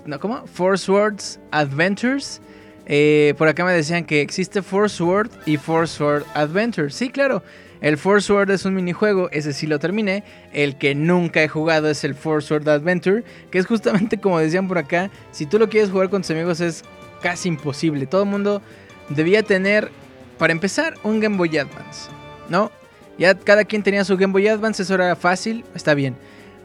no, 0.06 0.20
¿cómo? 0.20 0.46
Four 0.48 0.80
Swords 0.80 1.40
Adventures. 1.52 2.42
Eh, 2.86 3.34
por 3.38 3.48
acá 3.48 3.66
me 3.66 3.74
decían 3.74 4.06
que 4.06 4.22
existe 4.22 4.62
Four 4.62 4.90
Sword 4.90 5.32
y 5.46 5.58
Four 5.58 5.88
Sword 5.88 6.24
Adventures. 6.34 6.96
Sí, 6.96 7.10
claro. 7.10 7.44
El 7.82 7.98
Four 7.98 8.22
Sword 8.22 8.52
es 8.52 8.66
un 8.66 8.74
minijuego, 8.74 9.30
ese 9.32 9.54
sí 9.54 9.68
lo 9.68 9.80
terminé. 9.80 10.24
El 10.54 10.78
que 10.78 10.96
nunca 10.96 11.44
he 11.44 11.48
jugado 11.48 11.90
es 11.90 12.04
el 12.04 12.16
Four 12.16 12.44
Sword 12.44 12.68
Adventure, 12.68 13.24
que 13.52 13.60
es 13.60 13.66
justamente 13.68 14.20
como 14.20 14.40
decían 14.40 14.68
por 14.68 14.78
acá, 14.78 15.10
si 15.32 15.46
tú 15.46 15.60
lo 15.60 15.70
quieres 15.70 15.92
jugar 15.92 16.10
con 16.10 16.22
tus 16.22 16.32
amigos 16.32 16.62
es 16.62 16.84
casi 17.22 17.50
imposible. 17.50 18.06
Todo 18.06 18.24
el 18.24 18.30
mundo 18.30 18.62
debía 19.10 19.44
tener, 19.44 19.92
para 20.38 20.54
empezar, 20.54 20.96
un 21.04 21.20
Game 21.20 21.38
Boy 21.38 21.58
Advance, 21.58 22.10
¿no? 22.50 22.72
Ya 23.18 23.34
cada 23.36 23.64
quien 23.64 23.84
tenía 23.84 24.04
su 24.04 24.18
Game 24.18 24.34
Boy 24.34 24.48
Advance, 24.48 24.84
eso 24.84 24.96
era 24.96 25.16
fácil, 25.16 25.64
está 25.74 25.94
bien. 25.94 26.16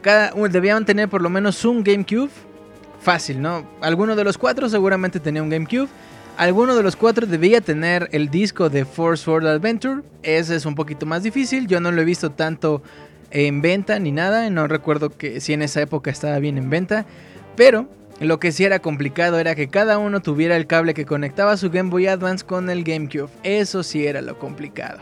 Cada, 0.01 0.33
debían 0.49 0.85
tener 0.85 1.07
por 1.07 1.21
lo 1.21 1.29
menos 1.29 1.63
un 1.63 1.83
GameCube, 1.83 2.31
fácil, 3.01 3.41
¿no? 3.41 3.67
Alguno 3.81 4.15
de 4.15 4.23
los 4.23 4.37
cuatro 4.37 4.69
seguramente 4.69 5.19
tenía 5.19 5.41
un 5.43 5.49
GameCube. 5.49 5.89
Alguno 6.41 6.75
de 6.75 6.81
los 6.81 6.95
cuatro 6.95 7.27
debía 7.27 7.61
tener 7.61 8.09
el 8.13 8.31
disco 8.31 8.71
de 8.71 8.83
Force 8.83 9.29
World 9.29 9.47
Adventure. 9.47 10.01
Ese 10.23 10.55
es 10.55 10.65
un 10.65 10.73
poquito 10.73 11.05
más 11.05 11.21
difícil. 11.21 11.67
Yo 11.67 11.79
no 11.79 11.91
lo 11.91 12.01
he 12.01 12.03
visto 12.03 12.31
tanto 12.31 12.81
en 13.29 13.61
venta 13.61 13.99
ni 13.99 14.11
nada. 14.11 14.49
No 14.49 14.65
recuerdo 14.65 15.15
que 15.15 15.39
si 15.39 15.53
en 15.53 15.61
esa 15.61 15.83
época 15.83 16.09
estaba 16.09 16.39
bien 16.39 16.57
en 16.57 16.71
venta. 16.71 17.05
Pero 17.55 17.87
lo 18.19 18.39
que 18.39 18.51
sí 18.51 18.63
era 18.63 18.79
complicado 18.79 19.37
era 19.37 19.53
que 19.53 19.67
cada 19.67 19.99
uno 19.99 20.19
tuviera 20.19 20.55
el 20.55 20.65
cable 20.65 20.95
que 20.95 21.05
conectaba 21.05 21.57
su 21.57 21.69
Game 21.69 21.91
Boy 21.91 22.07
Advance 22.07 22.43
con 22.43 22.71
el 22.71 22.83
GameCube. 22.83 23.29
Eso 23.43 23.83
sí 23.83 24.07
era 24.07 24.23
lo 24.23 24.39
complicado. 24.39 24.97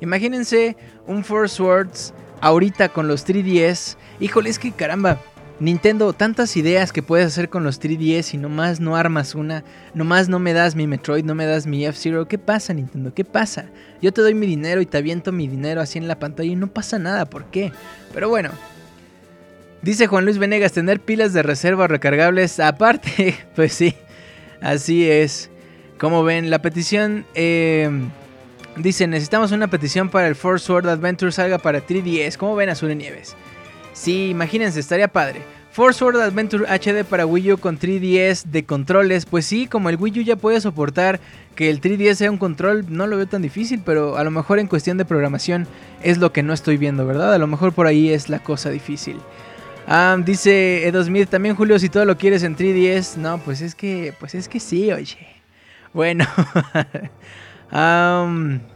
Imagínense 0.00 0.76
un 1.08 1.24
Force 1.24 1.60
Words 1.60 2.14
ahorita 2.40 2.90
con 2.90 3.08
los 3.08 3.26
3DS. 3.26 3.96
Híjole, 4.20 4.48
es 4.48 4.60
que 4.60 4.70
caramba. 4.70 5.18
Nintendo, 5.60 6.12
tantas 6.12 6.56
ideas 6.56 6.92
que 6.92 7.02
puedes 7.02 7.26
hacer 7.26 7.48
con 7.48 7.62
los 7.62 7.80
3DS 7.80 8.34
y 8.34 8.38
nomás 8.38 8.80
no 8.80 8.96
armas 8.96 9.36
una, 9.36 9.62
nomás 9.94 10.28
no 10.28 10.40
me 10.40 10.52
das 10.52 10.74
mi 10.74 10.88
Metroid, 10.88 11.24
no 11.24 11.36
me 11.36 11.46
das 11.46 11.66
mi 11.66 11.86
F-Zero. 11.86 12.26
¿Qué 12.26 12.38
pasa, 12.38 12.74
Nintendo? 12.74 13.14
¿Qué 13.14 13.24
pasa? 13.24 13.66
Yo 14.02 14.12
te 14.12 14.20
doy 14.20 14.34
mi 14.34 14.46
dinero 14.46 14.80
y 14.80 14.86
te 14.86 14.98
aviento 14.98 15.30
mi 15.30 15.46
dinero 15.46 15.80
así 15.80 15.98
en 15.98 16.08
la 16.08 16.18
pantalla 16.18 16.50
y 16.50 16.56
no 16.56 16.66
pasa 16.66 16.98
nada, 16.98 17.26
¿por 17.26 17.44
qué? 17.46 17.72
Pero 18.12 18.28
bueno. 18.28 18.50
Dice 19.82 20.06
Juan 20.08 20.24
Luis 20.24 20.38
Venegas, 20.38 20.72
tener 20.72 20.98
pilas 20.98 21.32
de 21.32 21.42
reserva 21.42 21.86
recargables 21.86 22.58
aparte. 22.58 23.36
Pues 23.54 23.74
sí, 23.74 23.94
así 24.60 25.08
es. 25.08 25.50
Como 25.98 26.24
ven, 26.24 26.50
la 26.50 26.60
petición... 26.60 27.26
Eh, 27.34 27.88
dice, 28.76 29.06
necesitamos 29.06 29.52
una 29.52 29.68
petición 29.68 30.08
para 30.08 30.26
el 30.26 30.34
Force 30.34 30.66
Sword 30.66 30.88
Adventure 30.88 31.30
salga 31.30 31.58
para 31.58 31.86
3DS. 31.86 32.36
¿Cómo 32.38 32.56
ven 32.56 32.70
Azul 32.70 32.96
Nieves? 32.96 33.36
Sí, 33.94 34.28
imagínense, 34.28 34.80
estaría 34.80 35.08
padre. 35.08 35.40
Force 35.70 36.04
World 36.04 36.20
Adventure 36.20 36.66
HD 36.66 37.04
para 37.04 37.26
Wii 37.26 37.54
U 37.54 37.58
con 37.58 37.78
3DS 37.78 38.44
de 38.44 38.64
controles. 38.64 39.26
Pues 39.26 39.46
sí, 39.46 39.66
como 39.66 39.88
el 39.88 39.96
Wii 39.96 40.20
U 40.20 40.22
ya 40.22 40.36
puede 40.36 40.60
soportar 40.60 41.18
que 41.56 41.70
el 41.70 41.80
3DS 41.80 42.14
sea 42.14 42.30
un 42.30 42.38
control, 42.38 42.84
no 42.88 43.06
lo 43.06 43.16
veo 43.16 43.26
tan 43.26 43.42
difícil, 43.42 43.82
pero 43.84 44.16
a 44.16 44.24
lo 44.24 44.30
mejor 44.30 44.58
en 44.58 44.68
cuestión 44.68 44.98
de 44.98 45.04
programación 45.04 45.66
es 46.02 46.18
lo 46.18 46.32
que 46.32 46.42
no 46.42 46.52
estoy 46.52 46.76
viendo, 46.76 47.06
¿verdad? 47.06 47.34
A 47.34 47.38
lo 47.38 47.46
mejor 47.46 47.72
por 47.72 47.86
ahí 47.86 48.10
es 48.10 48.28
la 48.28 48.40
cosa 48.40 48.70
difícil. 48.70 49.16
Ah, 49.86 50.16
dice 50.24 50.86
Edo 50.86 51.02
Smith, 51.02 51.28
también 51.28 51.56
Julio, 51.56 51.78
si 51.78 51.88
todo 51.88 52.04
lo 52.04 52.16
quieres 52.18 52.42
en 52.42 52.56
3DS. 52.56 53.16
No, 53.16 53.38
pues 53.38 53.60
es 53.60 53.74
que, 53.74 54.14
pues 54.20 54.34
es 54.34 54.48
que 54.48 54.60
sí, 54.60 54.92
oye. 54.92 55.18
Bueno. 55.92 56.26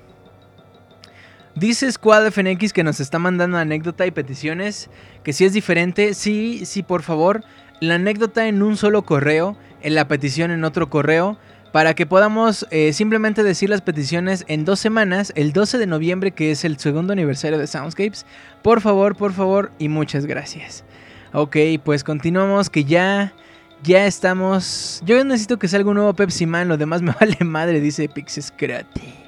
Dice 1.59 1.91
Squad 1.91 2.31
FNX 2.31 2.73
que 2.73 2.85
nos 2.85 3.01
está 3.01 3.19
mandando 3.19 3.59
anécdota 3.59 4.07
y 4.07 4.13
peticiones, 4.13 4.91
que 5.25 5.33
si 5.33 5.45
es 5.45 5.53
diferente, 5.53 6.15
sí, 6.15 6.63
sí, 6.65 6.85
por 6.85 7.03
favor, 7.03 7.43
la 7.81 7.97
anécdota 7.97 8.47
en 8.47 8.63
un 8.63 8.77
solo 8.77 9.03
correo, 9.03 9.57
en 9.83 9.97
la 9.97 10.07
petición 10.07 10.53
en 10.53 10.63
otro 10.63 10.89
correo, 10.89 11.37
para 11.73 11.95
que 11.95 12.07
podamos 12.07 12.65
eh, 12.71 12.93
simplemente 12.93 13.43
decir 13.43 13.71
las 13.71 13.81
peticiones 13.81 14.45
en 14.47 14.65
dos 14.65 14.79
semanas, 14.79 15.33
el 15.35 15.53
12 15.53 15.79
de 15.79 15.89
noviembre, 15.89 16.31
que 16.31 16.53
es 16.53 16.65
el 16.65 16.79
segundo 16.79 17.13
aniversario 17.13 17.59
de 17.59 17.67
Soundscapes. 17.67 18.25
Por 18.63 18.81
favor, 18.81 19.17
por 19.17 19.33
favor, 19.33 19.73
y 19.81 19.89
muchas 19.89 20.27
gracias. 20.27 20.85
Ok, 21.33 21.57
pues 21.83 22.05
continuamos, 22.05 22.71
que 22.71 22.85
ya, 22.85 23.33
ya 23.83 24.07
estamos... 24.07 25.03
Yo 25.05 25.25
necesito 25.25 25.59
que 25.59 25.67
salga 25.67 25.91
un 25.91 25.97
nuevo 25.97 26.15
Pepsi 26.15 26.47
Man, 26.47 26.69
lo 26.69 26.77
demás 26.77 27.03
me 27.03 27.13
vale 27.21 27.39
madre, 27.41 27.81
dice 27.81 28.09
Pixescrate. 28.09 29.28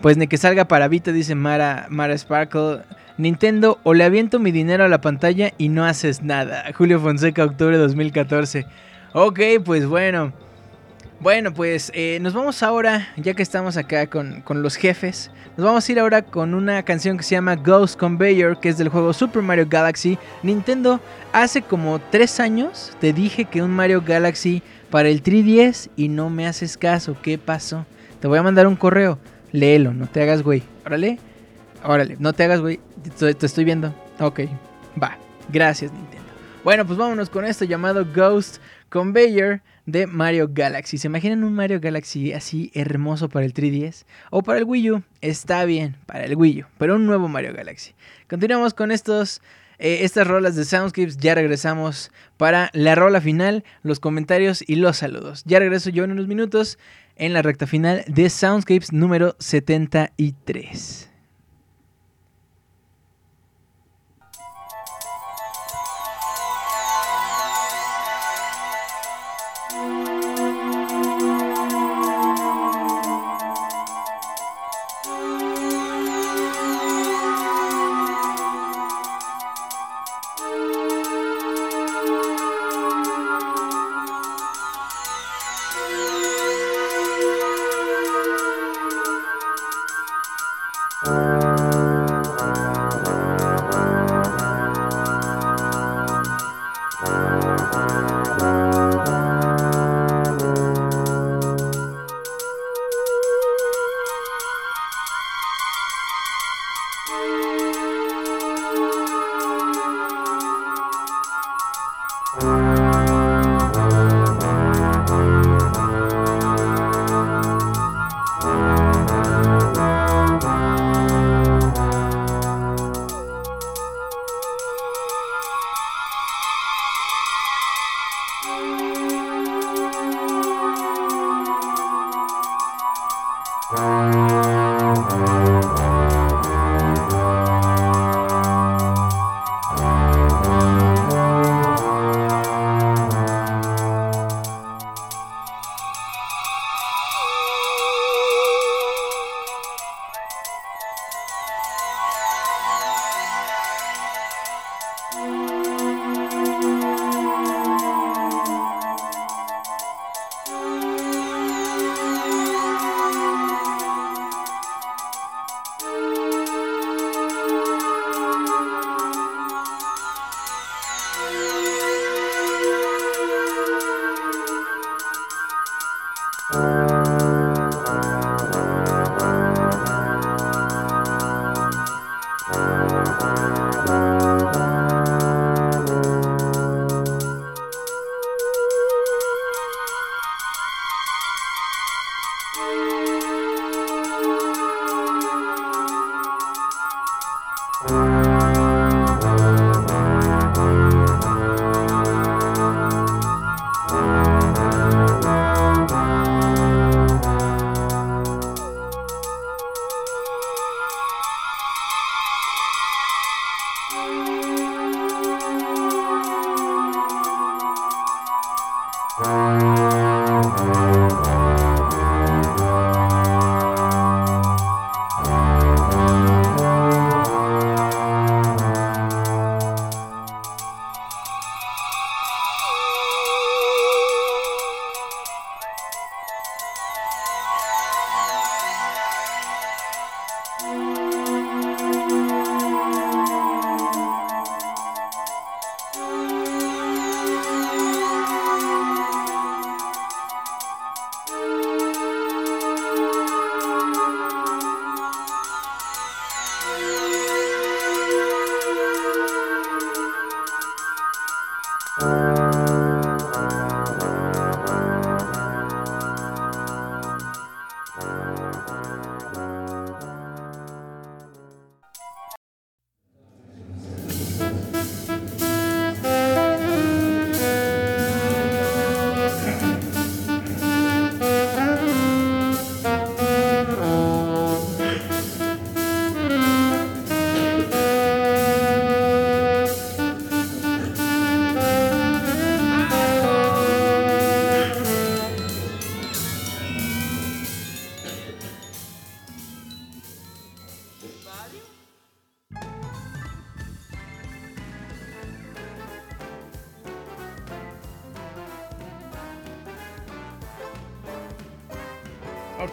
Pues 0.00 0.16
ni 0.16 0.26
que 0.26 0.36
salga 0.36 0.66
para 0.66 0.88
Vita, 0.88 1.12
dice 1.12 1.34
Mara, 1.34 1.86
Mara 1.88 2.16
Sparkle. 2.16 2.82
Nintendo, 3.16 3.78
o 3.84 3.94
le 3.94 4.02
aviento 4.02 4.40
mi 4.40 4.50
dinero 4.50 4.84
a 4.84 4.88
la 4.88 5.00
pantalla 5.00 5.52
y 5.56 5.68
no 5.68 5.84
haces 5.84 6.22
nada. 6.22 6.64
Julio 6.76 7.00
Fonseca, 7.00 7.44
octubre 7.44 7.76
2014. 7.76 8.66
Ok, 9.12 9.40
pues 9.64 9.86
bueno. 9.86 10.32
Bueno, 11.20 11.54
pues 11.54 11.92
eh, 11.94 12.18
nos 12.20 12.34
vamos 12.34 12.62
ahora, 12.62 13.08
ya 13.16 13.34
que 13.34 13.42
estamos 13.42 13.76
acá 13.76 14.08
con, 14.08 14.42
con, 14.42 14.62
los 14.62 14.74
jefes, 14.74 15.30
nos 15.56 15.64
vamos 15.64 15.88
a 15.88 15.92
ir 15.92 16.00
ahora 16.00 16.22
con 16.22 16.52
una 16.52 16.82
canción 16.82 17.16
que 17.16 17.22
se 17.22 17.36
llama 17.36 17.54
Ghost 17.54 17.98
Conveyor, 17.98 18.58
que 18.58 18.68
es 18.68 18.76
del 18.76 18.88
juego 18.88 19.12
Super 19.12 19.40
Mario 19.40 19.66
Galaxy. 19.70 20.18
Nintendo, 20.42 21.00
hace 21.32 21.62
como 21.62 22.00
3 22.10 22.40
años 22.40 22.92
te 23.00 23.12
dije 23.12 23.44
que 23.44 23.62
un 23.62 23.70
Mario 23.70 24.02
Galaxy 24.04 24.60
para 24.90 25.08
el 25.08 25.22
3DS 25.22 25.88
y 25.96 26.08
no 26.08 26.28
me 26.30 26.48
haces 26.48 26.76
caso. 26.76 27.16
¿Qué 27.22 27.38
pasó? 27.38 27.86
Te 28.20 28.26
voy 28.26 28.38
a 28.38 28.42
mandar 28.42 28.66
un 28.66 28.76
correo 28.76 29.18
léelo, 29.54 29.94
no 29.94 30.08
te 30.08 30.20
hagas 30.20 30.42
güey. 30.42 30.62
Órale, 30.84 31.18
órale, 31.84 32.16
no 32.18 32.32
te 32.32 32.42
hagas 32.42 32.60
güey, 32.60 32.80
te, 33.18 33.46
estoy 33.46 33.64
viendo. 33.64 33.94
Ok, 34.18 34.40
va, 35.00 35.16
gracias 35.48 35.92
Nintendo. 35.92 36.24
Bueno, 36.64 36.84
pues 36.84 36.98
vámonos 36.98 37.30
con 37.30 37.44
esto 37.44 37.64
llamado 37.64 38.04
Ghost 38.12 38.56
Conveyor 38.88 39.60
de 39.86 40.08
Mario 40.08 40.48
Galaxy. 40.52 40.98
¿Se 40.98 41.06
imaginan 41.06 41.44
un 41.44 41.54
Mario 41.54 41.78
Galaxy 41.80 42.32
así 42.32 42.72
hermoso 42.74 43.28
para 43.28 43.46
el 43.46 43.54
3DS? 43.54 44.06
O 44.30 44.42
para 44.42 44.58
el 44.58 44.64
Wii 44.64 44.90
U. 44.90 45.02
Está 45.20 45.64
bien, 45.66 45.96
para 46.06 46.24
el 46.24 46.34
Wii 46.34 46.62
U, 46.62 46.66
pero 46.76 46.96
un 46.96 47.06
nuevo 47.06 47.28
Mario 47.28 47.54
Galaxy. 47.54 47.94
Continuamos 48.28 48.74
con 48.74 48.90
estos... 48.90 49.40
Eh, 49.80 50.04
estas 50.04 50.28
rolas 50.28 50.54
de 50.54 50.64
Soundscapes 50.64 51.16
ya 51.16 51.34
regresamos 51.34 52.12
para 52.36 52.70
la 52.74 52.94
rola 52.94 53.20
final, 53.20 53.64
los 53.82 53.98
comentarios 53.98 54.62
y 54.64 54.76
los 54.76 54.98
saludos. 54.98 55.42
Ya 55.46 55.58
regreso 55.58 55.90
yo 55.90 56.04
en 56.04 56.12
unos 56.12 56.28
minutos 56.28 56.78
en 57.16 57.32
la 57.32 57.42
recta 57.42 57.66
final 57.66 58.04
de 58.08 58.28
Soundscapes 58.30 58.92
número 58.92 59.36
73. 59.38 61.13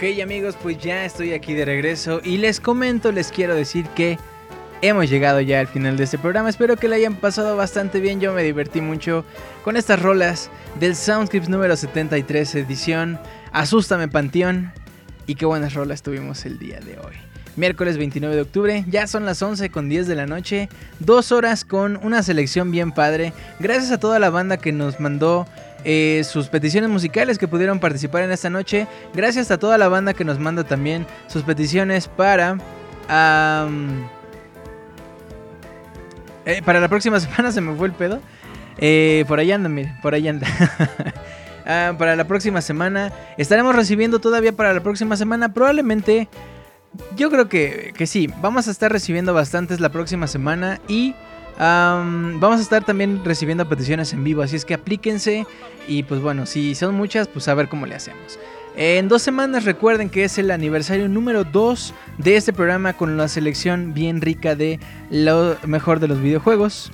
Ok 0.01 0.19
amigos, 0.19 0.57
pues 0.59 0.79
ya 0.79 1.05
estoy 1.05 1.31
aquí 1.31 1.53
de 1.53 1.63
regreso 1.63 2.21
y 2.23 2.37
les 2.37 2.59
comento, 2.59 3.11
les 3.11 3.31
quiero 3.31 3.53
decir 3.53 3.85
que 3.89 4.17
hemos 4.81 5.07
llegado 5.07 5.41
ya 5.41 5.59
al 5.59 5.67
final 5.67 5.95
de 5.95 6.05
este 6.05 6.17
programa. 6.17 6.49
Espero 6.49 6.75
que 6.75 6.87
lo 6.87 6.95
hayan 6.95 7.13
pasado 7.13 7.55
bastante 7.55 7.99
bien, 7.99 8.19
yo 8.19 8.33
me 8.33 8.41
divertí 8.41 8.81
mucho 8.81 9.23
con 9.63 9.77
estas 9.77 10.01
rolas 10.01 10.49
del 10.79 10.95
Soundscripts 10.95 11.49
número 11.49 11.77
73 11.77 12.55
edición. 12.55 13.19
Asústame 13.51 14.07
Panteón 14.07 14.71
y 15.27 15.35
qué 15.35 15.45
buenas 15.45 15.75
rolas 15.75 16.01
tuvimos 16.01 16.47
el 16.47 16.57
día 16.57 16.79
de 16.79 16.97
hoy. 16.97 17.13
Miércoles 17.55 17.99
29 17.99 18.33
de 18.35 18.41
octubre, 18.41 18.85
ya 18.87 19.05
son 19.05 19.23
las 19.27 19.39
11 19.39 19.69
con 19.69 19.87
10 19.87 20.07
de 20.07 20.15
la 20.15 20.25
noche, 20.25 20.67
dos 20.99 21.31
horas 21.31 21.63
con 21.63 21.97
una 21.97 22.23
selección 22.23 22.71
bien 22.71 22.91
padre. 22.91 23.33
Gracias 23.59 23.91
a 23.91 23.99
toda 23.99 24.17
la 24.17 24.31
banda 24.31 24.57
que 24.57 24.71
nos 24.71 24.99
mandó 24.99 25.45
eh, 25.83 26.23
sus 26.23 26.47
peticiones 26.47 26.89
musicales 26.89 27.37
que 27.37 27.47
pudieron 27.47 27.79
participar 27.79 28.23
en 28.23 28.31
esta 28.31 28.49
noche. 28.49 28.87
Gracias 29.13 29.51
a 29.51 29.57
toda 29.57 29.77
la 29.77 29.87
banda 29.87 30.13
que 30.13 30.23
nos 30.23 30.39
manda 30.39 30.63
también 30.63 31.05
sus 31.27 31.43
peticiones 31.43 32.07
para... 32.07 32.57
eh, 36.45 36.61
para 36.63 36.79
la 36.79 36.87
próxima 36.87 37.19
semana 37.19 37.51
se 37.51 37.61
me 37.61 37.75
fue 37.75 37.87
el 37.87 37.93
pedo. 37.93 38.19
Eh, 38.77 39.25
por 39.27 39.39
ahí 39.39 39.51
anda, 39.51 39.69
miren, 39.69 39.99
por 40.01 40.13
ahí 40.13 40.27
anda. 40.27 40.47
Ah, 41.63 41.93
para 41.95 42.15
la 42.15 42.25
próxima 42.25 42.59
semana 42.59 43.13
estaremos 43.37 43.75
recibiendo 43.75 44.17
todavía 44.17 44.51
para 44.51 44.73
la 44.73 44.81
próxima 44.81 45.15
semana. 45.15 45.53
Probablemente, 45.53 46.27
yo 47.15 47.29
creo 47.29 47.49
que, 47.49 47.93
que 47.95 48.07
sí, 48.07 48.27
vamos 48.41 48.67
a 48.67 48.71
estar 48.71 48.91
recibiendo 48.91 49.31
bastantes 49.35 49.79
la 49.79 49.89
próxima 49.89 50.25
semana 50.25 50.81
y 50.87 51.13
am, 51.57 52.39
vamos 52.39 52.59
a 52.59 52.63
estar 52.63 52.83
también 52.83 53.23
recibiendo 53.23 53.67
peticiones 53.67 54.13
en 54.13 54.23
vivo. 54.23 54.41
Así 54.41 54.55
es 54.55 54.65
que 54.65 54.73
aplíquense 54.73 55.45
y 55.87 56.03
pues 56.03 56.21
bueno, 56.21 56.45
si 56.45 56.75
son 56.75 56.95
muchas, 56.95 57.27
pues 57.27 57.47
a 57.47 57.53
ver 57.53 57.69
cómo 57.69 57.85
le 57.85 57.95
hacemos. 57.95 58.39
En 58.75 59.09
dos 59.09 59.21
semanas 59.21 59.65
recuerden 59.65 60.09
que 60.09 60.23
es 60.23 60.37
el 60.37 60.49
aniversario 60.49 61.09
número 61.09 61.43
2 61.43 61.93
de 62.19 62.37
este 62.37 62.53
programa 62.53 62.93
con 62.93 63.17
la 63.17 63.27
selección 63.27 63.93
bien 63.93 64.21
rica 64.21 64.55
de 64.55 64.79
lo 65.09 65.57
mejor 65.65 65.99
de 65.99 66.07
los 66.07 66.21
videojuegos. 66.21 66.91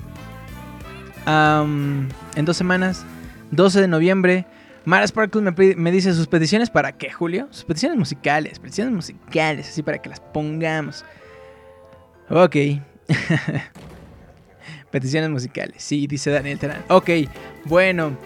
En 1.26 2.44
dos 2.44 2.56
semanas, 2.56 3.04
12 3.50 3.82
de 3.82 3.88
noviembre, 3.88 4.46
Mara 4.84 5.06
Sparkle 5.06 5.42
me 5.76 5.92
dice 5.92 6.14
sus 6.14 6.26
peticiones 6.26 6.70
para 6.70 6.92
qué, 6.92 7.12
Julio? 7.12 7.46
Sus 7.50 7.64
peticiones 7.64 7.98
musicales, 7.98 8.58
peticiones 8.58 8.92
musicales, 8.94 9.68
así 9.68 9.82
para 9.82 9.98
que 9.98 10.08
las 10.08 10.20
pongamos. 10.20 11.04
Ok. 12.30 12.56
peticiones 14.90 15.30
musicales, 15.30 15.82
sí, 15.82 16.06
dice 16.06 16.30
Daniel 16.30 16.58
Terán. 16.58 16.84
Ok, 16.88 17.10
bueno. 17.64 18.16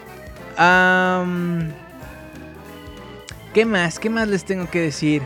¿Qué 3.54 3.66
más? 3.66 3.98
¿Qué 3.98 4.10
más 4.10 4.28
les 4.28 4.44
tengo 4.44 4.70
que 4.70 4.80
decir? 4.80 5.22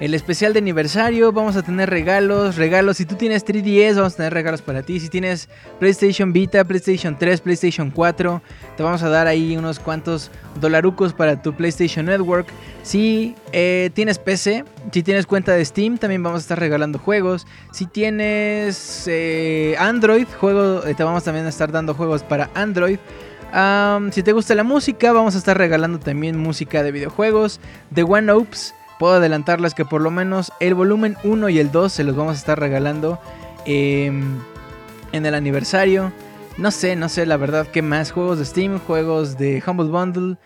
El 0.00 0.14
especial 0.14 0.54
de 0.54 0.60
aniversario, 0.60 1.30
vamos 1.30 1.56
a 1.56 1.62
tener 1.62 1.90
regalos, 1.90 2.56
regalos. 2.56 2.96
Si 2.96 3.04
tú 3.04 3.16
tienes 3.16 3.44
3DS, 3.44 3.96
vamos 3.96 4.14
a 4.14 4.16
tener 4.16 4.32
regalos 4.32 4.62
para 4.62 4.82
ti. 4.82 4.98
Si 4.98 5.10
tienes 5.10 5.50
PlayStation 5.78 6.32
Vita, 6.32 6.64
PlayStation 6.64 7.18
3, 7.18 7.42
PlayStation 7.42 7.90
4, 7.90 8.40
te 8.78 8.82
vamos 8.82 9.02
a 9.02 9.10
dar 9.10 9.26
ahí 9.26 9.58
unos 9.58 9.78
cuantos 9.78 10.30
dolarucos 10.58 11.12
para 11.12 11.42
tu 11.42 11.52
PlayStation 11.52 12.06
Network. 12.06 12.46
Si 12.82 13.34
eh, 13.52 13.90
tienes 13.92 14.18
PC, 14.18 14.64
si 14.90 15.02
tienes 15.02 15.26
cuenta 15.26 15.52
de 15.52 15.62
Steam, 15.66 15.98
también 15.98 16.22
vamos 16.22 16.38
a 16.38 16.42
estar 16.44 16.58
regalando 16.58 16.98
juegos. 16.98 17.46
Si 17.70 17.84
tienes 17.84 19.04
eh, 19.06 19.76
Android, 19.78 20.26
juego, 20.40 20.82
eh, 20.86 20.94
te 20.94 21.04
vamos 21.04 21.24
también 21.24 21.44
a 21.44 21.50
estar 21.50 21.70
dando 21.72 21.92
juegos 21.92 22.22
para 22.22 22.48
Android. 22.54 22.98
Si 24.12 24.22
te 24.22 24.32
gusta 24.32 24.54
la 24.54 24.64
música, 24.64 25.12
vamos 25.12 25.34
a 25.34 25.38
estar 25.38 25.58
regalando 25.58 25.98
también 25.98 26.38
música 26.38 26.82
de 26.82 26.92
videojuegos. 26.92 27.60
The 27.92 28.04
One 28.04 28.32
Oops, 28.32 28.74
puedo 29.00 29.14
adelantarles 29.14 29.72
que 29.72 29.86
por 29.86 30.02
lo 30.02 30.10
menos 30.10 30.52
el 30.60 30.74
volumen 30.74 31.16
1 31.24 31.48
y 31.48 31.58
el 31.58 31.72
2 31.72 31.90
se 31.90 32.04
los 32.04 32.14
vamos 32.14 32.34
a 32.34 32.38
estar 32.38 32.60
regalando 32.60 33.18
em, 33.64 34.38
en 35.12 35.24
el 35.24 35.34
aniversario. 35.34 36.12
No 36.58 36.70
sé, 36.70 36.96
no 36.96 37.08
sé 37.08 37.24
la 37.24 37.38
verdad 37.38 37.66
qué 37.66 37.80
más. 37.80 38.12
Juegos 38.12 38.38
de 38.38 38.44
Steam, 38.44 38.78
juegos 38.78 39.38
de 39.38 39.62
Humble 39.66 39.88
Bundle 39.88 40.36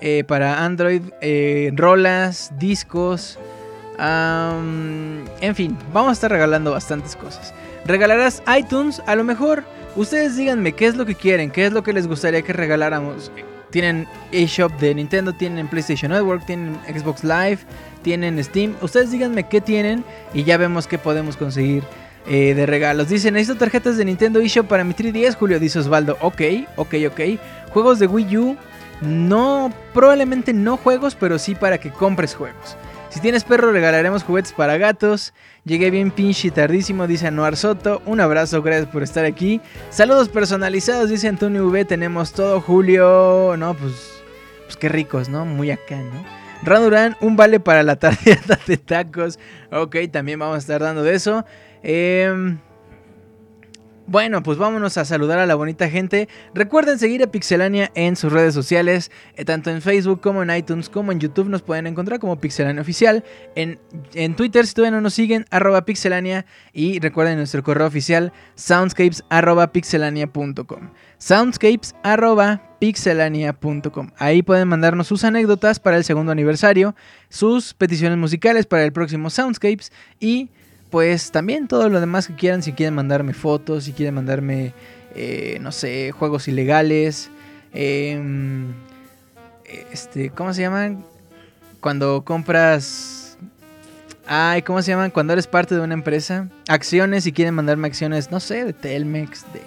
eh, 0.00 0.22
para 0.22 0.64
Android, 0.64 1.02
eh, 1.22 1.72
rolas, 1.74 2.52
discos. 2.56 3.36
en 3.98 5.54
fin, 5.56 5.76
vamos 5.92 6.10
a 6.10 6.12
estar 6.12 6.30
regalando 6.30 6.70
bastantes 6.70 7.16
cosas. 7.16 7.52
Regalarás 7.84 8.44
iTunes, 8.56 9.02
a 9.06 9.16
lo 9.16 9.24
mejor 9.24 9.64
ustedes 9.96 10.36
díganme 10.36 10.70
qué 10.70 10.86
es 10.86 10.94
lo 10.94 11.04
que 11.04 11.16
quieren, 11.16 11.50
qué 11.50 11.66
es 11.66 11.72
lo 11.72 11.82
que 11.82 11.92
les 11.92 12.06
gustaría 12.06 12.42
que 12.42 12.52
regaláramos. 12.52 13.32
Tienen 13.74 14.06
eShop 14.30 14.70
de 14.78 14.94
Nintendo, 14.94 15.32
tienen 15.32 15.66
PlayStation 15.66 16.12
Network, 16.12 16.46
tienen 16.46 16.78
Xbox 16.86 17.24
Live, 17.24 17.58
tienen 18.02 18.42
Steam. 18.44 18.76
Ustedes 18.80 19.10
díganme 19.10 19.48
qué 19.48 19.60
tienen 19.60 20.04
y 20.32 20.44
ya 20.44 20.56
vemos 20.58 20.86
qué 20.86 20.96
podemos 20.96 21.36
conseguir 21.36 21.82
eh, 22.28 22.54
de 22.54 22.66
regalos. 22.66 23.08
Dice, 23.08 23.32
necesito 23.32 23.58
tarjetas 23.58 23.96
de 23.96 24.04
Nintendo 24.04 24.38
eShop 24.38 24.68
para 24.68 24.84
mi 24.84 24.94
3DS, 24.94 25.34
Julio, 25.34 25.58
dice 25.58 25.80
Osvaldo. 25.80 26.16
Ok, 26.20 26.42
ok, 26.76 26.94
ok. 27.08 27.20
Juegos 27.70 27.98
de 27.98 28.06
Wii 28.06 28.36
U, 28.36 28.56
no, 29.00 29.72
probablemente 29.92 30.52
no 30.52 30.76
juegos, 30.76 31.16
pero 31.16 31.40
sí 31.40 31.56
para 31.56 31.78
que 31.78 31.90
compres 31.90 32.36
juegos. 32.36 32.76
Si 33.14 33.20
tienes 33.20 33.44
perro, 33.44 33.70
regalaremos 33.70 34.24
juguetes 34.24 34.52
para 34.52 34.76
gatos. 34.76 35.34
Llegué 35.64 35.92
bien 35.92 36.10
pinche 36.10 36.50
tardísimo, 36.50 37.06
dice 37.06 37.28
Anuar 37.28 37.56
Soto. 37.56 38.02
Un 38.06 38.18
abrazo, 38.18 38.60
gracias 38.60 38.88
por 38.88 39.04
estar 39.04 39.24
aquí. 39.24 39.60
Saludos 39.90 40.28
personalizados, 40.28 41.10
dice 41.10 41.28
Antonio 41.28 41.64
V. 41.68 41.84
Tenemos 41.84 42.32
todo, 42.32 42.60
Julio. 42.60 43.54
No, 43.56 43.74
pues, 43.74 44.20
pues 44.64 44.76
qué 44.76 44.88
ricos, 44.88 45.28
¿no? 45.28 45.46
Muy 45.46 45.70
acá, 45.70 45.94
¿no? 45.94 46.24
Radurán, 46.64 47.16
un 47.20 47.36
vale 47.36 47.60
para 47.60 47.84
la 47.84 47.94
tarjeta 48.00 48.58
de 48.66 48.78
tacos. 48.78 49.38
Ok, 49.70 49.94
también 50.10 50.40
vamos 50.40 50.56
a 50.56 50.58
estar 50.58 50.80
dando 50.80 51.04
de 51.04 51.14
eso. 51.14 51.44
Em, 51.84 52.58
bueno, 54.06 54.42
pues 54.42 54.58
vámonos 54.58 54.98
a 54.98 55.04
saludar 55.04 55.38
a 55.38 55.46
la 55.46 55.54
bonita 55.54 55.88
gente. 55.88 56.28
Recuerden 56.54 56.98
seguir 56.98 57.22
a 57.22 57.26
Pixelania 57.28 57.90
en 57.94 58.16
sus 58.16 58.32
redes 58.32 58.52
sociales, 58.52 59.10
eh, 59.36 59.44
tanto 59.44 59.70
en 59.70 59.80
Facebook 59.80 60.20
como 60.20 60.42
en 60.42 60.54
iTunes, 60.54 60.90
como 60.90 61.10
en 61.10 61.20
YouTube 61.20 61.48
nos 61.48 61.62
pueden 61.62 61.86
encontrar 61.86 62.20
como 62.20 62.40
Pixelania 62.40 62.82
Oficial. 62.82 63.24
En, 63.54 63.78
en 64.12 64.36
Twitter, 64.36 64.66
si 64.66 64.74
todavía 64.74 64.96
no 64.96 65.00
nos 65.00 65.14
siguen, 65.14 65.46
arroba 65.50 65.84
Pixelania. 65.86 66.44
Y 66.72 66.98
recuerden 66.98 67.38
nuestro 67.38 67.62
correo 67.62 67.86
oficial, 67.86 68.32
soundscapes 68.56 69.24
arroba 69.30 69.72
pixelania.com. 69.72 70.90
Soundscapes 71.18 71.94
arroba 72.02 72.76
pixelania.com. 72.80 74.10
Ahí 74.18 74.42
pueden 74.42 74.68
mandarnos 74.68 75.06
sus 75.06 75.24
anécdotas 75.24 75.80
para 75.80 75.96
el 75.96 76.04
segundo 76.04 76.32
aniversario, 76.32 76.94
sus 77.30 77.72
peticiones 77.72 78.18
musicales 78.18 78.66
para 78.66 78.84
el 78.84 78.92
próximo 78.92 79.30
Soundscapes 79.30 79.90
y 80.20 80.50
pues 80.94 81.32
también 81.32 81.66
todo 81.66 81.88
lo 81.88 81.98
demás 81.98 82.28
que 82.28 82.34
quieran, 82.34 82.62
si 82.62 82.72
quieren 82.72 82.94
mandarme 82.94 83.34
fotos, 83.34 83.82
si 83.82 83.92
quieren 83.92 84.14
mandarme, 84.14 84.74
eh, 85.16 85.58
no 85.60 85.72
sé, 85.72 86.12
juegos 86.12 86.46
ilegales, 86.46 87.30
em, 87.72 88.72
este, 89.90 90.30
¿cómo 90.30 90.54
se 90.54 90.62
llaman? 90.62 91.04
Cuando 91.80 92.22
compras... 92.24 93.36
Ay, 94.24 94.62
¿cómo 94.62 94.82
se 94.82 94.92
llaman? 94.92 95.10
Cuando 95.10 95.32
eres 95.32 95.48
parte 95.48 95.74
de 95.74 95.80
una 95.80 95.94
empresa. 95.94 96.48
Acciones, 96.68 97.24
si 97.24 97.32
quieren 97.32 97.54
mandarme 97.54 97.88
acciones, 97.88 98.30
no 98.30 98.38
sé, 98.38 98.64
de 98.64 98.72
Telmex, 98.72 99.52
de 99.52 99.62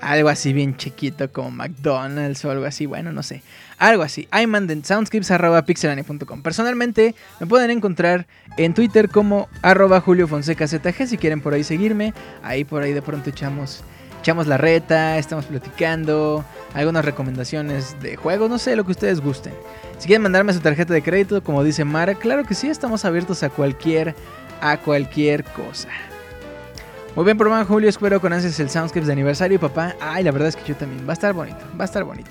algo 0.00 0.28
así 0.28 0.52
bien 0.52 0.76
chiquito 0.76 1.32
como 1.32 1.50
McDonald's 1.50 2.44
o 2.44 2.52
algo 2.52 2.64
así, 2.64 2.86
bueno, 2.86 3.10
no 3.10 3.24
sé. 3.24 3.42
Algo 3.78 4.02
así. 4.02 4.26
Ahí 4.30 4.46
manden 4.46 4.84
soundscripts.pixelania.com. 4.84 6.42
Personalmente 6.42 7.14
me 7.38 7.46
pueden 7.46 7.70
encontrar 7.70 8.26
en 8.56 8.74
Twitter 8.74 9.08
como 9.08 9.48
arroba 9.62 10.00
Julio 10.00 10.26
Fonseca 10.26 10.66
si 10.66 11.16
quieren 11.16 11.40
por 11.40 11.54
ahí 11.54 11.62
seguirme. 11.62 12.12
Ahí 12.42 12.64
por 12.64 12.82
ahí 12.82 12.92
de 12.92 13.02
pronto 13.02 13.30
echamos, 13.30 13.84
echamos 14.20 14.48
la 14.48 14.58
reta, 14.58 15.16
estamos 15.18 15.46
platicando, 15.46 16.44
algunas 16.74 17.04
recomendaciones 17.04 17.96
de 18.02 18.16
juegos, 18.16 18.50
no 18.50 18.58
sé, 18.58 18.74
lo 18.74 18.84
que 18.84 18.92
ustedes 18.92 19.20
gusten. 19.20 19.52
Si 19.98 20.06
quieren 20.06 20.22
mandarme 20.22 20.52
su 20.52 20.60
tarjeta 20.60 20.92
de 20.92 21.02
crédito, 21.02 21.42
como 21.42 21.62
dice 21.62 21.84
Mara, 21.84 22.14
claro 22.14 22.44
que 22.44 22.54
sí, 22.54 22.68
estamos 22.68 23.04
abiertos 23.04 23.44
a 23.44 23.48
cualquier, 23.48 24.14
a 24.60 24.76
cualquier 24.78 25.44
cosa. 25.44 25.88
Muy 27.14 27.24
bien, 27.24 27.38
programa 27.38 27.64
Julio, 27.64 27.88
espero 27.88 28.20
con 28.20 28.32
ansias 28.32 28.58
el 28.60 28.70
Soundscapes 28.70 29.06
de 29.06 29.12
aniversario, 29.12 29.58
papá. 29.58 29.94
Ay, 30.00 30.24
la 30.24 30.30
verdad 30.30 30.48
es 30.48 30.56
que 30.56 30.68
yo 30.68 30.76
también. 30.76 31.04
Va 31.06 31.12
a 31.12 31.14
estar 31.14 31.32
bonito, 31.32 31.58
va 31.78 31.82
a 31.82 31.86
estar 31.86 32.04
bonito. 32.04 32.30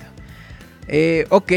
Eh, 0.88 1.26
ok, 1.28 1.52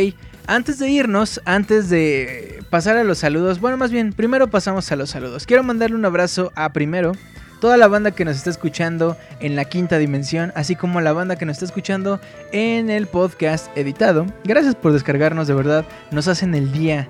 antes 0.48 0.80
de 0.80 0.90
irnos, 0.90 1.42
antes 1.46 1.90
de 1.90 2.64
pasar 2.70 2.98
a 2.98 3.04
los 3.04 3.20
saludos, 3.20 3.60
bueno, 3.60 3.78
más 3.78 3.92
bien, 3.92 4.14
primero 4.14 4.48
pasamos 4.50 4.92
a 4.92 4.96
los 4.96 5.10
saludos. 5.10 5.46
Quiero 5.46 5.64
mandarle 5.64 5.96
un 5.96 6.06
abrazo 6.06 6.52
a 6.56 6.72
primero 6.74 7.14
toda 7.62 7.78
la 7.78 7.88
banda 7.88 8.12
que 8.12 8.26
nos 8.26 8.36
está 8.36 8.50
escuchando 8.50 9.16
en 9.40 9.56
la 9.56 9.66
quinta 9.66 10.00
dimensión, 10.00 10.52
así 10.56 10.76
como 10.76 11.00
la 11.00 11.14
banda 11.14 11.36
que 11.36 11.46
nos 11.46 11.54
está 11.54 11.66
escuchando 11.66 12.20
en 12.52 12.90
el 12.90 13.08
podcast 13.08 13.68
editado. 13.78 14.26
Gracias 14.44 14.76
por 14.76 14.92
descargarnos, 14.92 15.48
de 15.48 15.54
verdad, 15.54 15.86
nos 16.10 16.28
hacen 16.28 16.56
el 16.56 16.72
día, 16.72 17.08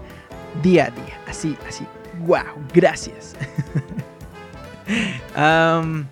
día 0.62 0.86
a 0.86 0.92
día, 0.92 1.20
así, 1.28 1.58
así. 1.68 1.86
¡Wow! 2.26 2.44
Gracias. 2.74 3.36
Um, 5.38 6.06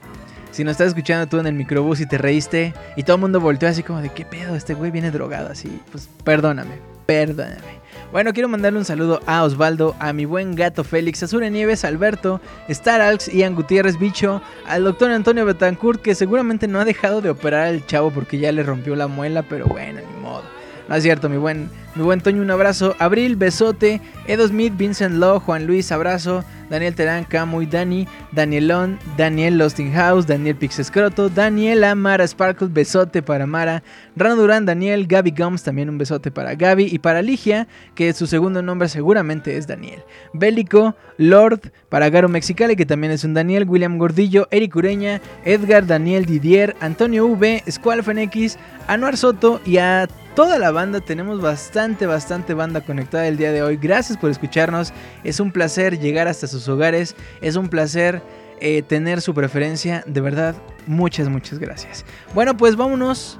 si 0.59 0.65
nos 0.65 0.73
estás 0.73 0.89
escuchando 0.89 1.25
tú 1.25 1.39
en 1.39 1.47
el 1.47 1.53
microbús 1.53 2.01
y 2.01 2.05
te 2.05 2.17
reíste 2.17 2.73
y 2.97 3.03
todo 3.03 3.15
el 3.15 3.21
mundo 3.21 3.39
volteó 3.39 3.69
así 3.69 3.81
como 3.81 4.01
de 4.01 4.09
qué 4.09 4.25
pedo, 4.25 4.57
este 4.57 4.73
güey 4.73 4.91
viene 4.91 5.09
drogado 5.09 5.49
así, 5.49 5.79
pues 5.89 6.09
perdóname, 6.25 6.81
perdóname. 7.05 7.79
Bueno, 8.11 8.33
quiero 8.33 8.49
mandarle 8.49 8.79
un 8.79 8.83
saludo 8.83 9.21
a 9.25 9.41
Osvaldo, 9.43 9.95
a 9.99 10.11
mi 10.11 10.25
buen 10.25 10.55
gato 10.55 10.83
Félix, 10.83 11.23
a 11.23 11.27
Sure 11.27 11.49
Nieves, 11.49 11.85
Alberto, 11.85 12.41
Star 12.67 12.99
Alx, 12.99 13.33
Ian 13.33 13.55
Gutiérrez 13.55 13.97
Bicho, 13.97 14.41
al 14.67 14.83
doctor 14.83 15.11
Antonio 15.11 15.45
Betancourt, 15.45 16.01
que 16.01 16.13
seguramente 16.13 16.67
no 16.67 16.81
ha 16.81 16.83
dejado 16.83 17.21
de 17.21 17.29
operar 17.29 17.67
al 17.67 17.85
chavo 17.85 18.11
porque 18.11 18.37
ya 18.37 18.51
le 18.51 18.61
rompió 18.61 18.97
la 18.97 19.07
muela, 19.07 19.43
pero 19.43 19.65
bueno, 19.65 20.01
ni 20.01 20.21
modo. 20.21 20.43
No 20.89 20.95
es 20.95 21.03
cierto, 21.03 21.29
mi 21.29 21.37
buen, 21.37 21.69
mi 21.93 22.01
buen 22.01 22.19
Toño, 22.19 22.41
un 22.41 22.49
abrazo. 22.49 22.95
Abril, 22.97 23.35
besote. 23.35 24.01
Edo 24.25 24.47
Smith, 24.47 24.73
Vincent 24.75 25.17
Law, 25.17 25.39
Juan 25.39 25.67
Luis, 25.67 25.91
abrazo. 25.91 26.43
Daniel 26.69 26.95
Terán, 26.95 27.23
Camuy, 27.25 27.65
Dani, 27.65 28.07
Danielón, 28.31 28.99
Daniel 29.17 29.57
Losting 29.57 29.91
House, 29.91 30.27
Daniel 30.27 30.55
Pixescroto, 30.55 31.29
Daniela, 31.29 31.95
Mara 31.95 32.27
Sparkle, 32.27 32.67
besote 32.71 33.21
para 33.21 33.47
Mara, 33.47 33.83
Rano 34.15 34.35
Durán, 34.35 34.65
Daniel, 34.65 35.07
Gaby 35.07 35.33
Gums, 35.35 35.63
también 35.63 35.89
un 35.89 35.97
besote 35.97 36.31
para 36.31 36.55
Gaby 36.55 36.87
y 36.91 36.99
para 36.99 37.21
Ligia, 37.21 37.67
que 37.95 38.13
su 38.13 38.27
segundo 38.27 38.61
nombre 38.61 38.87
seguramente 38.87 39.57
es 39.57 39.65
Daniel. 39.65 40.03
Bélico, 40.33 40.95
Lord, 41.17 41.71
para 41.89 42.09
Garo 42.09 42.29
Mexicali, 42.29 42.75
que 42.75 42.85
también 42.85 43.13
es 43.13 43.23
un 43.23 43.33
Daniel, 43.33 43.67
William 43.67 43.97
Gordillo, 43.97 44.47
Eric 44.51 44.75
Ureña, 44.75 45.21
Edgar, 45.45 45.87
Daniel 45.87 46.25
Didier, 46.25 46.75
Antonio 46.81 47.25
V, 47.25 47.63
Squall 47.69 48.03
FNX, 48.03 48.57
Anuar 48.87 49.17
Soto 49.17 49.59
y 49.65 49.77
a 49.77 50.07
toda 50.39 50.57
la 50.57 50.71
banda. 50.71 51.01
Tenemos 51.01 51.41
bastante, 51.41 52.05
bastante 52.05 52.53
banda 52.53 52.79
conectada 52.79 53.27
el 53.27 53.35
día 53.35 53.51
de 53.51 53.61
hoy. 53.61 53.75
Gracias 53.75 54.17
por 54.17 54.29
escucharnos. 54.29 54.93
Es 55.25 55.41
un 55.41 55.51
placer 55.51 55.99
llegar 55.99 56.29
hasta 56.29 56.47
sus 56.47 56.65
hogares. 56.69 57.13
Es 57.41 57.57
un 57.57 57.67
placer 57.67 58.21
eh, 58.61 58.81
tener 58.81 59.19
su 59.19 59.33
preferencia. 59.33 60.01
De 60.07 60.21
verdad, 60.21 60.55
muchas, 60.87 61.27
muchas 61.27 61.59
gracias. 61.59 62.05
Bueno, 62.33 62.55
pues 62.55 62.77
vámonos 62.77 63.37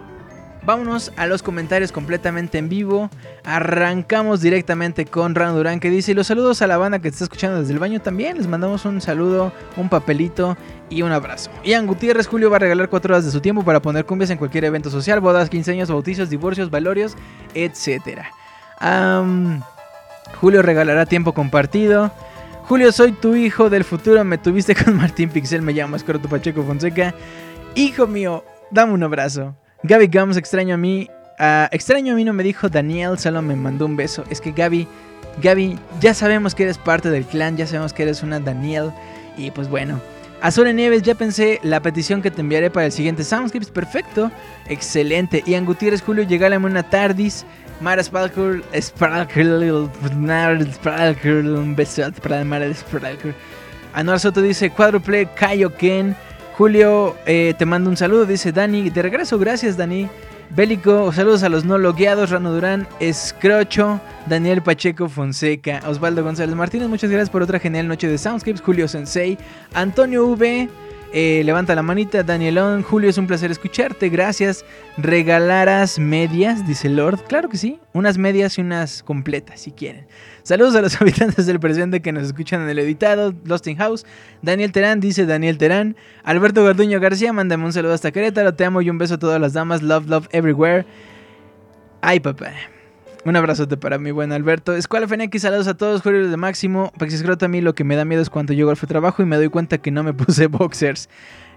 Vámonos 0.64 1.12
a 1.16 1.26
los 1.26 1.42
comentarios 1.42 1.92
completamente 1.92 2.58
en 2.58 2.70
vivo. 2.70 3.10
Arrancamos 3.44 4.42
directamente 4.42 5.06
con 5.06 5.34
Ran 5.34 5.56
Durán 5.56 5.80
que 5.80 5.90
dice: 5.90 6.14
los 6.14 6.28
saludos 6.28 6.62
a 6.62 6.68
la 6.68 6.78
banda 6.78 7.00
que 7.00 7.08
está 7.08 7.24
escuchando 7.24 7.60
desde 7.60 7.74
el 7.74 7.80
baño 7.80 8.02
también. 8.02 8.38
Les 8.38 8.48
mandamos 8.48 8.86
un 8.86 9.02
saludo, 9.02 9.54
un 9.78 9.90
papelito 9.90 10.58
y 10.90 11.02
un 11.02 11.12
abrazo. 11.12 11.50
Ian 11.64 11.88
Gutiérrez 11.88 12.28
Julio 12.28 12.50
va 12.50 12.58
a 12.58 12.60
regalar 12.60 12.90
4 12.90 13.14
horas 13.14 13.26
de 13.26 13.32
su 13.32 13.40
tiempo 13.40 13.64
para 13.64 13.82
poner 13.82 14.06
cumbias 14.06 14.30
en 14.30 14.38
cualquier 14.38 14.66
evento 14.66 14.90
social, 14.90 15.22
bodas, 15.22 15.50
15 15.50 15.72
años, 15.72 15.90
bautizos, 15.90 16.30
divorcios, 16.30 16.70
valorios, 16.70 17.16
etc. 17.54 18.24
Julio 20.40 20.62
regalará 20.62 21.06
tiempo 21.06 21.34
compartido. 21.34 22.12
Julio, 22.64 22.92
soy 22.92 23.14
tu 23.14 23.36
hijo 23.36 23.70
del 23.72 23.84
futuro. 23.84 24.24
Me 24.24 24.38
tuviste 24.38 24.76
con 24.76 24.98
Martín 24.98 25.30
Pixel. 25.30 25.62
Me 25.62 25.74
llamo 25.74 25.96
Escorto 25.96 26.30
Pacheco 26.30 26.64
Fonseca. 26.64 27.16
Hijo 27.76 28.06
mío, 28.06 28.44
dame 28.70 28.94
un 28.94 29.04
abrazo. 29.04 29.56
Gaby 29.84 30.08
Gums, 30.08 30.38
extraño 30.38 30.76
a 30.76 30.78
mí. 30.78 31.10
Ah, 31.38 31.70
extraño 31.72 32.14
a 32.14 32.16
mí 32.16 32.26
no 32.26 32.34
me 32.34 32.44
dijo 32.44 32.68
Daniel, 32.68 33.18
solo 33.18 33.42
me 33.42 33.56
mandó 33.56 33.86
un 33.86 33.96
beso. 33.96 34.26
Es 34.30 34.42
que 34.42 34.52
Gaby, 34.52 34.88
Gaby, 35.42 35.80
ya 36.02 36.14
sabemos 36.14 36.54
que 36.54 36.64
eres 36.64 36.78
parte 36.78 37.10
del 37.10 37.26
clan, 37.26 37.56
ya 37.56 37.66
sabemos 37.66 37.94
que 37.94 38.04
eres 38.04 38.22
una 38.22 38.40
Daniel. 38.40 38.92
Y 39.38 39.52
pues 39.52 39.70
bueno. 39.70 40.02
Azure 40.42 40.74
Nieves, 40.74 41.02
ya 41.02 41.16
pensé 41.16 41.60
la 41.64 41.82
petición 41.82 42.22
que 42.22 42.32
te 42.32 42.40
enviaré 42.40 42.70
para 42.70 42.86
el 42.86 42.92
siguiente 42.92 43.24
Soundscapes. 43.24 43.72
Perfecto, 43.72 44.32
excelente. 44.68 45.44
Ian 45.46 45.66
Gutiérrez, 45.66 46.02
Julio, 46.02 46.24
llegale 46.24 46.58
una 46.58 46.84
tardis. 46.84 47.46
Mara 47.82 48.04
Sparkle, 48.04 48.62
Sparkle, 48.74 49.88
Sparkle, 50.74 51.52
un 51.52 51.76
beso 51.76 52.12
para 52.22 52.44
Mara 52.44 52.74
Sparkle. 52.74 53.34
Anuar 53.94 54.20
Soto 54.20 54.42
dice 54.42 54.70
cuádruple 54.70 55.28
Kaioken. 55.36 56.16
Julio 56.60 57.16
eh, 57.26 57.54
te 57.58 57.66
mando 57.66 57.90
un 57.90 57.96
saludo, 57.96 58.26
dice 58.26 58.52
Dani. 58.52 58.90
De 58.90 59.02
regreso, 59.02 59.40
gracias 59.40 59.78
Dani. 59.78 60.10
Bélico, 60.50 61.10
saludos 61.14 61.44
a 61.44 61.48
los 61.48 61.64
no 61.64 61.78
logueados, 61.78 62.32
Rano 62.32 62.52
Durán, 62.52 62.86
Escrocho, 63.00 64.02
Daniel 64.26 64.62
Pacheco 64.62 65.08
Fonseca, 65.08 65.80
Osvaldo 65.88 66.22
González 66.22 66.54
Martínez, 66.54 66.90
muchas 66.90 67.10
gracias 67.10 67.30
por 67.30 67.44
otra 67.44 67.60
genial 67.60 67.88
noche 67.88 68.10
de 68.10 68.18
Soundscapes, 68.18 68.60
Julio 68.60 68.90
Sensei, 68.90 69.38
Antonio 69.74 70.28
V, 70.28 70.68
eh, 71.12 71.42
levanta 71.44 71.74
la 71.74 71.82
manita, 71.82 72.22
Danielón, 72.24 72.84
Julio, 72.84 73.10
es 73.10 73.18
un 73.18 73.26
placer 73.26 73.50
escucharte, 73.50 74.10
gracias. 74.10 74.64
Regalarás 74.98 75.98
medias, 75.98 76.68
dice 76.68 76.90
Lord, 76.90 77.24
claro 77.24 77.50
que 77.50 77.58
sí, 77.58 77.80
unas 77.94 78.18
medias 78.18 78.58
y 78.58 78.62
unas 78.62 79.02
completas 79.02 79.62
si 79.62 79.72
quieren. 79.72 80.06
Saludos 80.50 80.74
a 80.74 80.82
los 80.82 80.96
habitantes 81.00 81.46
del 81.46 81.60
presente 81.60 82.02
que 82.02 82.12
nos 82.12 82.24
escuchan 82.24 82.64
en 82.64 82.70
el 82.70 82.80
editado, 82.80 83.36
Lost 83.46 83.68
in 83.68 83.78
House. 83.78 84.04
Daniel 84.42 84.72
Terán 84.72 85.00
dice 85.00 85.28
Daniel 85.28 85.60
Terán. 85.60 85.96
Alberto 86.24 86.64
Garduño 86.64 87.00
García, 87.00 87.32
mándame 87.32 87.66
un 87.66 87.72
saludo 87.72 87.94
hasta 87.94 88.10
Querétaro. 88.10 88.56
Te 88.56 88.66
amo 88.66 88.82
y 88.82 88.90
un 88.90 88.98
beso 88.98 89.14
a 89.14 89.20
todas 89.20 89.40
las 89.40 89.54
damas. 89.54 89.84
Love, 89.84 90.08
love 90.08 90.28
everywhere. 90.32 90.88
Ay, 92.02 92.20
papá. 92.20 92.48
Un 93.26 93.36
abrazote 93.36 93.78
para 93.78 94.00
mi 94.00 94.10
buen 94.10 94.32
Alberto. 94.32 94.76
Escuela 94.76 95.08
FNX, 95.08 95.40
saludos 95.40 95.68
a 95.68 95.78
todos, 95.78 96.02
Julio 96.02 96.28
de 96.28 96.36
Máximo. 96.36 96.92
Pexiscroto 96.98 97.46
a 97.46 97.48
mí 97.48 97.62
lo 97.62 97.76
que 97.76 97.84
me 97.84 97.96
da 97.96 98.04
miedo 98.04 98.24
es 98.24 98.32
cuando 98.32 98.54
llego 98.54 98.72
al 98.72 98.78
trabajo 98.80 99.22
y 99.22 99.28
me 99.28 99.36
doy 99.36 99.50
cuenta 99.50 99.78
que 99.78 99.92
no 99.92 100.02
me 100.02 100.14
puse 100.16 100.48
boxers. 100.48 101.10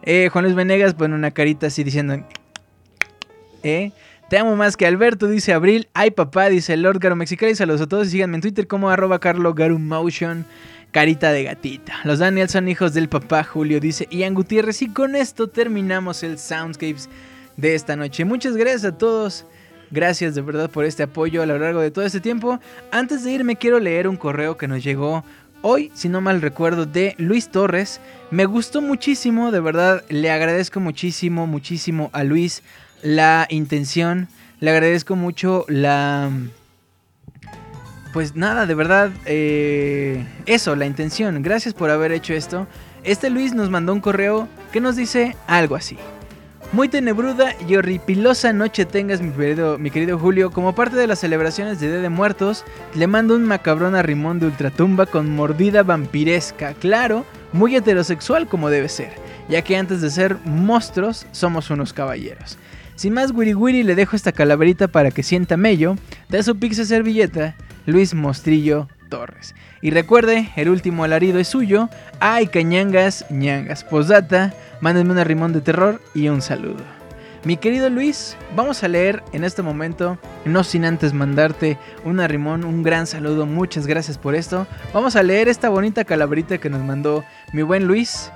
Eh, 0.02 0.28
Juan 0.30 0.44
Luis 0.44 0.54
Venegas 0.54 0.92
pone 0.92 1.14
una 1.14 1.30
carita 1.30 1.68
así 1.68 1.82
diciendo... 1.82 2.22
Eh, 3.62 3.92
te 4.32 4.38
amo 4.38 4.56
más 4.56 4.78
que 4.78 4.86
Alberto, 4.86 5.28
dice 5.28 5.52
Abril. 5.52 5.88
Ay, 5.92 6.10
papá, 6.10 6.48
dice 6.48 6.74
Lord 6.78 7.00
Garo 7.00 7.14
Mexicali. 7.16 7.54
Saludos 7.54 7.82
a 7.82 7.86
todos 7.86 8.06
y 8.06 8.12
síganme 8.12 8.36
en 8.36 8.40
Twitter 8.40 8.66
como 8.66 8.88
arroba 8.88 9.18
Carlo. 9.18 9.54
Carita 10.90 11.32
de 11.32 11.44
gatita. 11.44 12.00
Los 12.04 12.18
Daniels 12.18 12.52
son 12.52 12.66
hijos 12.66 12.94
del 12.94 13.10
papá 13.10 13.44
Julio, 13.44 13.78
dice 13.78 14.08
Ian 14.10 14.32
Gutiérrez. 14.32 14.80
Y 14.80 14.88
con 14.88 15.16
esto 15.16 15.48
terminamos 15.48 16.22
el 16.22 16.38
Soundscapes 16.38 17.10
de 17.58 17.74
esta 17.74 17.94
noche. 17.94 18.24
Muchas 18.24 18.56
gracias 18.56 18.86
a 18.86 18.96
todos. 18.96 19.44
Gracias 19.90 20.34
de 20.34 20.40
verdad 20.40 20.70
por 20.70 20.86
este 20.86 21.02
apoyo 21.02 21.42
a 21.42 21.46
lo 21.46 21.58
largo 21.58 21.82
de 21.82 21.90
todo 21.90 22.06
este 22.06 22.20
tiempo. 22.20 22.58
Antes 22.90 23.24
de 23.24 23.32
irme 23.32 23.56
quiero 23.56 23.80
leer 23.80 24.08
un 24.08 24.16
correo 24.16 24.56
que 24.56 24.66
nos 24.66 24.82
llegó 24.82 25.24
hoy, 25.60 25.92
si 25.92 26.08
no 26.08 26.22
mal 26.22 26.40
recuerdo, 26.40 26.86
de 26.86 27.14
Luis 27.18 27.50
Torres. 27.50 28.00
Me 28.30 28.46
gustó 28.46 28.80
muchísimo, 28.80 29.50
de 29.52 29.60
verdad 29.60 30.02
le 30.08 30.30
agradezco 30.30 30.80
muchísimo, 30.80 31.46
muchísimo 31.46 32.08
a 32.14 32.24
Luis 32.24 32.62
la 33.02 33.46
intención. 33.50 34.28
Le 34.60 34.70
agradezco 34.70 35.16
mucho 35.16 35.64
la... 35.68 36.30
Pues 38.12 38.36
nada, 38.36 38.66
de 38.66 38.74
verdad, 38.74 39.10
eh, 39.24 40.26
eso, 40.46 40.76
la 40.76 40.84
intención. 40.84 41.42
Gracias 41.42 41.72
por 41.72 41.90
haber 41.90 42.12
hecho 42.12 42.34
esto. 42.34 42.66
Este 43.04 43.30
Luis 43.30 43.54
nos 43.54 43.70
mandó 43.70 43.92
un 43.92 44.00
correo 44.00 44.48
que 44.70 44.80
nos 44.80 44.96
dice 44.96 45.34
algo 45.46 45.76
así. 45.76 45.96
Muy 46.72 46.88
tenebruda 46.88 47.54
y 47.68 47.76
horripilosa 47.76 48.52
noche 48.52 48.86
tengas, 48.86 49.20
mi 49.20 49.30
querido, 49.32 49.78
mi 49.78 49.90
querido 49.90 50.18
Julio. 50.18 50.50
Como 50.50 50.74
parte 50.74 50.96
de 50.96 51.06
las 51.06 51.18
celebraciones 51.18 51.80
de 51.80 51.88
Día 51.88 51.98
de 52.00 52.08
Muertos, 52.08 52.64
le 52.94 53.06
mando 53.06 53.34
un 53.34 53.44
macabrón 53.44 53.94
a 53.94 54.02
Rimón 54.02 54.40
de 54.40 54.46
Ultratumba 54.46 55.06
con 55.06 55.34
mordida 55.34 55.82
vampiresca. 55.82 56.74
Claro, 56.74 57.26
muy 57.52 57.76
heterosexual 57.76 58.46
como 58.46 58.70
debe 58.70 58.88
ser, 58.88 59.12
ya 59.48 59.62
que 59.62 59.76
antes 59.76 60.00
de 60.00 60.10
ser 60.10 60.36
monstruos, 60.44 61.26
somos 61.32 61.68
unos 61.70 61.92
caballeros. 61.92 62.56
Sin 63.02 63.14
más 63.14 63.32
wiri 63.32 63.52
wiri, 63.52 63.82
le 63.82 63.96
dejo 63.96 64.14
esta 64.14 64.30
calaverita 64.30 64.86
para 64.86 65.10
que 65.10 65.24
sienta 65.24 65.56
mello 65.56 65.96
de 66.28 66.40
su 66.44 66.56
pizza 66.56 66.84
servilleta, 66.84 67.56
Luis 67.84 68.14
Mostrillo 68.14 68.86
Torres. 69.08 69.56
Y 69.80 69.90
recuerde, 69.90 70.52
el 70.54 70.68
último 70.68 71.02
alarido 71.02 71.40
es 71.40 71.48
suyo. 71.48 71.88
Ay, 72.20 72.46
cañangas, 72.46 73.26
ñangas. 73.28 73.82
Posdata, 73.82 74.54
mándenme 74.80 75.14
un 75.14 75.24
rimón 75.24 75.52
de 75.52 75.62
terror 75.62 76.00
y 76.14 76.28
un 76.28 76.42
saludo. 76.42 76.84
Mi 77.42 77.56
querido 77.56 77.90
Luis, 77.90 78.36
vamos 78.54 78.84
a 78.84 78.88
leer 78.88 79.24
en 79.32 79.42
este 79.42 79.62
momento, 79.62 80.16
no 80.44 80.62
sin 80.62 80.84
antes 80.84 81.12
mandarte 81.12 81.78
un 82.04 82.20
arrimón, 82.20 82.62
un 82.62 82.84
gran 82.84 83.08
saludo, 83.08 83.46
muchas 83.46 83.88
gracias 83.88 84.16
por 84.16 84.36
esto. 84.36 84.68
Vamos 84.94 85.16
a 85.16 85.24
leer 85.24 85.48
esta 85.48 85.70
bonita 85.70 86.04
calaverita 86.04 86.58
que 86.58 86.70
nos 86.70 86.82
mandó 86.82 87.24
mi 87.52 87.62
buen 87.62 87.88
Luis. 87.88 88.30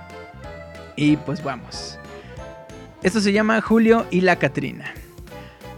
Y 0.96 1.18
pues 1.18 1.40
vamos. 1.44 1.95
Esto 3.02 3.20
se 3.20 3.32
llama 3.32 3.60
Julio 3.60 4.06
y 4.10 4.22
la 4.22 4.36
Catrina. 4.36 4.86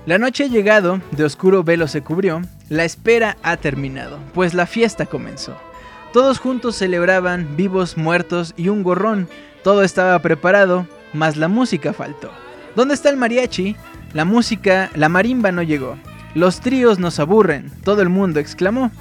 La 0.06 0.18
noche 0.18 0.44
ha 0.44 0.46
llegado, 0.46 1.00
de 1.10 1.24
oscuro 1.24 1.64
velo 1.64 1.88
se 1.88 2.00
cubrió, 2.00 2.40
la 2.68 2.84
espera 2.84 3.36
ha 3.42 3.56
terminado, 3.56 4.18
pues 4.34 4.54
la 4.54 4.66
fiesta 4.66 5.04
comenzó. 5.04 5.56
Todos 6.12 6.38
juntos 6.38 6.76
celebraban, 6.76 7.56
vivos, 7.56 7.98
muertos 7.98 8.54
y 8.56 8.68
un 8.68 8.82
gorrón. 8.82 9.28
Todo 9.64 9.82
estaba 9.82 10.18
preparado, 10.20 10.86
mas 11.12 11.36
la 11.36 11.48
música 11.48 11.92
faltó. 11.92 12.30
¿Dónde 12.76 12.94
está 12.94 13.10
el 13.10 13.16
mariachi? 13.16 13.76
La 14.14 14.24
música, 14.24 14.88
la 14.94 15.08
marimba 15.08 15.52
no 15.52 15.62
llegó. 15.62 15.98
Los 16.34 16.60
tríos 16.60 17.00
nos 17.00 17.18
aburren, 17.18 17.70
todo 17.82 18.00
el 18.00 18.08
mundo 18.08 18.38
exclamó. 18.38 18.92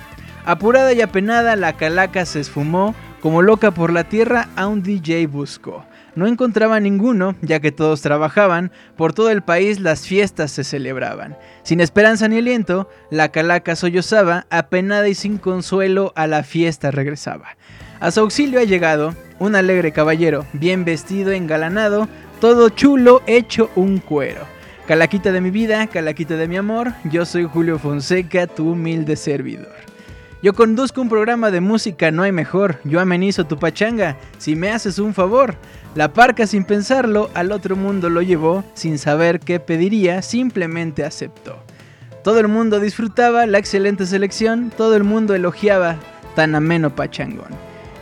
Apurada 0.44 0.92
y 0.92 1.02
apenada, 1.02 1.56
la 1.56 1.74
calaca 1.74 2.26
se 2.26 2.40
esfumó, 2.40 2.96
como 3.22 3.42
loca 3.42 3.72
por 3.72 3.94
la 3.94 4.06
tierra 4.06 4.50
a 4.56 4.68
un 4.68 4.82
DJ 4.82 5.28
buscó 5.28 5.86
no 6.18 6.26
encontraba 6.26 6.80
ninguno, 6.80 7.36
ya 7.44 7.60
que 7.60 7.72
todos 7.72 8.02
trabajaban, 8.02 8.72
por 8.96 9.14
todo 9.14 9.30
el 9.30 9.44
país 9.44 9.80
las 9.80 10.08
fiestas 10.08 10.52
se 10.52 10.64
celebraban. 10.64 11.38
Sin 11.62 11.80
esperanza 11.80 12.28
ni 12.28 12.40
aliento, 12.40 12.90
la 13.12 13.30
calaca 13.30 13.76
sollozaba, 13.76 14.48
apenada 14.50 15.08
y 15.08 15.14
sin 15.14 15.38
consuelo 15.38 16.14
a 16.16 16.26
la 16.26 16.42
fiesta 16.42 16.90
regresaba. 16.90 17.56
A 18.00 18.10
su 18.10 18.22
auxilio 18.22 18.60
ha 18.60 18.64
llegado 18.64 19.14
un 19.38 19.56
alegre 19.56 19.92
caballero, 19.92 20.46
bien 20.54 20.86
vestido, 20.86 21.32
engalanado, 21.32 22.10
todo 22.42 22.70
chulo, 22.70 23.22
hecho 23.28 23.70
un 23.76 24.00
cuero. 24.00 24.42
Calaquita 24.88 25.32
de 25.32 25.42
mi 25.42 25.52
vida, 25.52 25.86
calaquita 25.86 26.36
de 26.36 26.48
mi 26.48 26.58
amor, 26.58 26.94
yo 27.04 27.26
soy 27.26 27.44
Julio 27.44 27.78
Fonseca, 27.78 28.48
tu 28.48 28.72
humilde 28.72 29.16
servidor. 29.16 29.87
Yo 30.44 30.54
conduzco 30.54 31.02
un 31.02 31.10
programa 31.10 31.50
de 31.50 31.62
música, 31.62 32.12
no 32.12 32.22
hay 32.22 32.32
mejor. 32.32 32.80
Yo 32.84 33.00
amenizo 33.00 33.48
tu 33.48 33.58
pachanga, 33.58 34.18
si 34.38 34.56
me 34.56 34.70
haces 34.70 35.00
un 35.00 35.16
favor. 35.16 35.56
La 35.96 36.14
parca 36.14 36.46
sin 36.46 36.64
pensarlo 36.64 37.32
al 37.34 37.52
otro 37.52 37.76
mundo 37.76 38.10
lo 38.10 38.22
llevó, 38.22 38.64
sin 38.76 39.00
saber 39.00 39.40
qué 39.40 39.60
pediría, 39.60 40.22
simplemente 40.22 41.04
aceptó. 41.04 41.58
Todo 42.24 42.40
el 42.40 42.50
mundo 42.50 42.80
disfrutaba 42.80 43.48
la 43.48 43.58
excelente 43.58 44.06
selección, 44.06 44.72
todo 44.76 44.96
el 44.96 45.04
mundo 45.04 45.34
elogiaba 45.34 45.96
tan 46.36 46.54
ameno 46.54 46.96
pachangón. 46.96 47.50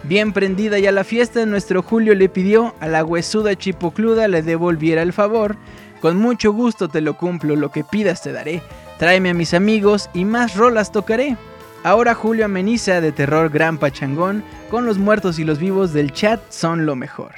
Bien 0.03 0.34
prendida 0.34 0.78
ya 0.78 0.91
la 0.91 1.06
fiesta, 1.06 1.45
nuestro 1.45 1.82
Julio 1.82 2.16
le 2.16 2.28
pidió 2.28 2.76
a 2.82 2.88
la 2.88 3.06
huesuda 3.06 3.56
chipocluda 3.56 4.28
le 4.28 4.41
devolviera 4.41 5.02
el 5.03 5.14
favor. 5.14 5.56
Con 6.02 6.18
mucho 6.18 6.52
gusto 6.52 6.90
te 6.90 6.99
lo 6.99 7.18
cumplo, 7.18 7.56
lo 7.56 7.72
que 7.72 7.86
pidas 7.86 8.22
te 8.22 8.34
daré. 8.34 8.62
Tráeme 8.99 9.30
a 9.30 9.34
mis 9.34 9.53
amigos 9.53 10.10
y 10.14 10.26
más 10.26 10.57
rolas 10.57 10.91
tocaré. 10.91 11.38
Ahora 11.86 12.16
Julio 12.16 12.45
ameniza 12.45 12.99
de 12.99 13.12
terror 13.12 13.52
gran 13.52 13.78
pachangón, 13.78 14.44
con 14.72 14.88
los 14.88 14.98
muertos 14.98 15.38
y 15.38 15.44
los 15.44 15.60
vivos 15.60 15.94
del 15.94 16.12
chat 16.12 16.41
son 16.49 16.88
lo 16.88 16.95
mejor. 16.95 17.36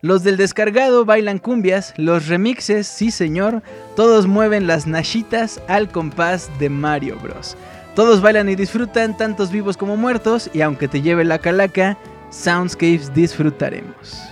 Los 0.00 0.24
del 0.24 0.38
descargado 0.38 1.04
bailan 1.04 1.38
cumbias, 1.38 1.92
los 1.98 2.26
remixes, 2.26 2.86
sí 2.86 3.10
señor, 3.10 3.62
todos 3.94 4.26
mueven 4.26 4.66
las 4.66 4.86
nashitas 4.86 5.60
al 5.68 5.90
compás 5.90 6.48
de 6.58 6.70
Mario 6.70 7.18
Bros. 7.22 7.54
Todos 7.94 8.22
bailan 8.22 8.48
y 8.48 8.54
disfrutan, 8.54 9.14
tantos 9.14 9.52
vivos 9.52 9.76
como 9.76 9.98
muertos, 9.98 10.48
y 10.54 10.62
aunque 10.62 10.88
te 10.88 11.02
lleve 11.02 11.22
la 11.26 11.38
calaca, 11.38 11.98
Soundscapes 12.30 13.12
disfrutaremos. 13.12 14.22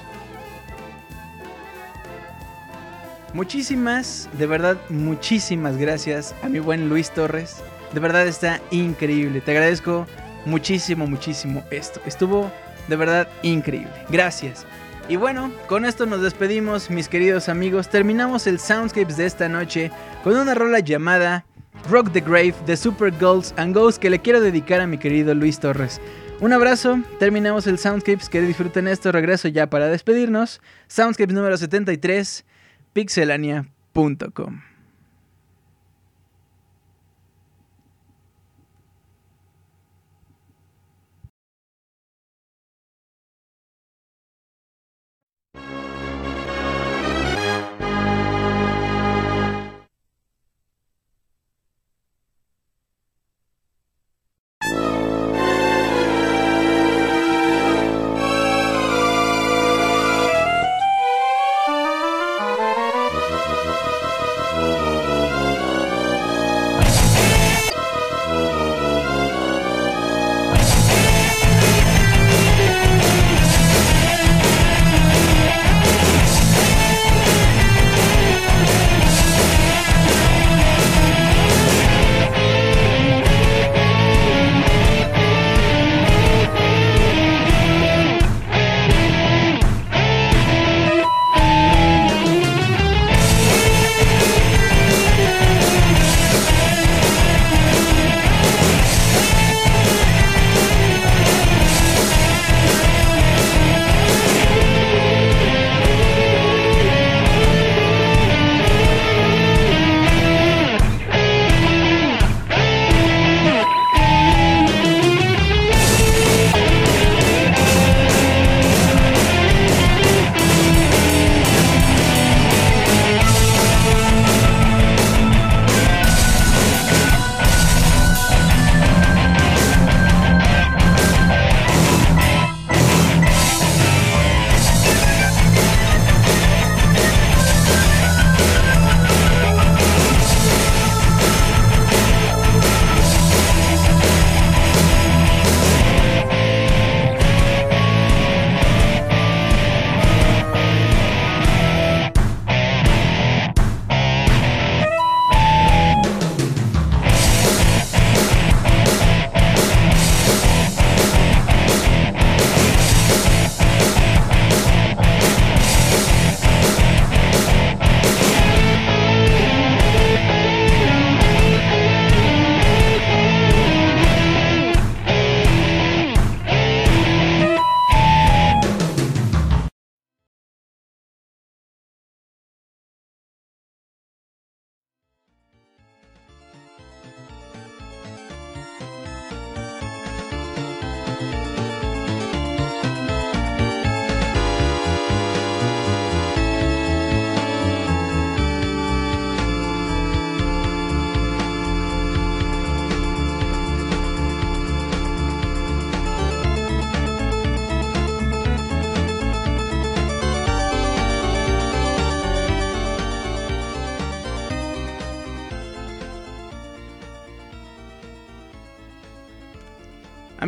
Muchísimas, 3.34 4.30
de 4.38 4.46
verdad, 4.46 4.78
muchísimas 4.88 5.76
gracias 5.76 6.34
a 6.42 6.48
mi 6.48 6.60
buen 6.60 6.88
Luis 6.88 7.10
Torres. 7.10 7.62
De 7.92 8.00
verdad 8.00 8.26
está 8.26 8.60
increíble. 8.70 9.40
Te 9.40 9.50
agradezco 9.52 10.06
muchísimo, 10.44 11.06
muchísimo 11.06 11.64
esto. 11.70 12.00
Estuvo 12.06 12.50
de 12.88 12.96
verdad 12.96 13.28
increíble. 13.42 13.92
Gracias. 14.08 14.66
Y 15.08 15.16
bueno, 15.16 15.50
con 15.66 15.84
esto 15.84 16.06
nos 16.06 16.22
despedimos, 16.22 16.88
mis 16.88 17.08
queridos 17.08 17.48
amigos. 17.48 17.88
Terminamos 17.88 18.46
el 18.46 18.60
Soundscapes 18.60 19.16
de 19.16 19.26
esta 19.26 19.48
noche 19.48 19.90
con 20.22 20.36
una 20.36 20.54
rola 20.54 20.78
llamada 20.78 21.44
Rock 21.90 22.12
the 22.12 22.20
Grave 22.20 22.54
de 22.66 22.76
Super 22.76 23.12
Girls 23.18 23.52
and 23.56 23.74
Ghosts 23.74 23.98
que 23.98 24.10
le 24.10 24.20
quiero 24.20 24.40
dedicar 24.40 24.80
a 24.80 24.86
mi 24.86 24.98
querido 24.98 25.34
Luis 25.34 25.58
Torres. 25.58 26.00
Un 26.40 26.52
abrazo, 26.52 27.00
terminamos 27.18 27.66
el 27.66 27.78
Soundscapes, 27.78 28.28
que 28.28 28.40
disfruten 28.40 28.88
esto, 28.88 29.12
regreso 29.12 29.48
ya 29.48 29.68
para 29.68 29.88
despedirnos. 29.88 30.60
Soundscapes 30.86 31.34
número 31.34 31.56
73, 31.56 32.44
pixelania.com. 32.92 34.69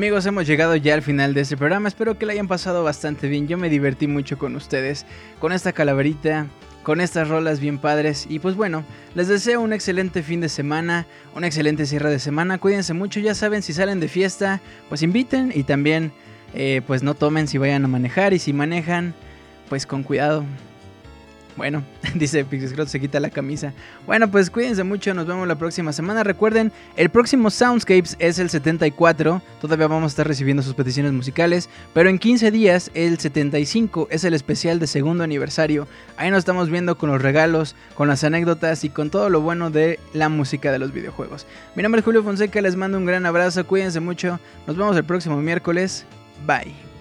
Amigos, 0.02 0.26
hemos 0.26 0.48
llegado 0.48 0.74
ya 0.74 0.94
al 0.94 1.02
final 1.02 1.32
de 1.32 1.42
este 1.42 1.56
programa. 1.56 1.86
Espero 1.86 2.18
que 2.18 2.26
lo 2.26 2.32
hayan 2.32 2.48
pasado 2.48 2.82
bastante 2.82 3.28
bien. 3.28 3.46
Yo 3.46 3.56
me 3.56 3.70
divertí 3.70 4.08
mucho 4.08 4.36
con 4.36 4.56
ustedes, 4.56 5.06
con 5.38 5.52
esta 5.52 5.72
calaverita, 5.72 6.48
con 6.82 7.00
estas 7.00 7.28
rolas 7.28 7.60
bien 7.60 7.78
padres. 7.78 8.26
Y 8.28 8.40
pues 8.40 8.56
bueno, 8.56 8.84
les 9.14 9.28
deseo 9.28 9.60
un 9.60 9.72
excelente 9.72 10.24
fin 10.24 10.40
de 10.40 10.48
semana, 10.48 11.06
un 11.36 11.44
excelente 11.44 11.86
cierre 11.86 12.10
de 12.10 12.18
semana. 12.18 12.58
Cuídense 12.58 12.94
mucho, 12.94 13.20
ya 13.20 13.36
saben, 13.36 13.62
si 13.62 13.72
salen 13.72 14.00
de 14.00 14.08
fiesta, 14.08 14.60
pues 14.88 15.02
inviten 15.02 15.52
y 15.54 15.62
también 15.62 16.10
eh, 16.52 16.82
pues 16.84 17.04
no 17.04 17.14
tomen 17.14 17.46
si 17.46 17.58
vayan 17.58 17.84
a 17.84 17.88
manejar 17.88 18.32
y 18.32 18.40
si 18.40 18.52
manejan, 18.52 19.14
pues 19.68 19.86
con 19.86 20.02
cuidado. 20.02 20.44
Bueno, 21.56 21.84
dice 22.14 22.44
Pixiscrot 22.44 22.88
se 22.88 23.00
quita 23.00 23.20
la 23.20 23.30
camisa. 23.30 23.72
Bueno, 24.06 24.30
pues 24.30 24.50
cuídense 24.50 24.84
mucho, 24.84 25.14
nos 25.14 25.26
vemos 25.26 25.46
la 25.46 25.56
próxima 25.56 25.92
semana. 25.92 26.24
Recuerden, 26.24 26.72
el 26.96 27.10
próximo 27.10 27.50
Soundscapes 27.50 28.16
es 28.18 28.38
el 28.38 28.50
74. 28.50 29.42
Todavía 29.60 29.86
vamos 29.86 30.04
a 30.04 30.12
estar 30.12 30.26
recibiendo 30.26 30.62
sus 30.62 30.74
peticiones 30.74 31.12
musicales. 31.12 31.68
Pero 31.92 32.08
en 32.08 32.18
15 32.18 32.50
días, 32.50 32.90
el 32.94 33.18
75 33.18 34.08
es 34.10 34.24
el 34.24 34.34
especial 34.34 34.78
de 34.78 34.86
segundo 34.86 35.24
aniversario. 35.24 35.86
Ahí 36.16 36.30
nos 36.30 36.40
estamos 36.40 36.70
viendo 36.70 36.96
con 36.96 37.10
los 37.10 37.20
regalos, 37.20 37.76
con 37.94 38.08
las 38.08 38.24
anécdotas 38.24 38.84
y 38.84 38.90
con 38.90 39.10
todo 39.10 39.28
lo 39.30 39.40
bueno 39.40 39.70
de 39.70 39.98
la 40.12 40.28
música 40.28 40.72
de 40.72 40.78
los 40.78 40.92
videojuegos. 40.92 41.46
Mi 41.74 41.82
nombre 41.82 42.00
es 42.00 42.04
Julio 42.04 42.22
Fonseca, 42.22 42.60
les 42.60 42.76
mando 42.76 42.98
un 42.98 43.06
gran 43.06 43.26
abrazo, 43.26 43.66
cuídense 43.66 44.00
mucho. 44.00 44.40
Nos 44.66 44.76
vemos 44.76 44.96
el 44.96 45.04
próximo 45.04 45.40
miércoles. 45.40 46.04
Bye. 46.46 46.91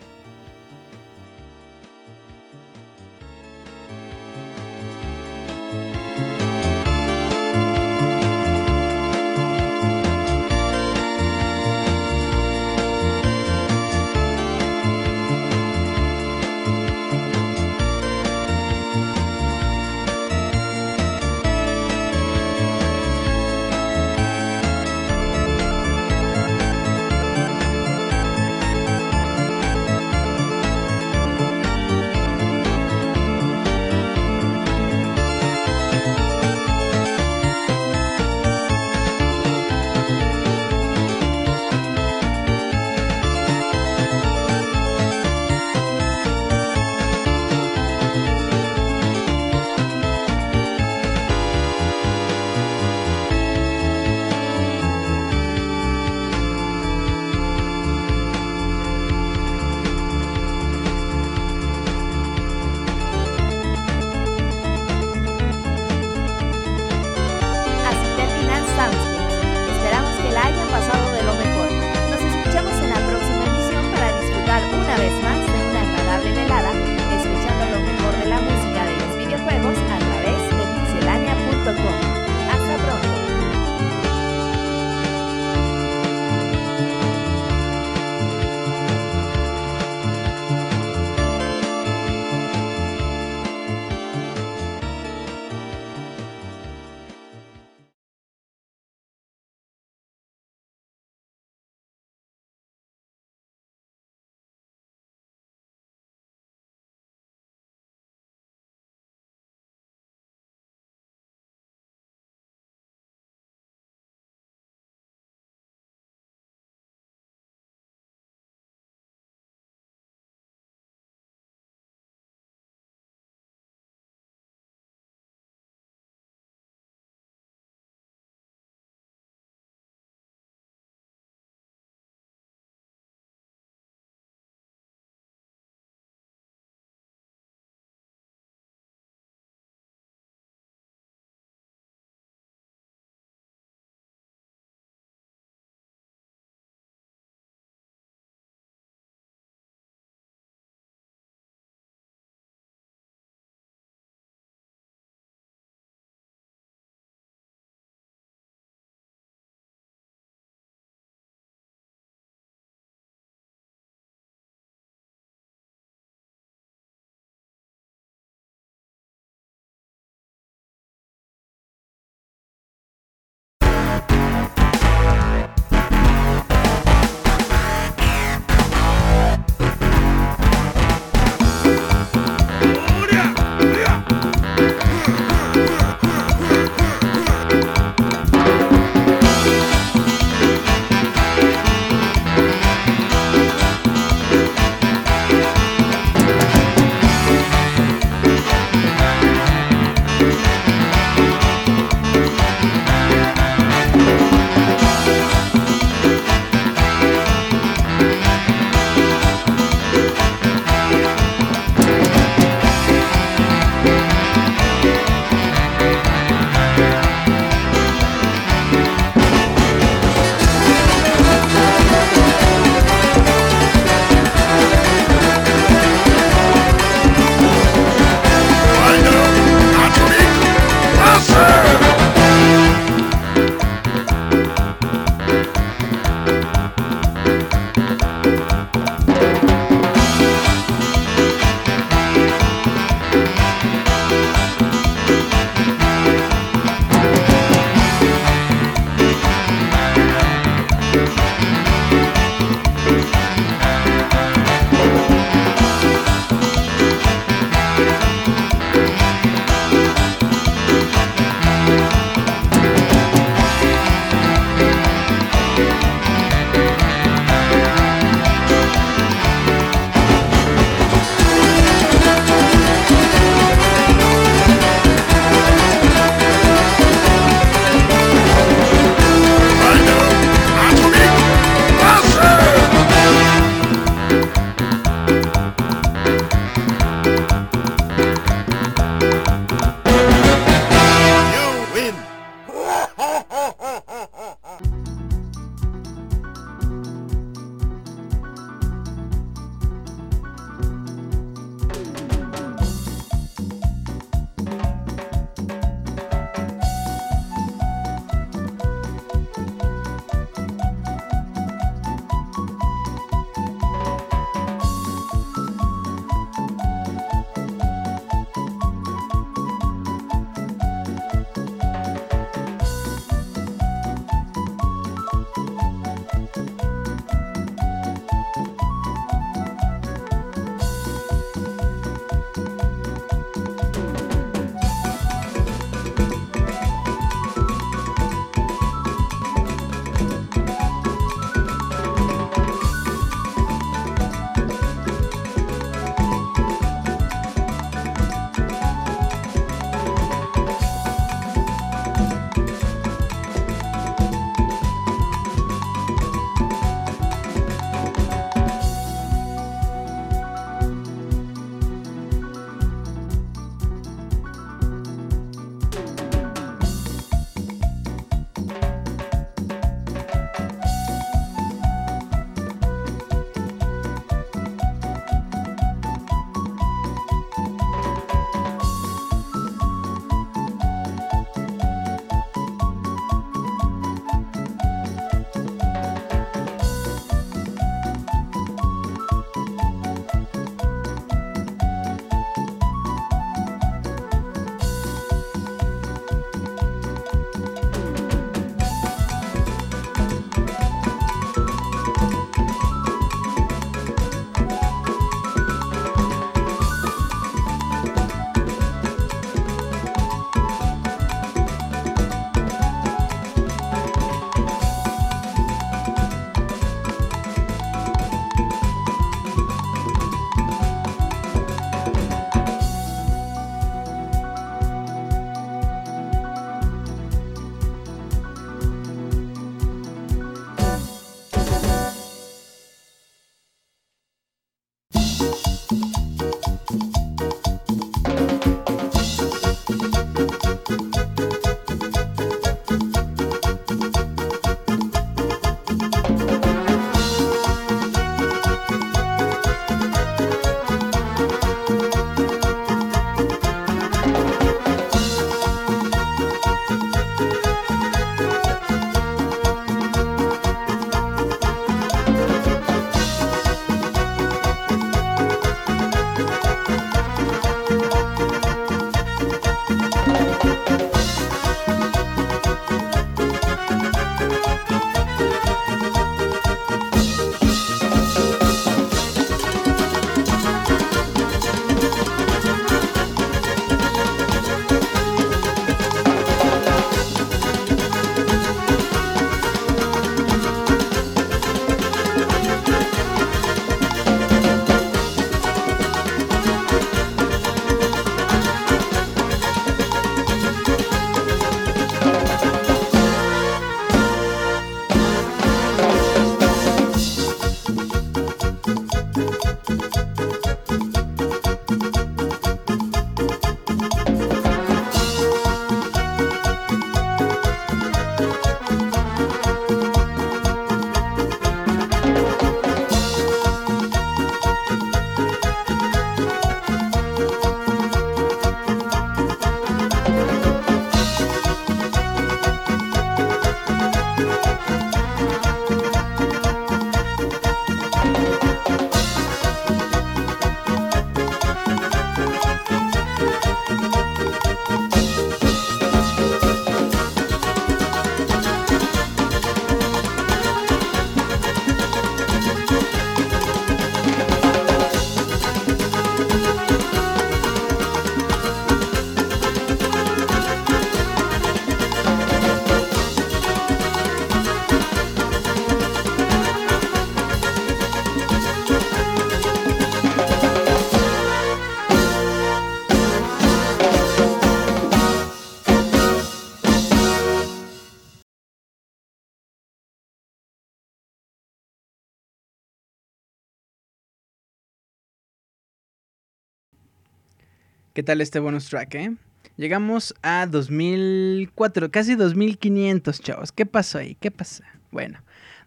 ¿Qué 588.02 588.06
tal 588.06 588.20
este 588.20 588.40
bonus 588.40 588.68
track, 588.68 588.96
eh? 588.96 589.16
Llegamos 589.58 590.16
a 590.24 590.48
2004, 590.48 591.92
casi 591.92 592.16
2500, 592.16 593.22
chavos. 593.22 593.52
¿Qué 593.52 593.68
pasó 593.68 594.00
ahí? 594.00 594.18
¿Qué 594.20 594.32
pasa? 594.32 594.64
Bueno, 594.90 595.20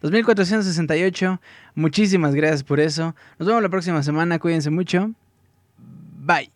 2468. 0.03 1.41
Muchísimas 1.77 2.35
gracias 2.35 2.65
por 2.65 2.81
eso. 2.81 3.15
Nos 3.39 3.47
vemos 3.47 3.63
la 3.63 3.69
próxima 3.69 4.03
semana. 4.03 4.41
Cuídense 4.41 4.71
mucho. 4.71 5.13
Bye. 5.79 6.51